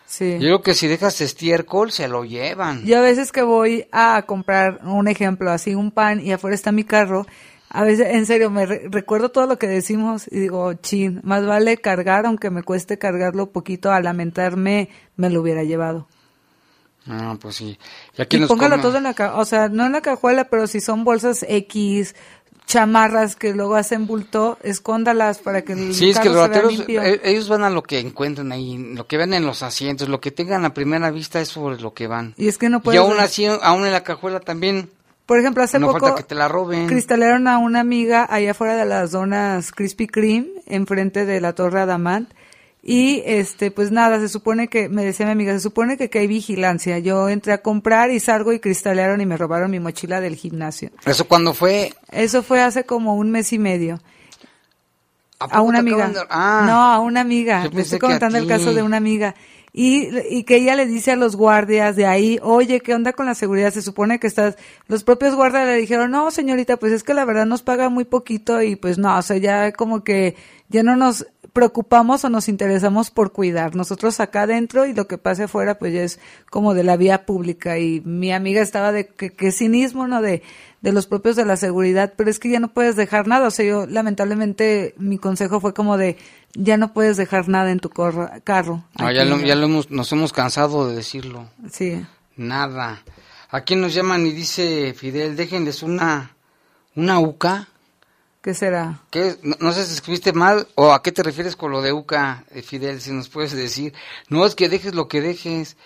Sí. 0.07 0.35
Yo 0.35 0.39
creo 0.39 0.63
que 0.63 0.75
si 0.75 0.87
dejas 0.87 1.21
estiércol, 1.21 1.91
se 1.91 2.07
lo 2.07 2.25
llevan. 2.25 2.85
Yo 2.85 2.99
a 2.99 3.01
veces 3.01 3.33
que 3.33 3.43
voy 3.43 3.89
a 3.91 4.23
comprar 4.25 4.81
un 4.85 5.09
ejemplo, 5.09 5.51
así 5.51 5.75
un 5.75 5.91
pan 5.91 6.21
y 6.21 6.31
afuera 6.33 6.55
está 6.55 6.71
mi 6.71 6.85
carro, 6.85 7.27
a 7.69 7.85
veces, 7.85 8.09
en 8.15 8.27
serio, 8.27 8.51
me 8.51 8.67
recuerdo 8.67 9.31
todo 9.31 9.47
lo 9.47 9.59
que 9.59 9.67
decimos 9.67 10.27
y 10.31 10.39
digo, 10.39 10.75
chin, 10.75 11.21
más 11.25 11.45
vale 11.45 11.77
cargar, 11.79 12.27
aunque 12.27 12.51
me 12.51 12.63
cueste 12.63 12.99
cargarlo 12.99 13.51
poquito, 13.51 13.91
a 13.91 14.01
lamentarme, 14.01 14.89
me 15.17 15.31
lo 15.31 15.41
hubiera 15.41 15.65
llevado. 15.65 16.07
Ah, 17.09 17.37
pues 17.41 17.57
sí. 17.57 17.79
Y, 18.17 18.23
aquí 18.23 18.39
póngalo 18.39 18.81
todo 18.81 18.97
en 18.97 19.05
la 19.05 19.15
o 19.37 19.45
sea, 19.45 19.69
no 19.69 19.87
en 19.87 19.93
la 19.93 20.01
cajuela, 20.01 20.49
pero 20.49 20.67
si 20.67 20.81
son 20.81 21.05
bolsas 21.05 21.45
X, 21.49 22.15
chamarras 22.67 23.37
que 23.37 23.55
luego 23.55 23.77
hacen 23.77 24.07
bulto, 24.07 24.59
escóndalas 24.63 25.39
para 25.39 25.63
que 25.63 25.73
el 25.75 25.95
Sí, 25.95 26.11
es 26.11 26.19
que 26.19 26.29
los 26.29 26.37
rateros, 26.37 26.85
eh, 26.89 27.21
ellos 27.25 27.49
van 27.49 27.63
a 27.63 27.71
lo 27.71 27.83
que 27.83 28.01
encuentran 28.01 28.51
ahí, 28.53 28.77
lo 28.77 29.07
que 29.07 29.17
ven 29.17 29.35
en 29.35 29.47
los 29.47 29.63
asientos, 29.63 30.09
lo 30.09 30.21
que 30.21 30.33
tengan 30.33 30.65
a 30.65 30.75
primera 30.75 31.11
vista 31.11 31.41
es 31.41 31.49
sobre 31.49 31.81
lo 31.81 31.95
que 31.95 32.09
van. 32.09 32.35
Y 32.37 32.49
es 32.49 32.59
que 32.59 32.69
no 32.69 32.79
Y 32.79 32.81
puedes... 32.81 33.01
aún 33.01 33.19
así, 33.21 33.47
aún 33.47 33.87
en 33.87 33.93
la 33.93 34.03
cajuela 34.03 34.41
también, 34.41 34.91
Por 35.27 35.41
ejemplo, 35.41 35.63
hace 35.63 35.79
no 35.81 35.89
poco 35.89 36.01
falta 36.07 36.17
que 36.23 36.29
te 36.29 36.35
la 36.37 36.47
roben. 36.49 36.87
cristalearon 36.87 37.49
a 37.49 37.59
una 37.59 37.81
amiga 37.81 38.27
allá 38.31 38.53
afuera 38.53 38.77
de 38.77 38.85
las 38.87 39.11
zonas 39.11 39.73
Krispy 39.73 40.07
Kreme, 40.07 40.47
enfrente 40.67 41.27
de 41.27 41.41
la 41.41 41.53
Torre 41.53 41.81
Adamant. 41.81 42.31
Y 42.89 43.25
este, 43.27 43.73
pues 43.73 43.91
nada, 43.91 44.21
se 44.21 44.29
supone 44.29 44.69
que, 44.69 44.89
me 44.89 45.05
decía 45.05 45.27
mi 45.27 45.33
amiga, 45.33 45.53
se 45.53 45.59
supone 45.59 45.97
que, 45.97 46.09
que 46.09 46.21
hay 46.21 46.29
vigilancia. 46.29 47.01
Yo 47.01 47.29
entré 47.29 47.53
a 47.53 47.59
comprar 47.61 48.13
y 48.13 48.21
salgo 48.21 48.53
y 48.53 48.61
cristalearon 48.61 49.21
y 49.21 49.27
me 49.27 49.37
robaron 49.37 49.73
mi 49.73 49.81
mochila 49.81 50.21
del 50.21 50.37
gimnasio. 50.37 50.91
¿Eso 51.05 51.27
cuando 51.27 51.53
fue? 51.53 51.93
Eso 52.13 52.45
fue 52.45 52.63
hace 52.63 52.85
como 52.85 53.17
un 53.17 53.33
mes 53.33 53.53
y 53.53 53.59
medio. 53.59 54.01
¿A, 55.41 55.61
una 55.61 55.79
te 55.83 55.91
amiga. 55.91 56.09
de- 56.09 56.21
Ah, 56.31 56.65
No, 56.67 56.81
a 56.93 56.99
una 57.01 57.21
amiga. 57.21 57.63
Pensé 57.65 57.81
estoy 57.81 57.99
contando 57.99 58.39
el 58.39 58.47
caso 58.47 58.73
de 58.73 58.83
una 58.83 58.97
amiga. 58.97 59.35
Y, 59.79 60.09
y 60.31 60.45
que 60.45 60.57
ella 60.57 60.75
le 60.75 60.87
dice 60.87 61.13
a 61.13 61.17
los 61.17 61.37
guardias 61.37 61.97
de 61.97 62.07
ahí, 62.07 62.39
oye, 62.43 62.81
¿qué 62.81 62.95
onda 62.95 63.13
con 63.13 63.27
la 63.27 63.35
seguridad? 63.35 63.75
Se 63.75 63.83
supone 63.83 64.19
que 64.19 64.27
estás... 64.27 64.57
Los 64.89 65.05
propios 65.05 65.35
guardias 65.35 65.67
le 65.67 65.75
dijeron, 65.75 66.11
no, 66.13 66.31
señorita, 66.31 66.79
pues 66.79 66.95
es 66.95 67.05
que 67.05 67.13
la 67.13 67.27
verdad 67.27 67.45
nos 67.45 67.61
paga 67.61 67.91
muy 67.91 68.05
poquito 68.07 68.63
y 68.63 68.75
pues 68.77 68.97
no, 68.97 69.19
o 69.19 69.21
sea, 69.21 69.37
ya 69.37 69.73
como 69.73 70.03
que 70.03 70.35
ya 70.71 70.83
no 70.83 70.97
nos 70.97 71.27
preocupamos 71.53 72.25
o 72.25 72.31
nos 72.31 72.49
interesamos 72.49 73.11
por 73.11 73.33
cuidar. 73.33 73.77
Nosotros 73.77 74.19
acá 74.19 74.43
adentro 74.43 74.87
y 74.87 74.95
lo 74.95 75.07
que 75.07 75.19
pase 75.19 75.43
afuera 75.43 75.79
pues 75.79 75.93
ya 75.93 76.05
es 76.05 76.21
como 76.49 76.73
de 76.73 76.83
la 76.83 76.97
vía 76.97 77.27
pública 77.27 77.79
y 77.79 78.01
mi 78.01 78.33
amiga 78.33 78.63
estaba 78.63 78.93
de 78.93 79.07
que, 79.09 79.29
que 79.29 79.53
cinismo, 79.53 80.09
¿no? 80.09 80.23
De, 80.23 80.43
de 80.81 80.93
los 80.93 81.07
propios 81.07 81.37
de 81.37 81.45
la 81.45 81.57
seguridad, 81.57 82.15
pero 82.17 82.31
es 82.31 82.39
que 82.39 82.49
ya 82.49 82.61
no 82.61 82.73
puedes 82.73 82.97
dejar 82.97 83.27
nada. 83.27 83.49
O 83.49 83.51
sea, 83.51 83.67
yo 83.67 83.87
lamentablemente 83.87 84.95
mi 84.99 85.19
consejo 85.19 85.61
fue 85.61 85.75
como 85.75 85.97
de 85.97 86.17
ya 86.59 86.77
no 86.77 86.93
puedes 86.93 87.17
dejar 87.17 87.49
nada 87.49 87.71
en 87.71 87.81
tu 87.81 87.91
corro- 87.91 88.31
carro. 88.45 88.85
No, 88.99 89.11
ya 89.13 89.25
lo, 89.25 89.39
ya 89.39 89.55
lo 89.55 89.67
hemos, 89.67 89.91
nos 89.91 90.11
hemos 90.13 90.33
cansado 90.33 90.89
de 90.89 90.97
decirlo. 90.97 91.49
Sí. 91.71 92.05
Nada. 92.37 93.03
Aquí 93.51 93.77
nos 93.77 93.95
llaman 93.95 94.27
y 94.27 94.33
dice 94.33 94.93
Fidel, 94.95 95.37
déjenles 95.37 95.83
una, 95.83 96.33
una 96.95 97.21
UCA. 97.21 97.69
¿Qué 98.43 98.55
será? 98.55 99.01
¿Qué? 99.11 99.37
No, 99.43 99.57
no 99.61 99.73
sé 99.73 99.85
si 99.85 99.95
escribiste 99.95 100.33
mal 100.33 100.69
o 100.77 100.93
a 100.93 101.03
qué 101.03 101.11
te 101.13 101.23
refieres 101.23 101.57
con 101.57 101.73
lo 101.73 101.83
de 101.83 101.93
UCA, 101.93 102.45
eh, 102.51 102.63
Fidel, 102.63 103.01
si 103.01 103.11
nos 103.13 103.29
puedes 103.29 103.53
decir. 103.53 103.93
No 104.29 104.47
es 104.47 104.55
que 104.55 104.69
dejes 104.69 104.95
lo 104.95 105.09
que 105.09 105.21
dejes, 105.21 105.77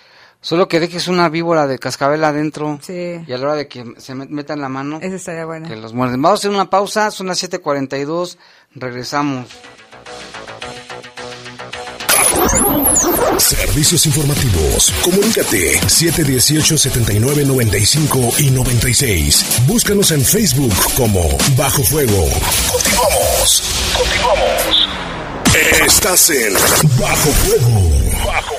solo 0.42 0.68
que 0.68 0.78
dejes 0.80 1.08
una 1.08 1.28
víbora 1.30 1.66
de 1.66 1.78
cascabel 1.78 2.22
adentro 2.24 2.78
Sí. 2.82 3.22
y 3.26 3.32
a 3.32 3.38
la 3.38 3.44
hora 3.46 3.54
de 3.56 3.68
que 3.68 3.94
se 3.98 4.14
met- 4.14 4.28
metan 4.28 4.60
la 4.60 4.68
mano, 4.68 4.98
Esa 5.00 5.16
estaría 5.16 5.46
buena. 5.46 5.68
que 5.68 5.76
los 5.76 5.94
muerden. 5.94 6.20
Vamos 6.20 6.38
a 6.38 6.40
hacer 6.40 6.50
una 6.50 6.68
pausa, 6.68 7.10
son 7.10 7.28
las 7.28 7.38
7.42, 7.42 8.36
regresamos. 8.74 9.46
Servicios 13.38 14.06
informativos. 14.06 14.92
Comunícate 15.02 15.78
718-7995 15.82 18.40
y 18.40 18.50
96. 18.50 19.62
Búscanos 19.66 20.10
en 20.10 20.24
Facebook 20.24 20.74
como 20.96 21.22
Bajo 21.56 21.84
Fuego. 21.84 22.28
Continuamos. 22.72 23.62
Continuamos. 23.96 24.88
Estás 25.86 26.30
en 26.30 26.54
Bajo 26.98 27.30
Fuego. 27.30 27.82
Bajo 28.26 28.56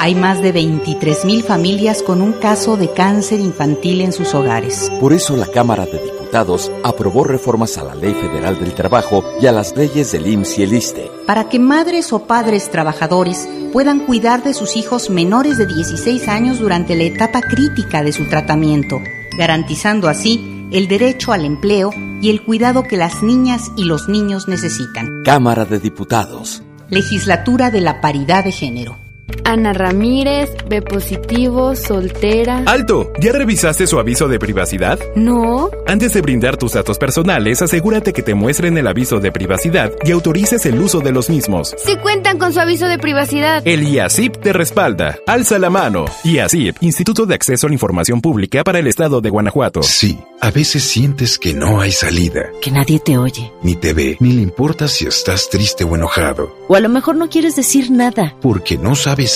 Hay 0.00 0.16
más 0.16 0.42
de 0.42 0.52
23.000 0.52 1.44
familias 1.44 2.02
con 2.02 2.20
un 2.20 2.32
caso 2.32 2.76
de 2.76 2.92
cáncer 2.92 3.38
infantil 3.38 4.00
en 4.00 4.12
sus 4.12 4.34
hogares. 4.34 4.90
Por 5.00 5.12
eso 5.12 5.36
la 5.36 5.46
Cámara 5.46 5.86
de 5.86 6.15
Diputados 6.36 6.70
aprobó 6.84 7.24
reformas 7.24 7.78
a 7.78 7.84
la 7.84 7.94
Ley 7.94 8.12
Federal 8.12 8.60
del 8.60 8.74
Trabajo 8.74 9.24
y 9.40 9.46
a 9.46 9.52
las 9.52 9.74
leyes 9.74 10.12
del 10.12 10.26
IMSS 10.26 10.58
y 10.58 10.62
el 10.64 10.74
ISTE. 10.74 11.10
Para 11.26 11.48
que 11.48 11.58
madres 11.58 12.12
o 12.12 12.26
padres 12.26 12.70
trabajadores 12.70 13.48
puedan 13.72 14.00
cuidar 14.00 14.44
de 14.44 14.52
sus 14.52 14.76
hijos 14.76 15.08
menores 15.08 15.56
de 15.56 15.64
16 15.64 16.28
años 16.28 16.58
durante 16.58 16.94
la 16.94 17.04
etapa 17.04 17.40
crítica 17.40 18.02
de 18.02 18.12
su 18.12 18.28
tratamiento, 18.28 19.00
garantizando 19.38 20.08
así 20.10 20.68
el 20.72 20.88
derecho 20.88 21.32
al 21.32 21.46
empleo 21.46 21.90
y 22.20 22.28
el 22.28 22.44
cuidado 22.44 22.82
que 22.82 22.98
las 22.98 23.22
niñas 23.22 23.70
y 23.74 23.84
los 23.84 24.06
niños 24.10 24.46
necesitan. 24.46 25.22
Cámara 25.24 25.64
de 25.64 25.78
Diputados. 25.78 26.62
Legislatura 26.90 27.70
de 27.70 27.80
la 27.80 28.02
Paridad 28.02 28.44
de 28.44 28.52
Género. 28.52 29.05
Ana 29.46 29.72
Ramírez, 29.72 30.50
B 30.68 30.82
positivo, 30.82 31.76
soltera. 31.76 32.64
¡Alto! 32.66 33.12
¿Ya 33.20 33.30
revisaste 33.30 33.86
su 33.86 34.00
aviso 34.00 34.26
de 34.26 34.40
privacidad? 34.40 34.98
No. 35.14 35.70
Antes 35.86 36.14
de 36.14 36.20
brindar 36.20 36.56
tus 36.56 36.72
datos 36.72 36.98
personales, 36.98 37.62
asegúrate 37.62 38.12
que 38.12 38.22
te 38.22 38.34
muestren 38.34 38.76
el 38.76 38.88
aviso 38.88 39.20
de 39.20 39.30
privacidad 39.30 39.92
y 40.04 40.10
autorices 40.10 40.66
el 40.66 40.80
uso 40.80 40.98
de 40.98 41.12
los 41.12 41.30
mismos. 41.30 41.76
Si 41.78 41.96
cuentan 41.98 42.38
con 42.38 42.52
su 42.52 42.58
aviso 42.58 42.88
de 42.88 42.98
privacidad. 42.98 43.62
El 43.64 43.86
IACIP 43.86 44.36
te 44.36 44.52
respalda. 44.52 45.16
Alza 45.28 45.60
la 45.60 45.70
mano. 45.70 46.06
IACIP, 46.24 46.82
Instituto 46.82 47.24
de 47.24 47.36
Acceso 47.36 47.68
a 47.68 47.70
la 47.70 47.74
Información 47.74 48.20
Pública 48.20 48.64
para 48.64 48.80
el 48.80 48.88
Estado 48.88 49.20
de 49.20 49.30
Guanajuato. 49.30 49.84
Sí, 49.84 50.18
a 50.40 50.50
veces 50.50 50.82
sientes 50.82 51.38
que 51.38 51.54
no 51.54 51.80
hay 51.80 51.92
salida. 51.92 52.50
Que 52.60 52.72
nadie 52.72 52.98
te 52.98 53.16
oye. 53.16 53.52
Ni 53.62 53.76
te 53.76 53.92
ve, 53.92 54.16
ni 54.18 54.32
le 54.32 54.42
importa 54.42 54.88
si 54.88 55.06
estás 55.06 55.48
triste 55.50 55.84
o 55.84 55.94
enojado. 55.94 56.52
O 56.66 56.74
a 56.74 56.80
lo 56.80 56.88
mejor 56.88 57.14
no 57.14 57.28
quieres 57.28 57.54
decir 57.54 57.92
nada. 57.92 58.34
Porque 58.42 58.76
no 58.76 58.96
sabes 58.96 59.35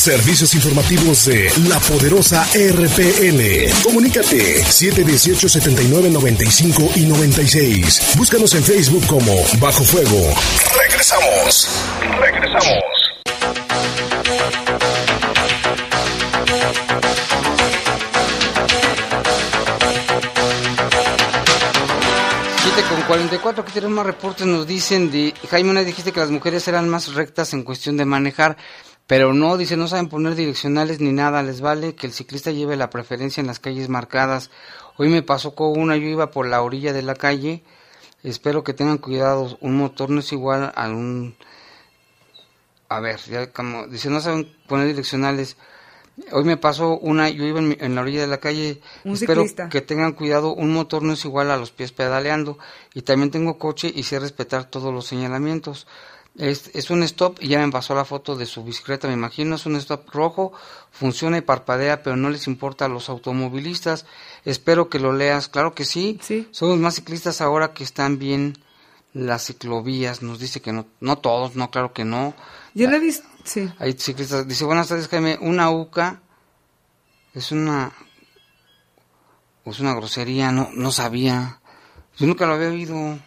Servicios 0.00 0.54
informativos 0.54 1.26
de 1.26 1.52
la 1.68 1.78
poderosa 1.78 2.42
RPN. 2.54 3.70
Comunícate 3.84 4.64
718-7995 4.64 6.96
y 6.96 7.04
96. 7.04 8.16
Búscanos 8.16 8.54
en 8.54 8.64
Facebook 8.64 9.06
como 9.06 9.34
Bajo 9.58 9.84
Fuego. 9.84 10.32
Regresamos. 10.74 11.68
Regresamos. 12.18 12.82
Con 22.88 23.02
44, 23.02 23.62
aquí 23.62 23.72
tenemos 23.72 23.94
más 23.94 24.06
reportes, 24.06 24.46
nos 24.46 24.66
dicen 24.66 25.12
de, 25.12 25.32
Jaime, 25.48 25.70
una 25.70 25.84
dijiste 25.84 26.10
que 26.10 26.18
las 26.18 26.30
mujeres 26.30 26.66
eran 26.66 26.88
más 26.88 27.14
rectas 27.14 27.52
en 27.52 27.62
cuestión 27.62 27.96
de 27.96 28.04
manejar, 28.04 28.56
pero 29.10 29.34
no, 29.34 29.56
dice, 29.56 29.76
no 29.76 29.88
saben 29.88 30.08
poner 30.08 30.36
direccionales 30.36 31.00
ni 31.00 31.10
nada, 31.10 31.42
les 31.42 31.60
vale 31.60 31.96
que 31.96 32.06
el 32.06 32.12
ciclista 32.12 32.52
lleve 32.52 32.76
la 32.76 32.90
preferencia 32.90 33.40
en 33.40 33.48
las 33.48 33.58
calles 33.58 33.88
marcadas. 33.88 34.52
Hoy 34.98 35.08
me 35.08 35.20
pasó 35.20 35.56
con 35.56 35.76
una, 35.76 35.96
yo 35.96 36.06
iba 36.06 36.30
por 36.30 36.46
la 36.46 36.62
orilla 36.62 36.92
de 36.92 37.02
la 37.02 37.16
calle, 37.16 37.64
espero 38.22 38.62
que 38.62 38.72
tengan 38.72 38.98
cuidado, 38.98 39.58
un 39.60 39.76
motor 39.76 40.10
no 40.10 40.20
es 40.20 40.30
igual 40.30 40.72
a 40.76 40.88
un... 40.90 41.34
A 42.88 43.00
ver, 43.00 43.18
ya 43.28 43.50
como, 43.50 43.88
dice, 43.88 44.10
no 44.10 44.20
saben 44.20 44.48
poner 44.68 44.86
direccionales. 44.86 45.56
Hoy 46.30 46.44
me 46.44 46.56
pasó 46.56 46.96
una, 46.96 47.30
yo 47.30 47.44
iba 47.44 47.58
en, 47.58 47.94
la 47.96 48.02
orilla 48.02 48.20
de 48.20 48.28
la 48.28 48.38
calle, 48.38 48.80
Un 49.02 49.14
espero 49.14 49.42
ciclista. 49.42 49.68
que 49.70 49.80
tengan 49.80 50.12
cuidado, 50.12 50.54
un 50.54 50.72
motor 50.72 51.02
no 51.02 51.14
es 51.14 51.24
igual 51.24 51.50
a 51.50 51.56
los 51.56 51.72
pies 51.72 51.90
pedaleando 51.90 52.58
y 52.94 53.02
también 53.02 53.32
tengo 53.32 53.58
coche 53.58 53.90
y 53.92 54.04
sé 54.04 54.20
respetar 54.20 54.66
todos 54.66 54.94
los 54.94 55.04
señalamientos. 55.04 55.88
Es, 56.40 56.70
es 56.72 56.88
un 56.88 57.02
stop 57.02 57.36
y 57.40 57.48
ya 57.48 57.58
me 57.58 57.70
pasó 57.70 57.94
la 57.94 58.06
foto 58.06 58.34
de 58.34 58.46
su 58.46 58.64
bicicleta, 58.64 59.06
me 59.06 59.12
imagino, 59.12 59.56
es 59.56 59.66
un 59.66 59.76
stop 59.76 60.08
rojo, 60.08 60.52
funciona 60.90 61.36
y 61.36 61.42
parpadea, 61.42 62.02
pero 62.02 62.16
no 62.16 62.30
les 62.30 62.46
importa 62.46 62.86
a 62.86 62.88
los 62.88 63.10
automovilistas. 63.10 64.06
Espero 64.46 64.88
que 64.88 64.98
lo 64.98 65.12
leas, 65.12 65.48
claro 65.48 65.74
que 65.74 65.84
sí. 65.84 66.18
Somos 66.50 66.78
más 66.78 66.94
ciclistas 66.94 67.42
ahora 67.42 67.74
que 67.74 67.84
están 67.84 68.18
bien 68.18 68.56
las 69.12 69.44
ciclovías, 69.44 70.22
nos 70.22 70.38
dice 70.38 70.62
que 70.62 70.72
no, 70.72 70.86
no 71.00 71.18
todos, 71.18 71.56
no, 71.56 71.70
claro 71.70 71.92
que 71.92 72.06
no. 72.06 72.32
Yo 72.74 72.88
no 72.88 72.96
he 72.96 73.00
visto, 73.00 73.28
sí. 73.44 73.70
Hay 73.78 73.92
ciclistas, 73.92 74.48
dice, 74.48 74.64
buenas 74.64 74.88
tardes 74.88 75.08
Jaime, 75.08 75.36
una 75.42 75.70
UCA 75.70 76.22
es 77.34 77.52
una, 77.52 77.92
es 79.66 79.80
una 79.80 79.94
grosería, 79.94 80.52
no, 80.52 80.70
no 80.72 80.90
sabía, 80.90 81.60
yo 82.16 82.26
nunca 82.26 82.46
lo 82.46 82.54
había 82.54 82.68
oído. 82.68 83.18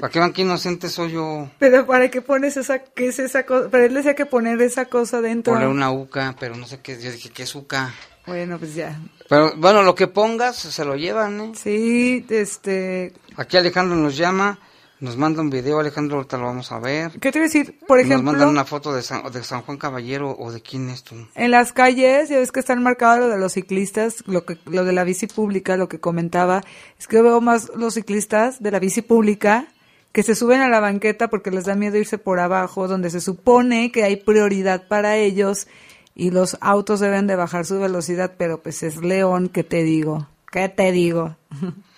¿Para 0.00 0.10
qué 0.10 0.18
van 0.18 0.32
que 0.32 0.42
inocente 0.42 0.88
soy 0.88 1.12
yo? 1.12 1.48
Pero 1.58 1.86
¿para 1.86 2.10
qué 2.10 2.22
pones 2.22 2.56
esa, 2.56 2.78
qué 2.78 3.08
es 3.08 3.18
esa 3.18 3.44
cosa? 3.44 3.68
Pero 3.70 3.84
él 3.84 3.94
decía 3.94 4.14
que 4.14 4.26
poner 4.26 4.60
esa 4.62 4.86
cosa 4.86 5.20
dentro. 5.20 5.52
Poner 5.52 5.68
una 5.68 5.90
UCA, 5.90 6.34
pero 6.38 6.56
no 6.56 6.66
sé 6.66 6.80
qué, 6.80 7.00
yo 7.00 7.10
dije, 7.12 7.30
¿qué 7.30 7.42
es 7.42 7.54
UCA? 7.54 7.92
Bueno, 8.26 8.58
pues 8.58 8.74
ya. 8.74 8.98
Pero 9.28 9.52
bueno, 9.56 9.82
lo 9.82 9.94
que 9.94 10.06
pongas 10.06 10.56
se 10.56 10.84
lo 10.84 10.96
llevan, 10.96 11.40
¿eh? 11.40 11.52
Sí, 11.54 12.24
este, 12.30 13.12
Aquí 13.36 13.56
Alejandro 13.56 13.96
nos 13.96 14.16
llama, 14.16 14.58
Nos 15.04 15.18
manda 15.18 15.42
un 15.42 15.50
video, 15.50 15.80
Alejandro, 15.80 16.16
ahorita 16.16 16.38
lo 16.38 16.44
vamos 16.44 16.72
a 16.72 16.78
ver. 16.78 17.10
¿Qué 17.20 17.30
te 17.30 17.38
voy 17.38 17.40
a 17.40 17.48
decir? 17.48 17.78
Por 17.86 17.98
ejemplo... 17.98 18.22
Nos 18.22 18.24
mandan 18.24 18.48
una 18.48 18.64
foto 18.64 18.90
de 18.94 19.02
San, 19.02 19.30
de 19.30 19.44
San 19.44 19.60
Juan 19.60 19.76
Caballero 19.76 20.34
o 20.38 20.50
de 20.50 20.62
quién 20.62 20.88
es 20.88 21.02
tú. 21.02 21.14
En 21.34 21.50
las 21.50 21.74
calles, 21.74 22.30
ya 22.30 22.38
ves 22.38 22.50
que 22.50 22.60
están 22.60 22.82
marcados 22.82 23.20
lo 23.20 23.28
de 23.28 23.36
los 23.36 23.52
ciclistas, 23.52 24.24
lo 24.26 24.46
que 24.46 24.56
lo 24.64 24.82
de 24.86 24.94
la 24.94 25.04
bici 25.04 25.26
pública, 25.26 25.76
lo 25.76 25.90
que 25.90 26.00
comentaba, 26.00 26.62
es 26.98 27.06
que 27.06 27.20
veo 27.20 27.42
más 27.42 27.70
los 27.76 27.92
ciclistas 27.92 28.62
de 28.62 28.70
la 28.70 28.78
bici 28.78 29.02
pública 29.02 29.66
que 30.12 30.22
se 30.22 30.34
suben 30.34 30.62
a 30.62 30.70
la 30.70 30.80
banqueta 30.80 31.28
porque 31.28 31.50
les 31.50 31.66
da 31.66 31.74
miedo 31.74 31.98
irse 31.98 32.16
por 32.16 32.40
abajo, 32.40 32.88
donde 32.88 33.10
se 33.10 33.20
supone 33.20 33.92
que 33.92 34.04
hay 34.04 34.16
prioridad 34.16 34.88
para 34.88 35.18
ellos 35.18 35.66
y 36.14 36.30
los 36.30 36.56
autos 36.62 37.00
deben 37.00 37.26
de 37.26 37.36
bajar 37.36 37.66
su 37.66 37.78
velocidad, 37.78 38.36
pero 38.38 38.62
pues 38.62 38.82
es 38.82 38.96
León, 38.96 39.50
¿qué 39.50 39.64
te 39.64 39.82
digo? 39.82 40.28
¿Qué 40.50 40.70
te 40.70 40.92
digo? 40.92 41.36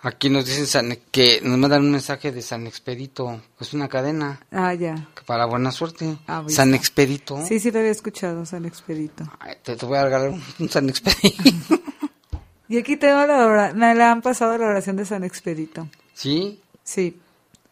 Aquí 0.00 0.30
nos 0.30 0.46
dicen 0.46 0.96
que 1.10 1.40
nos 1.42 1.58
mandan 1.58 1.82
un 1.82 1.90
mensaje 1.90 2.30
de 2.30 2.40
San 2.40 2.68
Expedito, 2.68 3.40
es 3.58 3.74
una 3.74 3.88
cadena. 3.88 4.40
Ah, 4.52 4.72
ya. 4.72 5.08
Para 5.26 5.46
buena 5.46 5.72
suerte. 5.72 6.18
Ah, 6.28 6.44
San 6.46 6.72
Expedito. 6.72 7.44
Sí, 7.44 7.58
sí 7.58 7.72
lo 7.72 7.80
había 7.80 7.90
escuchado, 7.90 8.46
San 8.46 8.64
Expedito. 8.64 9.24
te, 9.64 9.74
voy 9.74 9.98
a 9.98 10.04
regalar 10.04 10.34
un, 10.58 10.68
San 10.70 10.88
Expedito. 10.88 11.80
y 12.68 12.78
aquí 12.78 12.96
tengo 12.96 13.26
la 13.26 13.72
me 13.74 13.92
la 13.96 14.12
han 14.12 14.22
pasado 14.22 14.56
la 14.56 14.66
oración 14.66 14.96
de 14.96 15.04
San 15.04 15.24
Expedito. 15.24 15.88
¿Sí? 16.14 16.62
Sí. 16.84 17.18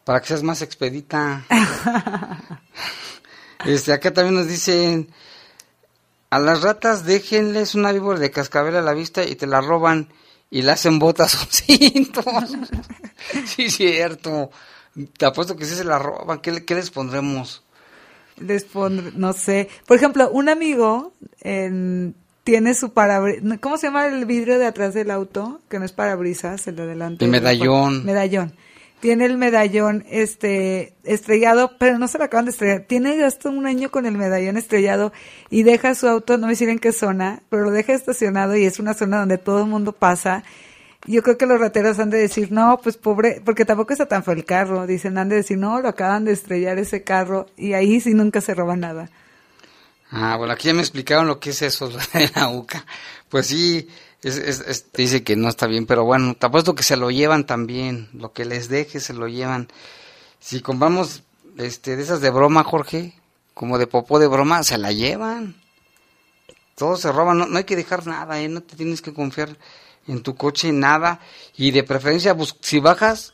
Para 0.03 0.19
que 0.19 0.27
seas 0.27 0.43
más 0.43 0.61
expedita. 0.61 1.45
este, 3.65 3.93
acá 3.93 4.13
también 4.13 4.35
nos 4.35 4.47
dicen, 4.47 5.09
a 6.29 6.39
las 6.39 6.61
ratas 6.61 7.05
déjenles 7.05 7.73
una 7.73 7.93
víbora 7.93 8.19
de 8.19 8.31
cascabel 8.31 8.75
a 8.75 8.81
la 8.81 8.93
vista 8.93 9.23
y 9.23 9.35
te 9.35 9.47
la 9.47 9.61
roban 9.61 10.09
y 10.49 10.61
le 10.61 10.71
hacen 10.71 10.99
botas 10.99 11.35
o 11.35 11.45
cintos. 11.49 12.57
sí, 13.45 13.69
cierto. 13.69 14.49
Te 15.17 15.25
apuesto 15.25 15.55
que 15.55 15.65
si 15.65 15.75
se 15.75 15.83
la 15.83 15.99
roban. 15.99 16.39
¿Qué, 16.39 16.75
les 16.75 16.89
pondremos? 16.89 17.63
Les 18.37 18.63
pondré, 18.63 19.11
no 19.15 19.33
sé. 19.33 19.69
Por 19.85 19.97
ejemplo, 19.97 20.29
un 20.29 20.49
amigo 20.49 21.13
tiene 22.43 22.73
su 22.73 22.93
parabrisas. 22.93 23.59
¿Cómo 23.59 23.77
se 23.77 23.87
llama 23.87 24.07
el 24.07 24.25
vidrio 24.25 24.57
de 24.57 24.65
atrás 24.65 24.93
del 24.93 25.11
auto? 25.11 25.61
Que 25.69 25.79
no 25.79 25.85
es 25.85 25.91
parabrisas, 25.91 26.67
el 26.67 26.75
de 26.75 26.83
adelante. 26.83 27.25
El 27.25 27.31
medallón. 27.31 28.05
Medallón 28.05 28.53
tiene 28.99 29.25
el 29.25 29.37
medallón 29.37 30.05
este 30.09 30.95
estrellado, 31.03 31.77
pero 31.77 31.99
no 31.99 32.07
se 32.07 32.17
lo 32.17 32.23
acaban 32.23 32.45
de 32.45 32.51
estrellar. 32.51 32.85
Tiene 32.87 33.23
hasta 33.23 33.49
un 33.49 33.67
año 33.67 33.91
con 33.91 34.05
el 34.05 34.17
medallón 34.17 34.57
estrellado 34.57 35.13
y 35.49 35.63
deja 35.63 35.95
su 35.95 36.07
auto, 36.07 36.37
no 36.37 36.47
me 36.47 36.53
decir 36.53 36.69
en 36.69 36.79
qué 36.79 36.91
zona, 36.91 37.43
pero 37.49 37.65
lo 37.65 37.71
deja 37.71 37.93
estacionado 37.93 38.55
y 38.55 38.65
es 38.65 38.79
una 38.79 38.93
zona 38.93 39.19
donde 39.19 39.37
todo 39.37 39.61
el 39.61 39.67
mundo 39.67 39.93
pasa. 39.93 40.43
Yo 41.05 41.21
creo 41.23 41.37
que 41.37 41.45
los 41.45 41.59
rateros 41.59 41.99
han 41.99 42.09
de 42.09 42.17
decir, 42.17 42.51
no, 42.51 42.79
pues 42.81 42.97
pobre, 42.97 43.41
porque 43.45 43.65
tampoco 43.65 43.93
está 43.93 44.07
tan 44.07 44.23
feo 44.23 44.33
el 44.33 44.45
carro. 44.45 44.87
Dicen, 44.87 45.17
han 45.17 45.29
de 45.29 45.37
decir, 45.37 45.57
no, 45.57 45.79
lo 45.79 45.87
acaban 45.87 46.25
de 46.25 46.33
estrellar 46.33 46.79
ese 46.79 47.03
carro 47.03 47.45
y 47.55 47.73
ahí 47.73 48.01
sí 48.01 48.13
nunca 48.13 48.41
se 48.41 48.55
roba 48.55 48.75
nada. 48.75 49.09
Ah, 50.09 50.35
bueno, 50.37 50.53
aquí 50.53 50.67
ya 50.67 50.73
me 50.73 50.81
explicaron 50.81 51.27
lo 51.27 51.39
que 51.39 51.51
es 51.51 51.61
eso 51.61 51.89
de 52.13 52.31
la 52.35 52.49
UCA. 52.49 52.85
Pues 53.29 53.47
sí, 53.47 53.87
es, 54.23 54.85
dice 54.93 55.23
que 55.23 55.35
no 55.35 55.47
está 55.47 55.67
bien, 55.67 55.85
pero 55.85 56.03
bueno, 56.03 56.35
te 56.35 56.45
apuesto 56.45 56.75
que 56.75 56.83
se 56.83 56.97
lo 56.97 57.11
llevan 57.11 57.45
también. 57.45 58.09
Lo 58.13 58.33
que 58.33 58.45
les 58.45 58.69
deje 58.69 58.99
se 58.99 59.13
lo 59.13 59.27
llevan. 59.27 59.67
Si 60.39 60.61
compramos 60.61 61.23
este, 61.57 61.95
de 61.95 62.03
esas 62.03 62.21
de 62.21 62.29
broma, 62.29 62.63
Jorge, 62.63 63.13
como 63.53 63.77
de 63.77 63.87
popó 63.87 64.19
de 64.19 64.27
broma, 64.27 64.63
se 64.63 64.77
la 64.77 64.91
llevan. 64.91 65.55
Todo 66.75 66.95
se 66.97 67.11
roban, 67.11 67.37
no, 67.37 67.57
hay 67.57 67.63
que 67.63 67.75
dejar 67.75 68.05
nada, 68.05 68.39
¿eh? 68.39 68.47
no 68.47 68.61
te 68.61 68.75
tienes 68.75 69.01
que 69.01 69.13
confiar 69.13 69.57
en 70.07 70.21
tu 70.21 70.35
coche, 70.35 70.71
nada. 70.71 71.19
Y 71.55 71.71
de 71.71 71.83
preferencia, 71.83 72.35
si 72.61 72.79
bajas, 72.79 73.33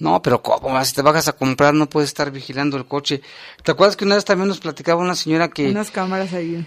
no, 0.00 0.22
pero 0.22 0.42
¿cómo? 0.42 0.84
Si 0.84 0.94
te 0.94 1.02
bajas 1.02 1.28
a 1.28 1.32
comprar, 1.32 1.74
no 1.74 1.88
puedes 1.88 2.10
estar 2.10 2.30
vigilando 2.32 2.76
el 2.76 2.86
coche. 2.86 3.22
¿Te 3.62 3.70
acuerdas 3.70 3.96
que 3.96 4.04
una 4.04 4.16
vez 4.16 4.24
también 4.24 4.48
nos 4.48 4.58
platicaba 4.58 5.00
una 5.00 5.14
señora 5.14 5.48
que... 5.48 5.70
Unas 5.70 5.90
cámaras 5.90 6.32
ahí. 6.32 6.66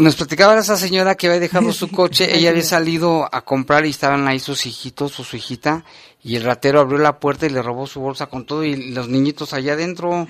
Nos 0.00 0.16
platicaba 0.16 0.58
esa 0.58 0.78
señora 0.78 1.14
que 1.14 1.26
había 1.26 1.40
dejado 1.40 1.72
su 1.72 1.90
coche, 1.92 2.34
ella 2.34 2.48
había 2.48 2.62
salido 2.62 3.28
a 3.30 3.42
comprar 3.42 3.84
y 3.84 3.90
estaban 3.90 4.26
ahí 4.28 4.38
sus 4.40 4.64
hijitos 4.64 5.20
o 5.20 5.24
su 5.24 5.36
hijita, 5.36 5.84
y 6.22 6.36
el 6.36 6.44
ratero 6.44 6.80
abrió 6.80 6.96
la 6.96 7.20
puerta 7.20 7.44
y 7.44 7.50
le 7.50 7.60
robó 7.60 7.86
su 7.86 8.00
bolsa 8.00 8.26
con 8.28 8.46
todo 8.46 8.64
y 8.64 8.92
los 8.92 9.08
niñitos 9.08 9.52
allá 9.52 9.74
adentro. 9.74 10.26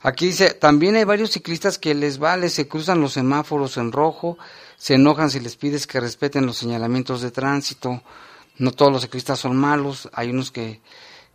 Aquí 0.00 0.28
dice, 0.28 0.54
también 0.54 0.96
hay 0.96 1.04
varios 1.04 1.32
ciclistas 1.32 1.76
que 1.76 1.94
les 1.94 2.18
vale, 2.18 2.48
se 2.48 2.66
cruzan 2.66 3.02
los 3.02 3.12
semáforos 3.12 3.76
en 3.76 3.92
rojo, 3.92 4.38
se 4.78 4.94
enojan 4.94 5.28
si 5.28 5.40
les 5.40 5.56
pides 5.56 5.86
que 5.86 6.00
respeten 6.00 6.46
los 6.46 6.56
señalamientos 6.56 7.20
de 7.20 7.30
tránsito. 7.30 8.02
No 8.56 8.72
todos 8.72 8.90
los 8.90 9.02
ciclistas 9.02 9.38
son 9.38 9.54
malos, 9.54 10.08
hay 10.14 10.30
unos 10.30 10.50
que, 10.50 10.80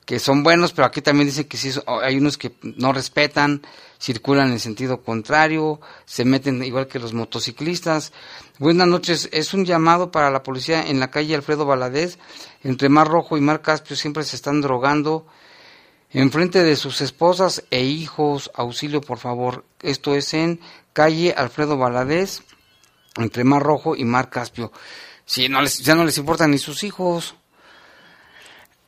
que 0.07 0.17
son 0.17 0.41
buenos, 0.41 0.73
pero 0.73 0.87
aquí 0.87 1.03
también 1.03 1.27
dice 1.27 1.45
que 1.45 1.57
sí, 1.57 1.71
hay 2.01 2.17
unos 2.17 2.39
que 2.39 2.55
no 2.63 2.93
respetan, 2.93 3.61
circulan 4.03 4.51
en 4.51 4.59
sentido 4.59 5.01
contrario, 5.01 5.79
se 6.03 6.25
meten 6.25 6.61
igual 6.61 6.87
que 6.87 6.99
los 6.99 7.13
motociclistas. 7.13 8.11
Buenas 8.59 8.85
noches, 8.85 9.29
es 9.31 9.53
un 9.53 9.63
llamado 9.63 10.11
para 10.11 10.29
la 10.29 10.43
policía 10.43 10.85
en 10.85 10.99
la 10.99 11.09
calle 11.09 11.35
Alfredo 11.35 11.65
Valadez, 11.65 12.19
entre 12.63 12.89
Mar 12.89 13.07
Rojo 13.07 13.37
y 13.37 13.41
Mar 13.41 13.61
Caspio 13.61 13.95
siempre 13.95 14.25
se 14.25 14.35
están 14.35 14.59
drogando 14.59 15.25
enfrente 16.09 16.63
de 16.63 16.75
sus 16.75 16.99
esposas 16.99 17.63
e 17.71 17.83
hijos, 17.83 18.51
auxilio 18.55 18.99
por 18.99 19.19
favor. 19.19 19.63
Esto 19.81 20.15
es 20.15 20.33
en 20.33 20.59
calle 20.91 21.33
Alfredo 21.37 21.77
Valadez, 21.77 22.43
entre 23.15 23.45
Mar 23.45 23.63
Rojo 23.63 23.95
y 23.95 24.03
Mar 24.03 24.29
Caspio. 24.29 24.73
Si 25.25 25.47
no 25.47 25.61
les, 25.61 25.79
ya 25.79 25.95
no 25.95 26.03
les 26.03 26.17
importan 26.17 26.51
ni 26.51 26.57
sus 26.57 26.83
hijos. 26.83 27.35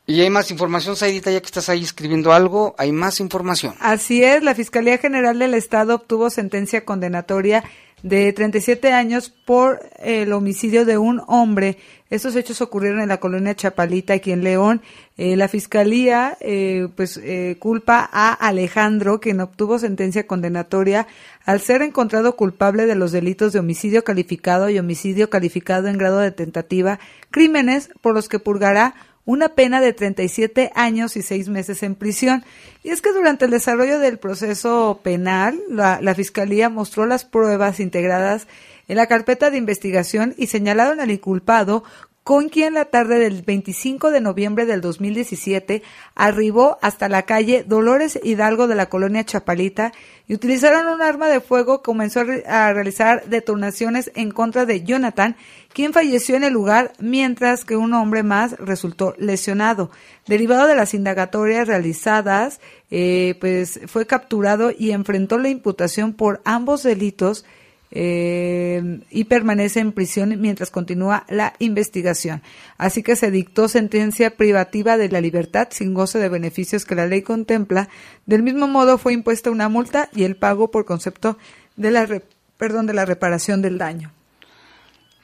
Y 0.08 0.22
hay 0.22 0.30
más 0.30 0.52
información, 0.52 0.96
Saidita, 0.96 1.32
ya 1.32 1.40
que 1.40 1.48
estás 1.48 1.68
ahí 1.68 1.82
escribiendo 1.82 2.32
algo, 2.32 2.76
hay 2.78 2.92
más 2.92 3.20
información. 3.20 3.74
Así 3.80 4.24
es, 4.24 4.44
la 4.44 4.54
Fiscalía 4.54 5.00
General 5.00 5.40
del 5.40 5.56
Estado 5.56 5.96
obtuvo 5.96 6.30
sentencia 6.30 6.86
condenatoria 6.86 7.64
de 8.04 8.32
37 8.34 8.94
años 8.94 9.30
por 9.30 9.80
el 9.98 10.32
homicidio 10.32 10.86
de 10.86 11.00
un 11.00 11.24
hombre. 11.26 11.80
Estos 12.12 12.36
hechos 12.36 12.62
ocurrieron 12.62 13.02
en 13.02 13.08
la 13.08 13.20
colonia 13.20 13.56
Chapalita, 13.56 14.14
aquí 14.14 14.32
en 14.32 14.44
León. 14.44 14.84
Eh, 15.18 15.36
la 15.36 15.48
fiscalía, 15.48 16.38
eh, 16.40 16.88
pues, 16.96 17.18
eh, 17.18 17.58
culpa 17.58 18.08
a 18.14 18.32
Alejandro, 18.32 19.20
quien 19.20 19.42
obtuvo 19.42 19.80
sentencia 19.80 20.28
condenatoria 20.28 21.08
al 21.46 21.62
ser 21.62 21.82
encontrado 21.82 22.36
culpable 22.36 22.86
de 22.86 22.94
los 22.94 23.12
delitos 23.12 23.54
de 23.54 23.60
homicidio 23.60 24.04
calificado 24.04 24.70
y 24.70 24.78
homicidio 24.78 25.32
calificado 25.32 25.88
en 25.88 25.98
grado 25.98 26.20
de 26.20 26.30
tentativa, 26.30 27.00
crímenes 27.32 27.90
por 28.02 28.14
los 28.14 28.30
que 28.30 28.38
purgará 28.38 28.94
una 29.26 29.50
pena 29.50 29.82
de 29.82 29.94
37 29.94 30.72
años 30.76 31.18
y 31.18 31.22
seis 31.22 31.50
meses 31.50 31.84
en 31.84 31.96
prisión. 31.96 32.46
Y 32.84 32.90
es 32.90 33.02
que 33.02 33.12
durante 33.12 33.46
el 33.46 33.52
desarrollo 33.52 34.00
del 34.00 34.20
proceso 34.20 35.00
penal, 35.04 35.60
la, 35.70 36.00
la, 36.02 36.16
Fiscalía 36.16 36.70
mostró 36.70 37.06
las 37.06 37.26
pruebas 37.26 37.80
integradas 37.80 38.48
en 38.88 38.98
la 38.98 39.08
carpeta 39.08 39.50
de 39.50 39.58
investigación 39.58 40.36
y 40.38 40.48
señalaron 40.48 41.00
al 41.00 41.12
inculpado 41.12 41.84
con 42.26 42.50
quien 42.50 42.74
la 42.74 42.86
tarde 42.86 43.20
del 43.20 43.44
25 43.44 44.10
de 44.10 44.20
noviembre 44.20 44.66
del 44.66 44.82
2017 44.82 45.84
arribó 46.16 46.80
hasta 46.82 47.08
la 47.08 47.22
calle 47.22 47.64
Dolores 47.68 48.20
Hidalgo 48.24 48.68
de 48.68 48.74
la 48.74 48.88
colonia 48.88 49.24
Chapalita 49.24 49.92
y 50.28 50.34
utilizaron 50.34 50.88
un 50.88 51.04
arma 51.04 51.28
de 51.28 51.40
fuego, 51.40 51.84
comenzó 51.84 52.22
a, 52.48 52.74
realizar 52.74 53.26
detonaciones 53.28 54.12
en 54.16 54.32
contra 54.32 54.66
de 54.66 54.84
Jonathan, 54.84 55.36
quien 55.72 55.94
falleció 55.94 56.36
en 56.36 56.44
el 56.44 56.54
lugar, 56.54 56.94
mientras 56.98 57.64
que 57.64 57.78
un 57.78 57.94
hombre 57.94 58.24
más 58.24 58.54
resultó 58.58 59.14
lesionado. 59.20 59.92
Derivado 60.26 60.66
de 60.66 60.76
las 60.76 60.96
indagatorias 60.96 61.68
realizadas, 61.68 62.60
eh, 62.90 63.38
pues 63.40 63.82
fue 63.86 64.08
capturado 64.08 64.72
y 64.76 64.94
enfrentó 64.94 65.38
la 65.38 65.50
imputación 65.50 66.14
por 66.14 66.42
ambos 66.44 66.82
delitos 66.82 67.46
eh, 67.92 69.00
y 69.10 69.26
permanece 69.26 69.80
en 69.80 69.92
prisión 69.92 70.40
mientras 70.42 70.72
continúa 70.72 71.26
la 71.30 71.54
investigación. 71.60 72.42
Así 72.78 73.04
que 73.04 73.16
se 73.16 73.32
dictó 73.32 73.68
sentencia 73.68 74.36
privativa 74.36 74.98
de 74.98 75.10
la 75.10 75.22
libertad 75.22 75.68
sin 75.72 75.94
goce 75.94 76.20
de 76.20 76.30
beneficios 76.30 76.86
que 76.86 76.96
la 76.96 77.08
ley 77.08 77.22
contempla. 77.22 77.90
Del 78.26 78.44
mismo 78.44 78.68
modo 78.68 78.98
fue 78.98 79.14
impuesta 79.14 79.52
una 79.52 79.70
multa 79.70 80.10
y 80.14 80.24
el 80.24 80.36
pago 80.36 80.72
por 80.72 80.86
concepto 80.86 81.38
de 81.76 81.92
la 81.92 82.22
perdón 82.58 82.86
de 82.86 82.94
la 82.94 83.06
reparación 83.06 83.62
del 83.62 83.78
daño. 83.78 84.12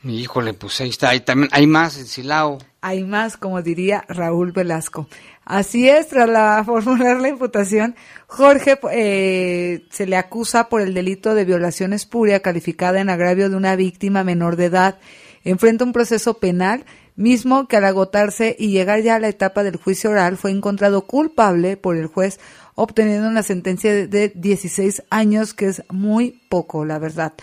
Híjole, 0.03 0.53
pues 0.53 0.81
ahí 0.81 0.89
está, 0.89 1.09
ahí 1.09 1.19
también 1.19 1.49
hay 1.51 1.67
más 1.67 1.97
en 1.97 2.07
Silao. 2.07 2.57
Hay 2.81 3.03
más, 3.03 3.37
como 3.37 3.61
diría 3.61 4.03
Raúl 4.07 4.51
Velasco. 4.51 5.07
Así 5.45 5.87
es, 5.87 6.07
tras 6.07 6.27
la 6.27 6.63
formular 6.65 7.19
la 7.19 7.27
imputación, 7.27 7.95
Jorge 8.25 8.79
eh, 8.91 9.85
se 9.91 10.07
le 10.07 10.15
acusa 10.15 10.69
por 10.69 10.81
el 10.81 10.95
delito 10.95 11.35
de 11.35 11.45
violación 11.45 11.93
espuria 11.93 12.41
calificada 12.41 12.99
en 12.99 13.09
agravio 13.09 13.49
de 13.49 13.55
una 13.55 13.75
víctima 13.75 14.23
menor 14.23 14.55
de 14.55 14.65
edad. 14.65 14.99
Enfrenta 15.43 15.83
un 15.83 15.93
proceso 15.93 16.35
penal, 16.35 16.85
mismo 17.15 17.67
que 17.67 17.77
al 17.77 17.85
agotarse 17.85 18.55
y 18.57 18.71
llegar 18.71 19.01
ya 19.01 19.15
a 19.15 19.19
la 19.19 19.27
etapa 19.27 19.63
del 19.63 19.75
juicio 19.75 20.09
oral 20.09 20.37
fue 20.37 20.49
encontrado 20.49 21.03
culpable 21.03 21.77
por 21.77 21.95
el 21.95 22.07
juez, 22.07 22.39
obteniendo 22.73 23.27
una 23.27 23.43
sentencia 23.43 24.07
de 24.07 24.31
16 24.33 25.03
años, 25.11 25.53
que 25.53 25.67
es 25.67 25.83
muy 25.89 26.41
poco, 26.49 26.85
la 26.85 26.97
verdad. 26.97 27.33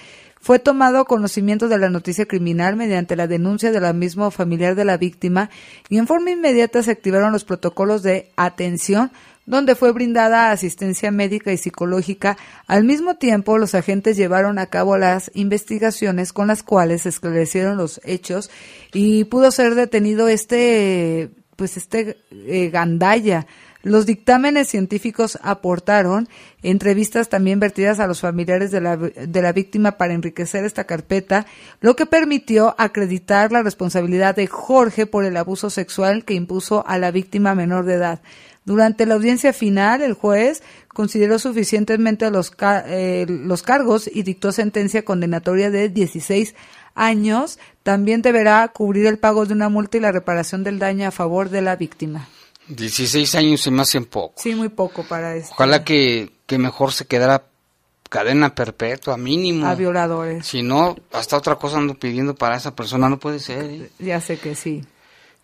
Fue 0.41 0.59
tomado 0.59 1.05
conocimiento 1.05 1.69
de 1.69 1.79
la 1.79 1.91
noticia 1.91 2.27
criminal 2.27 2.77
mediante 2.77 3.17
la 3.17 3.27
denuncia 3.27 3.73
de 3.73 3.81
la 3.81 3.93
misma 3.93 4.31
familiar 4.31 4.75
de 4.75 4.85
la 4.85 4.97
víctima 4.97 5.51
y 5.89 5.99
en 5.99 6.07
forma 6.07 6.31
inmediata 6.31 6.83
se 6.83 6.91
activaron 6.91 7.33
los 7.33 7.45
protocolos 7.45 8.03
de 8.03 8.31
atención 8.37 9.11
donde 9.49 9.75
fue 9.75 9.93
brindada 9.93 10.51
asistencia 10.51 11.11
médica 11.11 11.51
y 11.51 11.57
psicológica. 11.57 12.37
Al 12.67 12.85
mismo 12.85 13.15
tiempo, 13.15 13.57
los 13.57 13.75
agentes 13.75 14.19
llevaron 14.19 14.59
a 14.59 14.67
cabo 14.67 14.99
las 14.99 15.31
investigaciones 15.33 16.35
con 16.35 16.49
las 16.49 16.63
cuales 16.63 17.03
se 17.03 17.09
esclarecieron 17.09 17.79
los 17.79 17.99
hechos 18.05 18.51
y 18.93 19.25
pudo 19.25 19.51
ser 19.51 19.75
detenido 19.75 20.29
este, 20.29 21.31
pues 21.57 21.79
este 21.79 22.19
eh, 22.31 22.69
Gandaya. 22.69 23.47
Los 23.89 24.05
dictámenes 24.05 24.69
científicos 24.69 25.39
aportaron 25.43 26.29
entrevistas 26.63 27.31
también 27.31 27.59
vertidas 27.59 28.01
a 28.01 28.07
los 28.07 28.21
familiares 28.21 28.71
de 28.71 28.83
la, 28.83 28.99
de 28.99 29.43
la 29.43 29.53
víctima 29.53 29.93
para 29.93 30.13
enriquecer 30.13 30.65
esta 30.65 30.85
carpeta, 30.85 31.47
lo 31.81 31.97
que 31.97 32.05
permitió 32.05 32.75
acreditar 32.77 33.51
la 33.51 33.63
responsabilidad 33.63 34.37
de 34.37 34.47
Jorge 34.47 35.07
por 35.07 35.25
el 35.25 35.39
abuso 35.39 35.71
sexual 35.71 36.27
que 36.27 36.35
impuso 36.35 36.87
a 36.87 36.99
la 36.99 37.11
víctima 37.11 37.55
menor 37.55 37.87
de 37.87 37.95
edad. 37.95 38.21
Durante 38.67 39.07
la 39.07 39.15
audiencia 39.15 39.55
final, 39.55 40.03
el 40.03 40.13
juez 40.13 40.63
consideró 40.89 41.39
suficientemente 41.39 42.31
los, 42.31 42.53
eh, 42.61 43.25
los 43.27 43.63
cargos 43.63 44.11
y 44.13 44.23
dictó 44.23 44.53
sentencia 44.53 45.07
condenatoria 45.07 45.71
de 45.71 45.89
16 45.89 46.55
años. 46.95 47.59
También 47.83 48.21
deberá 48.21 48.69
cubrir 48.69 49.07
el 49.07 49.19
pago 49.19 49.47
de 49.47 49.55
una 49.55 49.71
multa 49.71 49.97
y 49.97 50.01
la 50.01 50.13
reparación 50.13 50.63
del 50.63 50.79
daño 50.79 51.09
a 51.09 51.11
favor 51.11 51.49
de 51.49 51.63
la 51.63 51.77
víctima. 51.77 52.29
16 52.69 53.35
años 53.35 53.61
se 53.61 53.71
me 53.71 53.83
hacen 53.83 54.05
poco. 54.05 54.35
Sí, 54.37 54.55
muy 54.55 54.69
poco 54.69 55.03
para 55.05 55.37
esto. 55.37 55.53
Ojalá 55.55 55.85
que, 55.85 56.31
que 56.47 56.59
mejor 56.59 56.93
se 56.93 57.07
quedara 57.07 57.45
cadena 58.09 58.55
perpetua, 58.55 59.17
mínimo. 59.17 59.67
A 59.67 59.75
violadores. 59.75 60.47
Si 60.47 60.63
no, 60.63 60.97
hasta 61.13 61.37
otra 61.37 61.57
cosa 61.57 61.79
ando 61.79 61.95
pidiendo 61.95 62.35
para 62.35 62.57
esa 62.57 62.75
persona, 62.75 63.09
no 63.09 63.19
puede 63.19 63.41
ser. 63.41 63.65
¿eh? 63.65 63.91
Ya 63.99 64.21
sé 64.21 64.39
que 64.39 64.55
sí. 64.55 64.85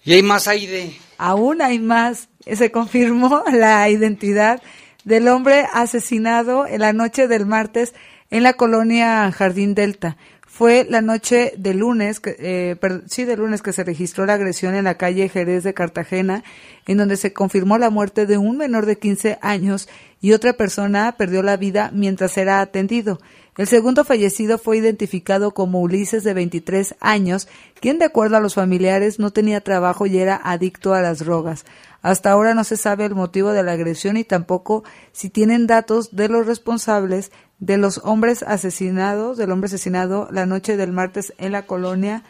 Y 0.05 0.12
hay 0.12 0.22
más 0.22 0.49
ahí 0.49 0.66
de... 0.66 0.97
Aún 1.18 1.62
hay 1.62 1.79
más. 1.79 2.29
Se 2.51 2.70
confirmó 2.70 3.43
la 3.53 3.89
identidad 3.89 4.62
del 5.05 5.29
hombre 5.29 5.66
asesinado 5.72 6.66
en 6.66 6.81
la 6.81 6.93
noche 6.93 7.29
del 7.29 7.47
martes 7.47 7.95
en 8.31 8.43
la 8.43 8.55
colonia 8.55 9.31
Jardín 9.33 9.75
Delta. 9.75 10.16
Fue 10.57 10.86
la 10.88 11.00
noche 11.00 11.52
de 11.59 11.74
lunes, 11.74 12.20
eh, 12.24 12.76
sí, 13.07 13.24
de 13.24 13.36
lunes 13.36 13.61
que 13.61 13.72
se 13.72 13.82
registró 13.82 14.24
la 14.24 14.34
agresión 14.34 14.76
en 14.76 14.84
la 14.84 14.96
calle 14.96 15.28
Jerez 15.28 15.64
de 15.64 15.74
Cartagena, 15.74 16.44
en 16.86 16.96
donde 16.96 17.16
se 17.16 17.32
confirmó 17.32 17.76
la 17.76 17.90
muerte 17.90 18.24
de 18.24 18.38
un 18.38 18.57
menor 18.57 18.86
de 18.86 18.96
15 18.96 19.40
años 19.42 19.88
y 20.20 20.32
otra 20.32 20.52
persona 20.52 21.16
perdió 21.18 21.42
la 21.42 21.57
vida 21.57 21.90
mientras 21.92 22.38
era 22.38 22.61
atendido. 22.61 23.18
El 23.57 23.66
segundo 23.66 24.05
fallecido 24.05 24.57
fue 24.59 24.76
identificado 24.76 25.50
como 25.50 25.80
Ulises 25.80 26.22
de 26.22 26.34
23 26.34 26.94
años, 27.00 27.48
quien 27.80 27.98
de 27.98 28.05
acuerdo 28.05 28.36
a 28.36 28.40
los 28.40 28.55
familiares 28.55 29.18
no 29.18 29.32
tenía 29.32 29.61
trabajo 29.61 30.07
y 30.07 30.18
era 30.18 30.40
adicto 30.42 30.94
a 30.94 31.02
las 31.02 31.18
drogas. 31.18 31.64
Hasta 32.00 32.30
ahora 32.30 32.55
no 32.55 32.62
se 32.62 32.76
sabe 32.76 33.07
el 33.07 33.16
motivo 33.16 33.50
de 33.52 33.64
la 33.64 33.72
agresión 33.72 34.16
y 34.16 34.24
tampoco 34.24 34.84
si 35.11 35.30
tienen 35.30 35.66
datos 35.66 36.14
de 36.14 36.28
los 36.28 36.46
responsables 36.46 37.32
de 37.65 37.79
los 37.79 38.01
hombres 38.05 38.43
asesinados, 38.43 39.39
del 39.39 39.51
hombre 39.51 39.69
asesinado 39.69 40.29
la 40.31 40.45
noche 40.45 40.77
del 40.77 40.93
martes 40.93 41.33
en 41.39 41.53
la 41.53 41.62
colonia 41.67 42.23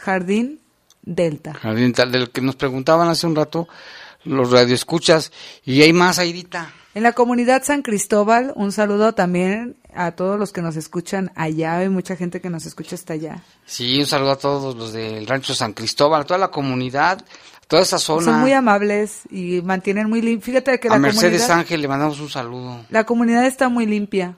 Jardín 0.00 0.60
Delta. 1.02 1.54
Jardín 1.54 1.92
Delta, 1.92 2.06
del 2.06 2.30
que 2.30 2.40
nos 2.40 2.56
preguntaban 2.56 3.08
hace 3.08 3.26
un 3.26 3.36
rato 3.36 3.68
los 4.24 4.50
radioescuchas 4.50 5.32
y 5.64 5.82
hay 5.82 5.92
más, 5.92 6.18
Aidita. 6.18 6.72
En 6.94 7.04
la 7.04 7.12
comunidad 7.12 7.62
San 7.62 7.82
Cristóbal, 7.82 8.52
un 8.56 8.72
saludo 8.72 9.14
también 9.14 9.76
a 9.94 10.12
todos 10.12 10.38
los 10.38 10.52
que 10.52 10.62
nos 10.62 10.76
escuchan 10.76 11.30
allá. 11.36 11.78
Hay 11.78 11.88
mucha 11.88 12.16
gente 12.16 12.40
que 12.40 12.50
nos 12.50 12.66
escucha 12.66 12.96
hasta 12.96 13.14
allá. 13.14 13.42
Sí, 13.64 14.00
un 14.00 14.06
saludo 14.06 14.32
a 14.32 14.36
todos 14.36 14.76
los 14.76 14.92
del 14.92 15.26
rancho 15.26 15.54
San 15.54 15.72
Cristóbal, 15.72 16.22
a 16.22 16.24
toda 16.24 16.38
la 16.38 16.48
comunidad, 16.48 17.24
a 17.62 17.66
toda 17.66 17.82
esa 17.82 17.98
zona. 17.98 18.24
Son 18.24 18.40
muy 18.40 18.52
amables 18.52 19.22
y 19.30 19.62
mantienen 19.62 20.10
muy 20.10 20.20
limpio. 20.20 20.44
Fíjate 20.44 20.78
que 20.80 20.88
a 20.88 20.92
la 20.92 20.98
Mercedes 20.98 21.48
Ángel 21.48 21.80
le 21.80 21.88
mandamos 21.88 22.20
un 22.20 22.28
saludo. 22.28 22.84
La 22.90 23.04
comunidad 23.04 23.46
está 23.46 23.68
muy 23.68 23.86
limpia. 23.86 24.36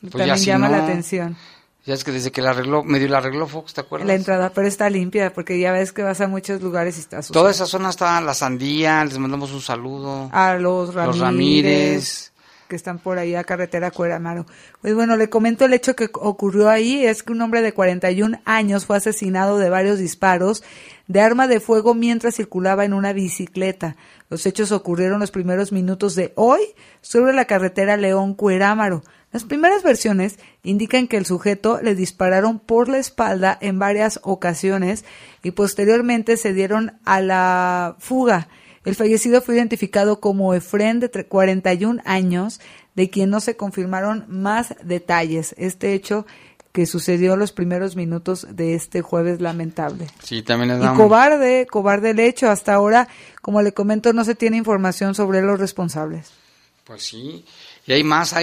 Pues 0.00 0.12
también 0.12 0.36
llama 0.36 0.68
la 0.68 0.84
atención. 0.84 1.36
Ya 1.84 1.94
es 1.94 2.04
que 2.04 2.12
desde 2.12 2.30
que 2.30 2.42
la 2.42 2.50
arregló, 2.50 2.84
medio 2.84 3.08
la 3.08 3.18
arregló 3.18 3.46
Fox, 3.46 3.72
¿te 3.72 3.80
acuerdas? 3.80 4.06
La 4.06 4.14
entrada, 4.14 4.50
pero 4.50 4.68
está 4.68 4.90
limpia, 4.90 5.32
porque 5.32 5.58
ya 5.58 5.72
ves 5.72 5.92
que 5.92 6.02
vas 6.02 6.20
a 6.20 6.28
muchos 6.28 6.60
lugares 6.60 6.98
y 6.98 7.00
está 7.00 7.22
sucia. 7.22 7.32
Toda 7.32 7.50
esa 7.50 7.66
zona 7.66 7.88
está 7.88 8.20
la 8.20 8.34
sandía, 8.34 9.04
les 9.04 9.18
mandamos 9.18 9.52
un 9.52 9.62
saludo. 9.62 10.28
A 10.32 10.54
los 10.56 10.94
Ramírez. 10.94 11.16
Los 11.16 11.20
Ramírez 11.20 12.32
que 12.68 12.76
están 12.76 12.98
por 12.98 13.18
ahí 13.18 13.34
a 13.34 13.44
carretera 13.44 13.90
Cueramaro. 13.90 14.46
Pues 14.80 14.94
bueno, 14.94 15.16
le 15.16 15.28
comento 15.28 15.64
el 15.64 15.72
hecho 15.72 15.96
que 15.96 16.10
ocurrió 16.12 16.68
ahí, 16.68 17.04
es 17.04 17.22
que 17.22 17.32
un 17.32 17.40
hombre 17.40 17.62
de 17.62 17.72
41 17.72 18.40
años 18.44 18.86
fue 18.86 18.98
asesinado 18.98 19.58
de 19.58 19.70
varios 19.70 19.98
disparos 19.98 20.62
de 21.06 21.20
arma 21.20 21.48
de 21.48 21.60
fuego 21.60 21.94
mientras 21.94 22.36
circulaba 22.36 22.84
en 22.84 22.92
una 22.92 23.12
bicicleta. 23.12 23.96
Los 24.28 24.44
hechos 24.46 24.70
ocurrieron 24.70 25.20
los 25.20 25.30
primeros 25.30 25.72
minutos 25.72 26.14
de 26.14 26.32
hoy 26.36 26.60
sobre 27.00 27.32
la 27.32 27.46
carretera 27.46 27.96
León 27.96 28.34
Cuerámaro. 28.34 29.02
Las 29.30 29.44
primeras 29.44 29.82
versiones 29.82 30.38
indican 30.62 31.06
que 31.06 31.18
el 31.18 31.26
sujeto 31.26 31.80
le 31.82 31.94
dispararon 31.94 32.58
por 32.58 32.88
la 32.88 32.98
espalda 32.98 33.58
en 33.60 33.78
varias 33.78 34.20
ocasiones 34.22 35.04
y 35.42 35.50
posteriormente 35.50 36.36
se 36.36 36.54
dieron 36.54 36.98
a 37.04 37.20
la 37.20 37.96
fuga. 37.98 38.48
El 38.84 38.94
fallecido 38.94 39.42
fue 39.42 39.56
identificado 39.56 40.20
como 40.20 40.54
Efren 40.54 40.98
de 40.98 41.10
41 41.10 42.00
años, 42.06 42.60
de 42.94 43.10
quien 43.10 43.28
no 43.28 43.40
se 43.40 43.54
confirmaron 43.54 44.24
más 44.28 44.74
detalles. 44.82 45.54
Este 45.58 45.92
hecho 45.92 46.26
que 46.72 46.86
sucedió 46.86 47.34
en 47.34 47.40
los 47.40 47.52
primeros 47.52 47.96
minutos 47.96 48.46
de 48.50 48.74
este 48.74 49.02
jueves 49.02 49.40
lamentable. 49.40 50.06
Sí, 50.22 50.42
también 50.42 50.70
es 50.70 50.84
Y 50.84 50.96
cobarde, 50.96 51.66
cobarde 51.66 52.10
el 52.10 52.20
hecho. 52.20 52.48
Hasta 52.48 52.74
ahora, 52.74 53.08
como 53.42 53.60
le 53.62 53.72
comento, 53.72 54.12
no 54.12 54.24
se 54.24 54.34
tiene 54.34 54.56
información 54.56 55.14
sobre 55.14 55.42
los 55.42 55.58
responsables. 55.58 56.30
Pues 56.84 57.02
sí, 57.02 57.44
y 57.88 57.92
hay 57.92 58.04
más. 58.04 58.34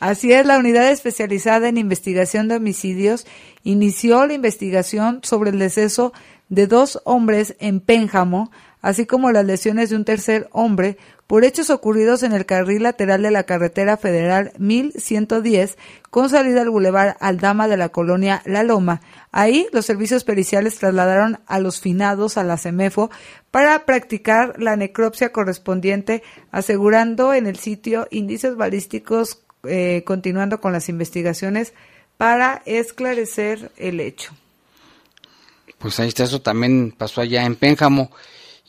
Así 0.00 0.32
es, 0.32 0.44
la 0.44 0.58
unidad 0.58 0.90
especializada 0.90 1.68
en 1.68 1.78
investigación 1.78 2.48
de 2.48 2.56
homicidios 2.56 3.24
inició 3.62 4.26
la 4.26 4.34
investigación 4.34 5.20
sobre 5.22 5.50
el 5.50 5.60
deceso 5.60 6.12
de 6.48 6.66
dos 6.66 7.00
hombres 7.04 7.54
en 7.60 7.78
Pénjamo, 7.78 8.50
así 8.82 9.06
como 9.06 9.30
las 9.30 9.44
lesiones 9.44 9.90
de 9.90 9.96
un 9.96 10.04
tercer 10.04 10.48
hombre 10.52 10.96
por 11.26 11.44
hechos 11.44 11.70
ocurridos 11.70 12.24
en 12.24 12.32
el 12.32 12.44
carril 12.44 12.82
lateral 12.82 13.22
de 13.22 13.30
la 13.30 13.44
carretera 13.44 13.96
federal 13.96 14.52
1110 14.58 15.78
con 16.10 16.28
salida 16.28 16.62
al 16.62 16.70
bulevar 16.70 17.16
Aldama 17.20 17.68
de 17.68 17.76
la 17.76 17.90
colonia 17.90 18.42
La 18.44 18.64
Loma. 18.64 19.00
Ahí 19.30 19.68
los 19.72 19.86
servicios 19.86 20.24
periciales 20.24 20.76
trasladaron 20.78 21.38
a 21.46 21.60
los 21.60 21.80
finados 21.80 22.36
a 22.36 22.42
la 22.42 22.56
CEMEFO 22.56 23.10
para 23.50 23.84
practicar 23.84 24.60
la 24.60 24.76
necropsia 24.76 25.30
correspondiente, 25.30 26.22
asegurando 26.50 27.32
en 27.32 27.46
el 27.46 27.58
sitio 27.58 28.08
indicios 28.10 28.56
balísticos, 28.56 29.40
eh, 29.64 30.02
continuando 30.04 30.60
con 30.60 30.72
las 30.72 30.88
investigaciones 30.88 31.74
para 32.16 32.62
esclarecer 32.66 33.70
el 33.76 34.00
hecho. 34.00 34.32
Pues 35.78 35.98
ahí 36.00 36.08
está, 36.08 36.24
eso 36.24 36.42
también 36.42 36.92
pasó 36.92 37.20
allá 37.20 37.44
en 37.44 37.56
Pénjamo. 37.56 38.10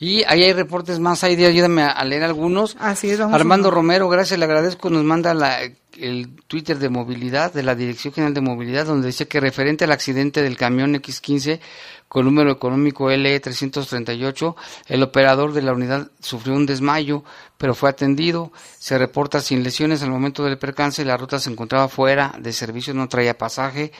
Y 0.02 0.24
ahí 0.24 0.42
hay 0.42 0.52
reportes 0.52 0.98
más, 0.98 1.22
ahí 1.22 1.36
de 1.36 1.46
ayúdame 1.46 1.84
a, 1.84 2.04
leer 2.04 2.24
algunos. 2.24 2.76
Así 2.80 3.08
es, 3.08 3.20
Armando 3.20 3.70
Romero, 3.70 4.08
gracias, 4.08 4.36
le 4.36 4.46
agradezco, 4.46 4.90
nos 4.90 5.04
manda 5.04 5.32
la, 5.32 5.60
el 5.96 6.28
Twitter 6.48 6.80
de 6.80 6.88
movilidad, 6.88 7.52
de 7.52 7.62
la 7.62 7.76
Dirección 7.76 8.12
General 8.12 8.34
de 8.34 8.40
Movilidad, 8.40 8.86
donde 8.86 9.06
dice 9.06 9.28
que 9.28 9.38
referente 9.38 9.84
al 9.84 9.92
accidente 9.92 10.42
del 10.42 10.56
camión 10.56 10.94
X15 10.96 11.60
con 12.08 12.24
número 12.24 12.50
económico 12.50 13.12
L338, 13.12 14.56
el 14.88 15.04
operador 15.04 15.52
de 15.52 15.62
la 15.62 15.72
unidad 15.72 16.10
sufrió 16.18 16.56
un 16.56 16.66
desmayo, 16.66 17.22
pero 17.56 17.76
fue 17.76 17.88
atendido. 17.88 18.50
Se 18.80 18.98
reporta 18.98 19.40
sin 19.40 19.62
lesiones 19.62 20.02
al 20.02 20.10
momento 20.10 20.42
del 20.42 20.58
percance, 20.58 21.04
la 21.04 21.16
ruta 21.16 21.38
se 21.38 21.48
encontraba 21.48 21.86
fuera 21.86 22.34
de 22.40 22.52
servicio, 22.52 22.92
no 22.92 23.08
traía 23.08 23.38
pasaje. 23.38 23.92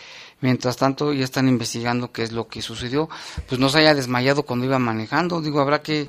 Mientras 0.43 0.77
tanto, 0.77 1.15
ya 1.15 1.25
están 1.25 1.49
investigando 1.49 2.13
qué 2.13 2.23
es 2.23 2.33
lo 2.33 2.49
que 2.49 2.61
sucedió. 2.61 3.09
Pues 3.49 3.59
no 3.59 3.71
se 3.71 3.79
haya 3.79 3.95
desmayado 3.95 4.43
cuando 4.43 4.67
iba 4.67 4.79
manejando. 4.79 5.41
Digo, 5.41 5.61
habrá 5.61 5.81
que 5.81 6.05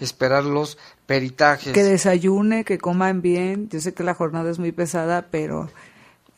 esperar 0.00 0.44
los 0.44 0.78
peritajes. 1.06 1.72
Que 1.72 1.82
desayune, 1.82 2.64
que 2.64 2.78
coman 2.78 3.22
bien. 3.22 3.68
Yo 3.68 3.80
sé 3.80 3.94
que 3.94 4.04
la 4.04 4.14
jornada 4.14 4.50
es 4.50 4.60
muy 4.60 4.70
pesada, 4.70 5.26
pero 5.30 5.68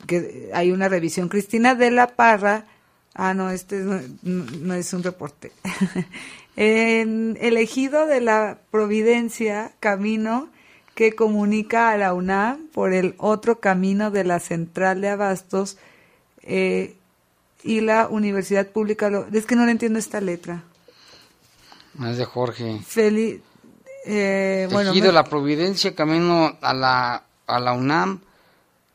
que 0.07 0.51
hay 0.55 0.71
una 0.71 0.89
revisión. 0.89 1.29
Cristina 1.29 1.75
de 1.75 1.91
la 1.91 2.07
Parra 2.07 2.65
Ah, 3.15 3.35
no, 3.35 3.51
este 3.51 3.85
no, 4.23 4.75
es 4.75 4.93
un 4.93 5.03
reporte. 5.03 5.53
en 6.57 7.37
el 7.41 7.57
ejido 7.57 8.07
de 8.07 8.21
la 8.21 8.59
Providencia, 8.71 9.73
camino 9.81 10.49
que 10.95 11.15
comunica 11.15 11.91
a 11.91 11.97
la 11.97 12.15
UNAM 12.15 12.69
por 12.69 12.93
el 12.93 13.15
otro 13.19 13.61
camino 13.61 14.11
de 14.11 14.25
la 14.25 14.39
Central 14.39 15.01
de 15.01 15.09
Abastos 15.09 15.79
eh, 16.43 16.97
y 17.63 17.81
la 17.81 18.09
Universidad 18.09 18.69
Pública. 18.69 19.11
es 19.33 19.47
que 19.47 19.57
no 19.57 19.65
le 19.65 19.73
entiendo 19.73 19.99
esta 19.99 20.21
letra. 20.21 20.63
Es 22.09 22.17
de 22.17 22.25
Jorge. 22.25 22.81
Feli, 22.87 23.43
eh, 24.07 24.69
de 24.71 25.13
la 25.13 25.25
Providencia, 25.25 25.95
camino 25.95 26.57
a 26.61 26.73
la, 26.73 27.23
a 27.47 27.61
la 27.61 27.73
UNAM 27.73 28.21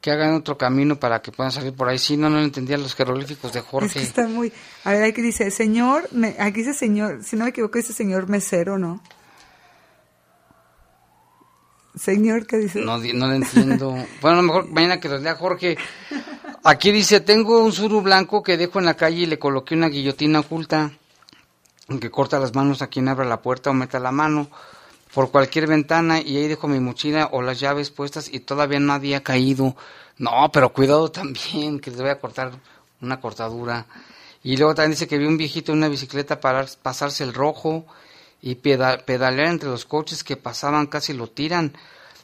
que 0.06 0.12
hagan 0.12 0.36
otro 0.36 0.56
camino 0.56 1.00
para 1.00 1.20
que 1.24 1.32
puedan 1.32 1.52
salir 1.52 1.74
por 1.74 1.90
ahí. 1.90 1.98
Sí, 1.98 2.16
no, 2.16 2.30
no 2.30 2.40
entendía 2.40 2.78
los 2.78 2.94
jeroglíficos 2.94 3.52
de 3.54 3.62
Jorge. 3.62 3.88
Es 3.88 3.94
que 3.94 4.04
está 4.04 4.28
muy... 4.28 4.54
A 4.84 4.92
ver, 4.92 5.04
aquí 5.04 5.20
dice, 5.20 5.50
señor, 5.50 6.08
me, 6.12 6.36
aquí 6.38 6.60
dice 6.60 6.76
señor, 6.76 7.24
si 7.24 7.36
no 7.36 7.44
me 7.46 7.50
equivoco, 7.50 7.80
dice 7.80 7.92
señor 7.92 8.30
mesero, 8.30 8.78
¿no? 8.78 9.02
Señor, 11.96 12.46
¿qué 12.46 12.58
dice? 12.58 12.82
No, 12.82 13.00
no 13.00 13.28
lo 13.28 13.34
entiendo. 13.34 13.92
bueno, 14.22 14.40
a 14.40 14.42
lo 14.42 14.44
mejor 14.44 14.70
mañana 14.70 15.00
que 15.00 15.10
los 15.10 15.24
lea 15.24 15.34
Jorge. 15.34 15.76
Aquí 16.64 16.92
dice, 16.92 17.20
tengo 17.20 17.64
un 17.64 17.72
suru 17.72 18.02
blanco 18.02 18.42
que 18.42 18.58
dejo 18.58 18.80
en 18.80 18.86
la 18.86 18.96
calle 18.96 19.22
y 19.22 19.26
le 19.26 19.40
coloqué 19.40 19.76
una 19.76 19.90
guillotina 19.90 20.40
oculta 20.40 20.92
que 22.00 22.10
corta 22.10 22.40
las 22.40 22.56
manos 22.56 22.82
a 22.82 22.88
quien 22.88 23.08
abra 23.08 23.26
la 23.26 23.42
puerta 23.42 23.70
o 23.70 23.74
meta 23.74 24.00
la 24.00 24.12
mano 24.12 24.50
por 25.14 25.32
cualquier 25.32 25.68
ventana 25.68 26.20
y 26.20 26.36
ahí 26.38 26.48
dejo 26.48 26.68
mi 26.68 26.80
mochila 26.80 27.30
o 27.32 27.42
las 27.42 27.60
llaves 27.60 27.90
puestas 27.92 28.28
y 28.32 28.40
todavía 28.42 28.80
nadie 28.80 29.16
ha 29.16 29.24
caído. 29.24 29.76
No, 30.18 30.50
pero 30.52 30.74
cuidado 30.74 31.10
también, 31.12 31.80
que 31.80 31.92
les 31.92 32.02
voy 32.02 32.10
a 32.10 32.20
cortar 32.20 32.52
una 33.02 33.20
cortadura. 33.22 33.86
Y 34.44 34.58
luego 34.58 34.76
también 34.76 34.92
dice 34.92 35.08
que 35.08 35.18
vi 35.18 35.26
un 35.26 35.38
viejito 35.38 35.72
en 35.72 35.80
una 35.80 35.88
bicicleta 35.88 36.40
para 36.40 36.66
pasarse 36.82 37.24
el 37.24 37.34
rojo 37.34 37.86
y 38.42 38.56
pedalear 38.56 39.48
entre 39.48 39.70
los 39.70 39.86
coches 39.86 40.24
que 40.24 40.38
pasaban, 40.38 40.88
casi 40.88 41.14
lo 41.14 41.28
tiran. 41.28 41.74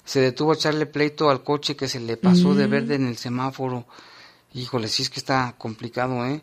Se 0.03 0.19
detuvo 0.19 0.51
a 0.51 0.55
echarle 0.55 0.86
pleito 0.86 1.29
al 1.29 1.43
coche 1.43 1.75
que 1.75 1.88
se 1.88 1.99
le 1.99 2.17
pasó 2.17 2.53
de 2.53 2.67
verde 2.67 2.95
en 2.95 3.07
el 3.07 3.17
semáforo. 3.17 3.86
Híjole, 4.54 4.88
sí 4.88 5.04
es 5.04 5.10
que 5.10 5.20
está 5.20 5.56
complicado, 5.58 6.26
¿eh? 6.26 6.41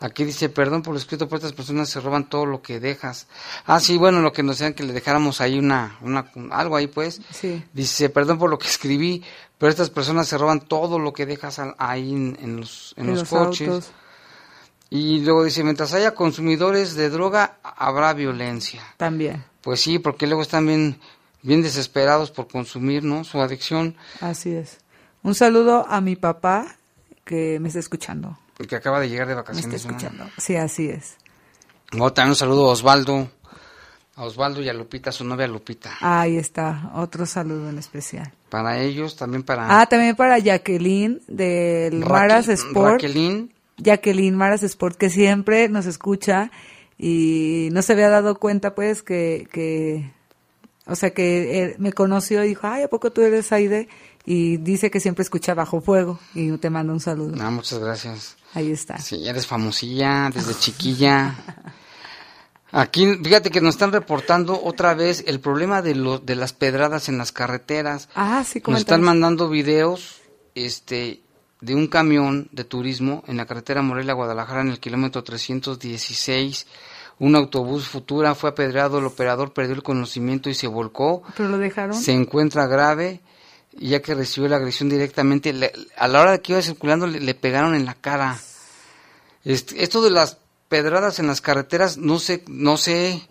Aquí 0.00 0.24
dice, 0.24 0.48
perdón 0.48 0.82
por 0.82 0.92
lo 0.92 0.98
escrito, 0.98 1.28
por 1.28 1.38
estas 1.38 1.52
personas 1.52 1.88
se 1.88 2.00
roban 2.00 2.28
todo 2.28 2.46
lo 2.46 2.62
que 2.62 2.78
dejas. 2.78 3.26
Ah, 3.66 3.80
sí, 3.80 3.96
bueno, 3.96 4.20
lo 4.20 4.32
que 4.32 4.44
nos 4.44 4.58
decían 4.58 4.74
que 4.74 4.84
le 4.84 4.92
dejáramos 4.92 5.40
ahí 5.40 5.58
una, 5.58 5.98
una, 6.02 6.30
algo 6.50 6.76
ahí 6.76 6.86
pues. 6.86 7.20
Sí. 7.32 7.64
Dice, 7.72 8.08
perdón 8.08 8.38
por 8.38 8.48
lo 8.48 8.58
que 8.58 8.68
escribí, 8.68 9.24
pero 9.58 9.70
estas 9.70 9.90
personas 9.90 10.28
se 10.28 10.38
roban 10.38 10.60
todo 10.60 11.00
lo 11.00 11.12
que 11.12 11.26
dejas 11.26 11.60
ahí 11.78 12.12
en, 12.12 12.56
los, 12.56 12.94
en, 12.96 13.08
los, 13.08 13.28
coches. 13.28 13.90
Y 14.88 15.20
luego 15.20 15.42
dice, 15.42 15.64
mientras 15.64 15.92
haya 15.94 16.14
consumidores 16.14 16.94
de 16.94 17.10
droga, 17.10 17.58
habrá 17.62 18.14
violencia. 18.14 18.82
También. 18.96 19.44
Pues 19.62 19.80
sí, 19.80 19.98
porque 19.98 20.28
luego 20.28 20.42
están 20.42 20.64
bien, 20.64 21.00
bien 21.42 21.60
desesperados 21.60 22.30
por 22.30 22.46
consumir, 22.46 23.02
¿no? 23.02 23.24
Su 23.24 23.40
adicción. 23.40 23.96
Así 24.20 24.52
es. 24.52 24.78
Un 25.24 25.34
saludo 25.34 25.84
a 25.88 26.00
mi 26.00 26.14
papá 26.14 26.77
que 27.28 27.60
me 27.60 27.68
está 27.68 27.78
escuchando. 27.78 28.38
El 28.58 28.66
que 28.66 28.74
acaba 28.74 28.98
de 28.98 29.08
llegar 29.08 29.28
de 29.28 29.34
vacaciones. 29.34 29.68
Me 29.68 29.76
está 29.76 29.88
escuchando. 29.88 30.24
Sí, 30.38 30.56
así 30.56 30.88
es. 30.88 31.16
también 31.90 32.30
un 32.30 32.36
saludo 32.36 32.70
a 32.70 32.72
Osvaldo. 32.72 33.30
A 34.16 34.24
Osvaldo 34.24 34.62
y 34.62 34.68
a 34.68 34.72
Lupita, 34.72 35.12
su 35.12 35.24
novia 35.24 35.46
Lupita. 35.46 35.92
Ahí 36.00 36.38
está, 36.38 36.90
otro 36.94 37.24
saludo 37.26 37.68
en 37.68 37.78
especial. 37.78 38.32
Para 38.48 38.80
ellos, 38.80 39.14
también 39.14 39.44
para... 39.44 39.80
Ah, 39.80 39.86
también 39.86 40.16
para 40.16 40.38
Jacqueline 40.38 41.20
del 41.28 42.00
Maras 42.00 42.48
Sport. 42.48 43.02
Jacqueline. 43.02 43.52
Jacqueline 43.76 44.34
Maras 44.34 44.64
Sport, 44.64 44.96
que 44.96 45.10
siempre 45.10 45.68
nos 45.68 45.86
escucha 45.86 46.50
y 46.96 47.68
no 47.70 47.82
se 47.82 47.92
había 47.92 48.08
dado 48.08 48.40
cuenta, 48.40 48.74
pues, 48.74 49.04
que, 49.04 49.46
que 49.52 50.10
o 50.86 50.96
sea, 50.96 51.10
que 51.10 51.76
me 51.78 51.92
conoció 51.92 52.42
y 52.42 52.48
dijo, 52.48 52.66
ay, 52.66 52.82
¿a 52.82 52.88
poco 52.88 53.12
tú 53.12 53.20
eres 53.20 53.52
Aide? 53.52 53.88
Y 54.30 54.58
dice 54.58 54.90
que 54.90 55.00
siempre 55.00 55.22
escucha 55.22 55.54
Bajo 55.54 55.80
Fuego 55.80 56.18
y 56.34 56.52
te 56.58 56.68
mando 56.68 56.92
un 56.92 57.00
saludo. 57.00 57.34
Ah, 57.40 57.50
muchas 57.50 57.78
gracias. 57.78 58.36
Ahí 58.52 58.70
está. 58.70 58.98
Sí, 58.98 59.26
eres 59.26 59.46
famosilla 59.46 60.28
desde 60.28 60.52
chiquilla. 60.54 61.34
Aquí, 62.70 63.06
fíjate 63.24 63.50
que 63.50 63.62
nos 63.62 63.76
están 63.76 63.90
reportando 63.90 64.62
otra 64.62 64.92
vez 64.92 65.24
el 65.26 65.40
problema 65.40 65.80
de, 65.80 65.94
lo, 65.94 66.18
de 66.18 66.36
las 66.36 66.52
pedradas 66.52 67.08
en 67.08 67.16
las 67.16 67.32
carreteras. 67.32 68.10
Ah, 68.14 68.44
sí, 68.46 68.62
Nos 68.66 68.80
están 68.80 69.00
mandando 69.00 69.48
videos 69.48 70.20
este, 70.54 71.22
de 71.62 71.74
un 71.74 71.86
camión 71.86 72.50
de 72.52 72.64
turismo 72.64 73.24
en 73.28 73.38
la 73.38 73.46
carretera 73.46 73.80
Morelia-Guadalajara 73.80 74.60
en 74.60 74.68
el 74.68 74.78
kilómetro 74.78 75.24
316. 75.24 76.66
Un 77.18 77.34
autobús 77.34 77.88
Futura 77.88 78.34
fue 78.34 78.50
apedreado, 78.50 78.98
el 78.98 79.06
operador 79.06 79.54
perdió 79.54 79.74
el 79.74 79.82
conocimiento 79.82 80.50
y 80.50 80.54
se 80.54 80.66
volcó. 80.66 81.22
¿Pero 81.34 81.48
lo 81.48 81.56
dejaron? 81.56 81.94
Se 81.94 82.12
encuentra 82.12 82.66
grave 82.66 83.22
ya 83.72 84.00
que 84.00 84.14
recibió 84.14 84.48
la 84.48 84.56
agresión 84.56 84.88
directamente, 84.88 85.54
a 85.96 86.08
la 86.08 86.20
hora 86.20 86.32
de 86.32 86.40
que 86.40 86.52
iba 86.52 86.62
circulando 86.62 87.06
le, 87.06 87.34
pegaron 87.34 87.74
en 87.74 87.84
la 87.84 87.94
cara. 87.94 88.38
Este, 89.44 89.82
esto 89.82 90.02
de 90.02 90.10
las 90.10 90.38
pedradas 90.68 91.18
en 91.18 91.26
las 91.26 91.40
carreteras, 91.40 91.96
no 91.96 92.18
sé, 92.18 92.42
no 92.46 92.76
sé 92.76 93.28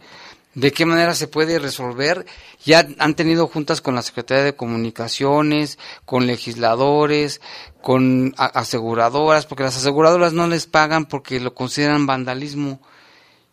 de 0.57 0.71
qué 0.71 0.85
manera 0.85 1.13
se 1.13 1.27
puede 1.27 1.59
resolver. 1.59 2.25
Ya 2.65 2.87
han 2.97 3.15
tenido 3.15 3.47
juntas 3.47 3.79
con 3.79 3.93
la 3.93 4.01
Secretaría 4.01 4.43
de 4.43 4.55
Comunicaciones, 4.55 5.77
con 6.05 6.25
legisladores, 6.25 7.41
con 7.81 8.33
aseguradoras, 8.37 9.45
porque 9.45 9.63
las 9.63 9.77
aseguradoras 9.77 10.33
no 10.33 10.47
les 10.47 10.65
pagan 10.65 11.05
porque 11.05 11.39
lo 11.39 11.53
consideran 11.53 12.07
vandalismo. 12.07 12.81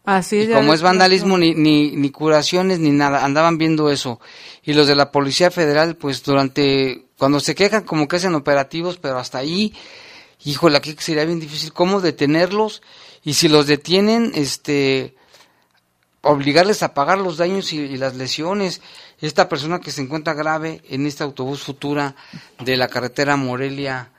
Así 0.05 0.43
y 0.43 0.53
como 0.53 0.75
es 0.75 0.83
vandalismo, 0.83 1.39
ni, 1.39 1.55
ni, 1.55 1.93
ni 1.93 2.11
curaciones 2.11 2.79
ni 2.79 2.91
nada, 2.91 3.25
andaban 3.25 3.57
viendo 3.57 3.91
eso. 3.91 4.21
Y 4.63 4.75
los 4.75 4.87
de 4.87 4.95
la 4.95 5.11
Policía 5.11 5.51
Federal, 5.51 5.97
pues 5.97 6.23
durante, 6.23 7.07
cuando 7.19 7.41
se 7.41 7.55
quejan, 7.55 7.85
como 7.85 8.07
que 8.07 8.17
hacen 8.17 8.35
operativos, 8.35 8.99
pero 8.99 9.19
hasta 9.19 9.39
ahí, 9.39 9.73
híjole, 10.45 10.77
aquí 10.77 10.95
sería 10.99 11.25
bien 11.25 11.41
difícil, 11.41 11.73
¿cómo 11.73 12.03
detenerlos? 12.03 12.83
Y 13.23 13.33
si 13.35 13.49
los 13.49 13.67
detienen, 13.67 14.33
este, 14.35 15.17
obligarles 16.21 16.83
a 16.83 16.93
pagar 16.93 17.17
los 17.17 17.39
daños 17.39 17.73
y, 17.73 17.81
y 17.81 17.97
las 17.97 18.15
lesiones. 18.15 18.83
Esta 19.21 19.49
persona 19.49 19.81
que 19.81 19.91
se 19.91 20.03
encuentra 20.03 20.35
grave 20.35 20.83
en 20.91 21.07
este 21.07 21.23
autobús 21.23 21.63
futura 21.63 22.15
de 22.61 22.77
la 22.77 22.89
carretera 22.89 23.37
Morelia, 23.37 24.11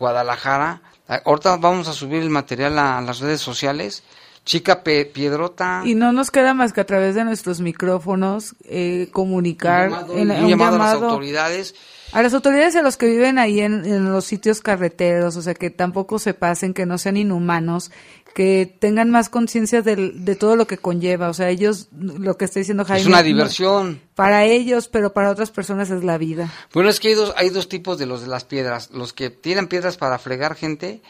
Guadalajara, 0.00 0.82
ahorita 1.24 1.56
vamos 1.58 1.86
a 1.86 1.92
subir 1.92 2.22
el 2.22 2.30
material 2.30 2.78
a 2.78 3.00
las 3.00 3.20
redes 3.20 3.40
sociales 3.40 4.02
chica 4.44 4.82
piedrota. 4.82 5.82
Y 5.84 5.94
no 5.94 6.12
nos 6.12 6.30
queda 6.30 6.54
más 6.54 6.72
que 6.72 6.80
a 6.80 6.86
través 6.86 7.14
de 7.14 7.24
nuestros 7.24 7.60
micrófonos 7.60 8.54
eh, 8.64 9.08
comunicar. 9.12 10.06
Un 10.08 10.28
llamado, 10.48 10.76
a 10.76 10.78
las 10.78 10.94
autoridades. 10.94 11.74
A 12.12 12.22
las 12.22 12.34
autoridades 12.34 12.74
y 12.74 12.78
a 12.78 12.82
los 12.82 12.96
que 12.96 13.06
viven 13.06 13.38
ahí 13.38 13.60
en, 13.60 14.12
los 14.12 14.26
sitios 14.26 14.60
carreteros, 14.60 15.36
o 15.36 15.42
sea, 15.42 15.54
que 15.54 15.70
tampoco 15.70 16.18
se 16.18 16.34
pasen, 16.34 16.74
que 16.74 16.84
no 16.84 16.98
sean 16.98 17.16
inhumanos, 17.16 17.90
que 18.34 18.76
tengan 18.78 19.10
más 19.10 19.30
conciencia 19.30 19.80
de, 19.80 20.36
todo 20.38 20.56
lo 20.56 20.66
que 20.66 20.76
conlleva. 20.76 21.30
O 21.30 21.34
sea, 21.34 21.48
ellos, 21.48 21.88
lo 21.92 22.36
que 22.36 22.44
está 22.44 22.58
diciendo 22.58 22.84
Jaime. 22.84 23.00
Es 23.00 23.06
una 23.06 23.22
diversión. 23.22 24.00
para 24.14 24.44
ellos, 24.44 24.88
pero 24.88 25.14
para 25.14 25.30
otras 25.30 25.50
personas 25.50 25.88
es 25.90 26.04
la 26.04 26.18
vida. 26.18 26.52
Bueno, 26.74 26.90
es 26.90 27.00
que 27.00 27.08
hay 27.08 27.14
dos, 27.14 27.32
hay 27.36 27.48
dos 27.48 27.70
tipos 27.70 27.98
de 27.98 28.04
los 28.04 28.20
de 28.20 28.26
las 28.26 28.44
piedras. 28.44 28.90
Los 28.90 29.14
que 29.14 29.30
tiran 29.30 29.68
piedras 29.68 29.96
para 29.96 30.18
fregar 30.18 30.54
gente 30.54 31.00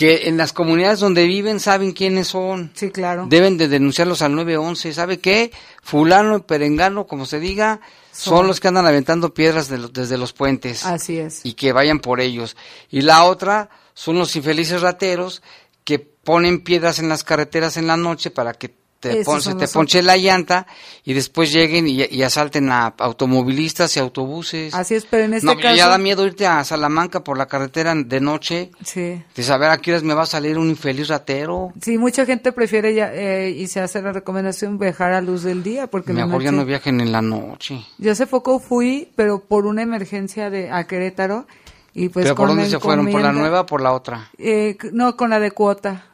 que 0.00 0.28
en 0.28 0.38
las 0.38 0.54
comunidades 0.54 1.00
donde 1.00 1.26
viven 1.26 1.60
saben 1.60 1.92
quiénes 1.92 2.28
son. 2.28 2.72
Sí, 2.72 2.90
claro. 2.90 3.26
Deben 3.28 3.58
de 3.58 3.68
denunciarlos 3.68 4.22
al 4.22 4.34
911. 4.34 4.94
¿Sabe 4.94 5.20
qué? 5.20 5.52
Fulano 5.82 6.38
y 6.38 6.40
perengano, 6.40 7.06
como 7.06 7.26
se 7.26 7.38
diga, 7.38 7.82
son, 8.10 8.46
los 8.46 8.60
que 8.60 8.68
andan 8.68 8.86
aventando 8.86 9.34
piedras 9.34 9.68
desde 9.68 10.16
los 10.16 10.32
puentes. 10.32 10.86
Así 10.86 11.18
es. 11.18 11.44
Y 11.44 11.52
que 11.52 11.74
vayan 11.74 12.00
por 12.00 12.22
ellos. 12.22 12.56
Y 12.88 13.02
la 13.02 13.24
otra 13.24 13.68
son 13.92 14.18
los 14.18 14.34
infelices 14.36 14.80
rateros 14.80 15.42
que 15.84 15.98
ponen 15.98 16.64
piedras 16.64 16.98
en 16.98 17.10
las 17.10 17.22
carreteras 17.22 17.76
en 17.76 17.86
la 17.86 17.98
noche 17.98 18.30
para 18.30 18.54
que 18.54 18.79
te, 19.00 19.24
se 19.24 19.54
te 19.54 19.66
ponche 19.66 20.02
la 20.02 20.16
llanta 20.18 20.66
y 21.04 21.14
después 21.14 21.50
lleguen 21.50 21.88
y, 21.88 22.22
asalten 22.22 22.70
a 22.70 22.94
automovilistas 22.98 23.96
y 23.96 24.00
autobuses. 24.00 24.74
Así 24.74 24.94
es, 24.94 25.06
pero 25.06 25.24
en 25.24 25.34
este 25.34 25.56
caso... 25.56 25.74
ya 25.74 25.88
da 25.88 25.96
miedo 25.96 26.26
irte 26.26 26.46
a 26.46 26.62
Salamanca 26.64 27.24
por 27.24 27.38
la 27.38 27.46
carretera 27.46 27.94
de 27.94 28.20
noche. 28.20 28.70
Sí. 28.84 29.22
De 29.34 29.42
saber 29.42 29.70
a 29.70 29.78
qué 29.78 29.92
horas 29.92 30.02
me 30.02 30.12
va 30.12 30.22
a 30.22 30.26
salir 30.26 30.58
un 30.58 30.68
infeliz 30.68 31.08
ratero. 31.08 31.72
Sí, 31.80 31.96
mucha 31.96 32.26
gente 32.26 32.52
prefiere 32.52 32.94
ya, 32.94 33.12
eh, 33.14 33.50
y 33.50 33.66
se 33.68 33.80
hace 33.80 34.02
la 34.02 34.12
recomendación 34.12 34.78
viajar 34.78 35.12
a 35.14 35.22
luz 35.22 35.42
del 35.42 35.62
día 35.62 35.86
porque 35.86 36.12
Mejor 36.12 36.42
ya 36.42 36.52
no 36.52 36.66
viajen 36.66 37.00
en 37.00 37.10
la 37.10 37.22
noche. 37.22 37.82
Yo 37.96 38.12
hace 38.12 38.26
poco 38.26 38.60
fui, 38.60 39.10
pero 39.16 39.40
por 39.40 39.64
una 39.64 39.80
emergencia 39.80 40.50
de 40.50 40.70
a 40.70 40.86
Querétaro 40.86 41.46
y 41.94 42.10
pues 42.10 42.24
¿Pero 42.24 42.34
por 42.34 42.48
dónde 42.48 42.68
se 42.68 42.78
fueron? 42.78 43.10
¿Por 43.10 43.22
la 43.22 43.32
nueva 43.32 43.62
o 43.62 43.66
por 43.66 43.80
la 43.80 43.92
otra? 43.92 44.30
Eh, 44.36 44.76
no, 44.92 45.16
con 45.16 45.30
la 45.30 45.40
de 45.40 45.52
cuota. 45.52 46.04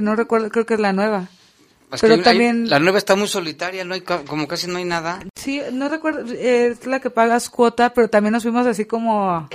No 0.00 0.16
recuerdo, 0.16 0.48
creo 0.48 0.64
que 0.64 0.74
es 0.74 0.80
la 0.80 0.92
nueva 0.92 1.28
pero 2.00 2.20
también 2.20 2.68
la 2.68 2.78
nueva 2.78 2.98
está 2.98 3.16
muy 3.16 3.28
solitaria, 3.28 3.84
no 3.84 3.94
hay 3.94 4.00
como 4.00 4.46
casi 4.48 4.66
no 4.66 4.78
hay 4.78 4.84
nada. 4.84 5.20
Sí, 5.36 5.60
no 5.72 5.88
recuerdo, 5.88 6.32
es 6.32 6.86
la 6.86 7.00
que 7.00 7.10
pagas 7.10 7.50
cuota, 7.50 7.92
pero 7.92 8.08
también 8.08 8.32
nos 8.32 8.42
fuimos 8.42 8.66
así 8.66 8.84
como 8.84 9.30
a, 9.30 9.48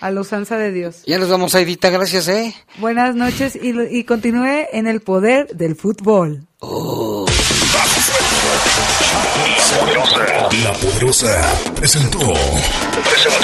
la 0.00 0.20
usanza 0.20 0.58
de 0.58 0.72
Dios. 0.72 1.02
Ya 1.06 1.18
nos 1.18 1.28
vamos, 1.28 1.54
Aidita, 1.54 1.90
gracias, 1.90 2.28
¿eh? 2.28 2.54
Buenas 2.78 3.14
noches 3.14 3.56
y, 3.56 3.74
y 3.90 4.04
continúe 4.04 4.66
en 4.72 4.86
el 4.86 5.00
poder 5.00 5.48
del 5.56 5.76
fútbol. 5.76 6.46
Oh. 6.60 7.26
La 10.62 10.72
poderosa 10.74 11.32
presentó. 11.74 12.18
Presentó. 12.18 13.43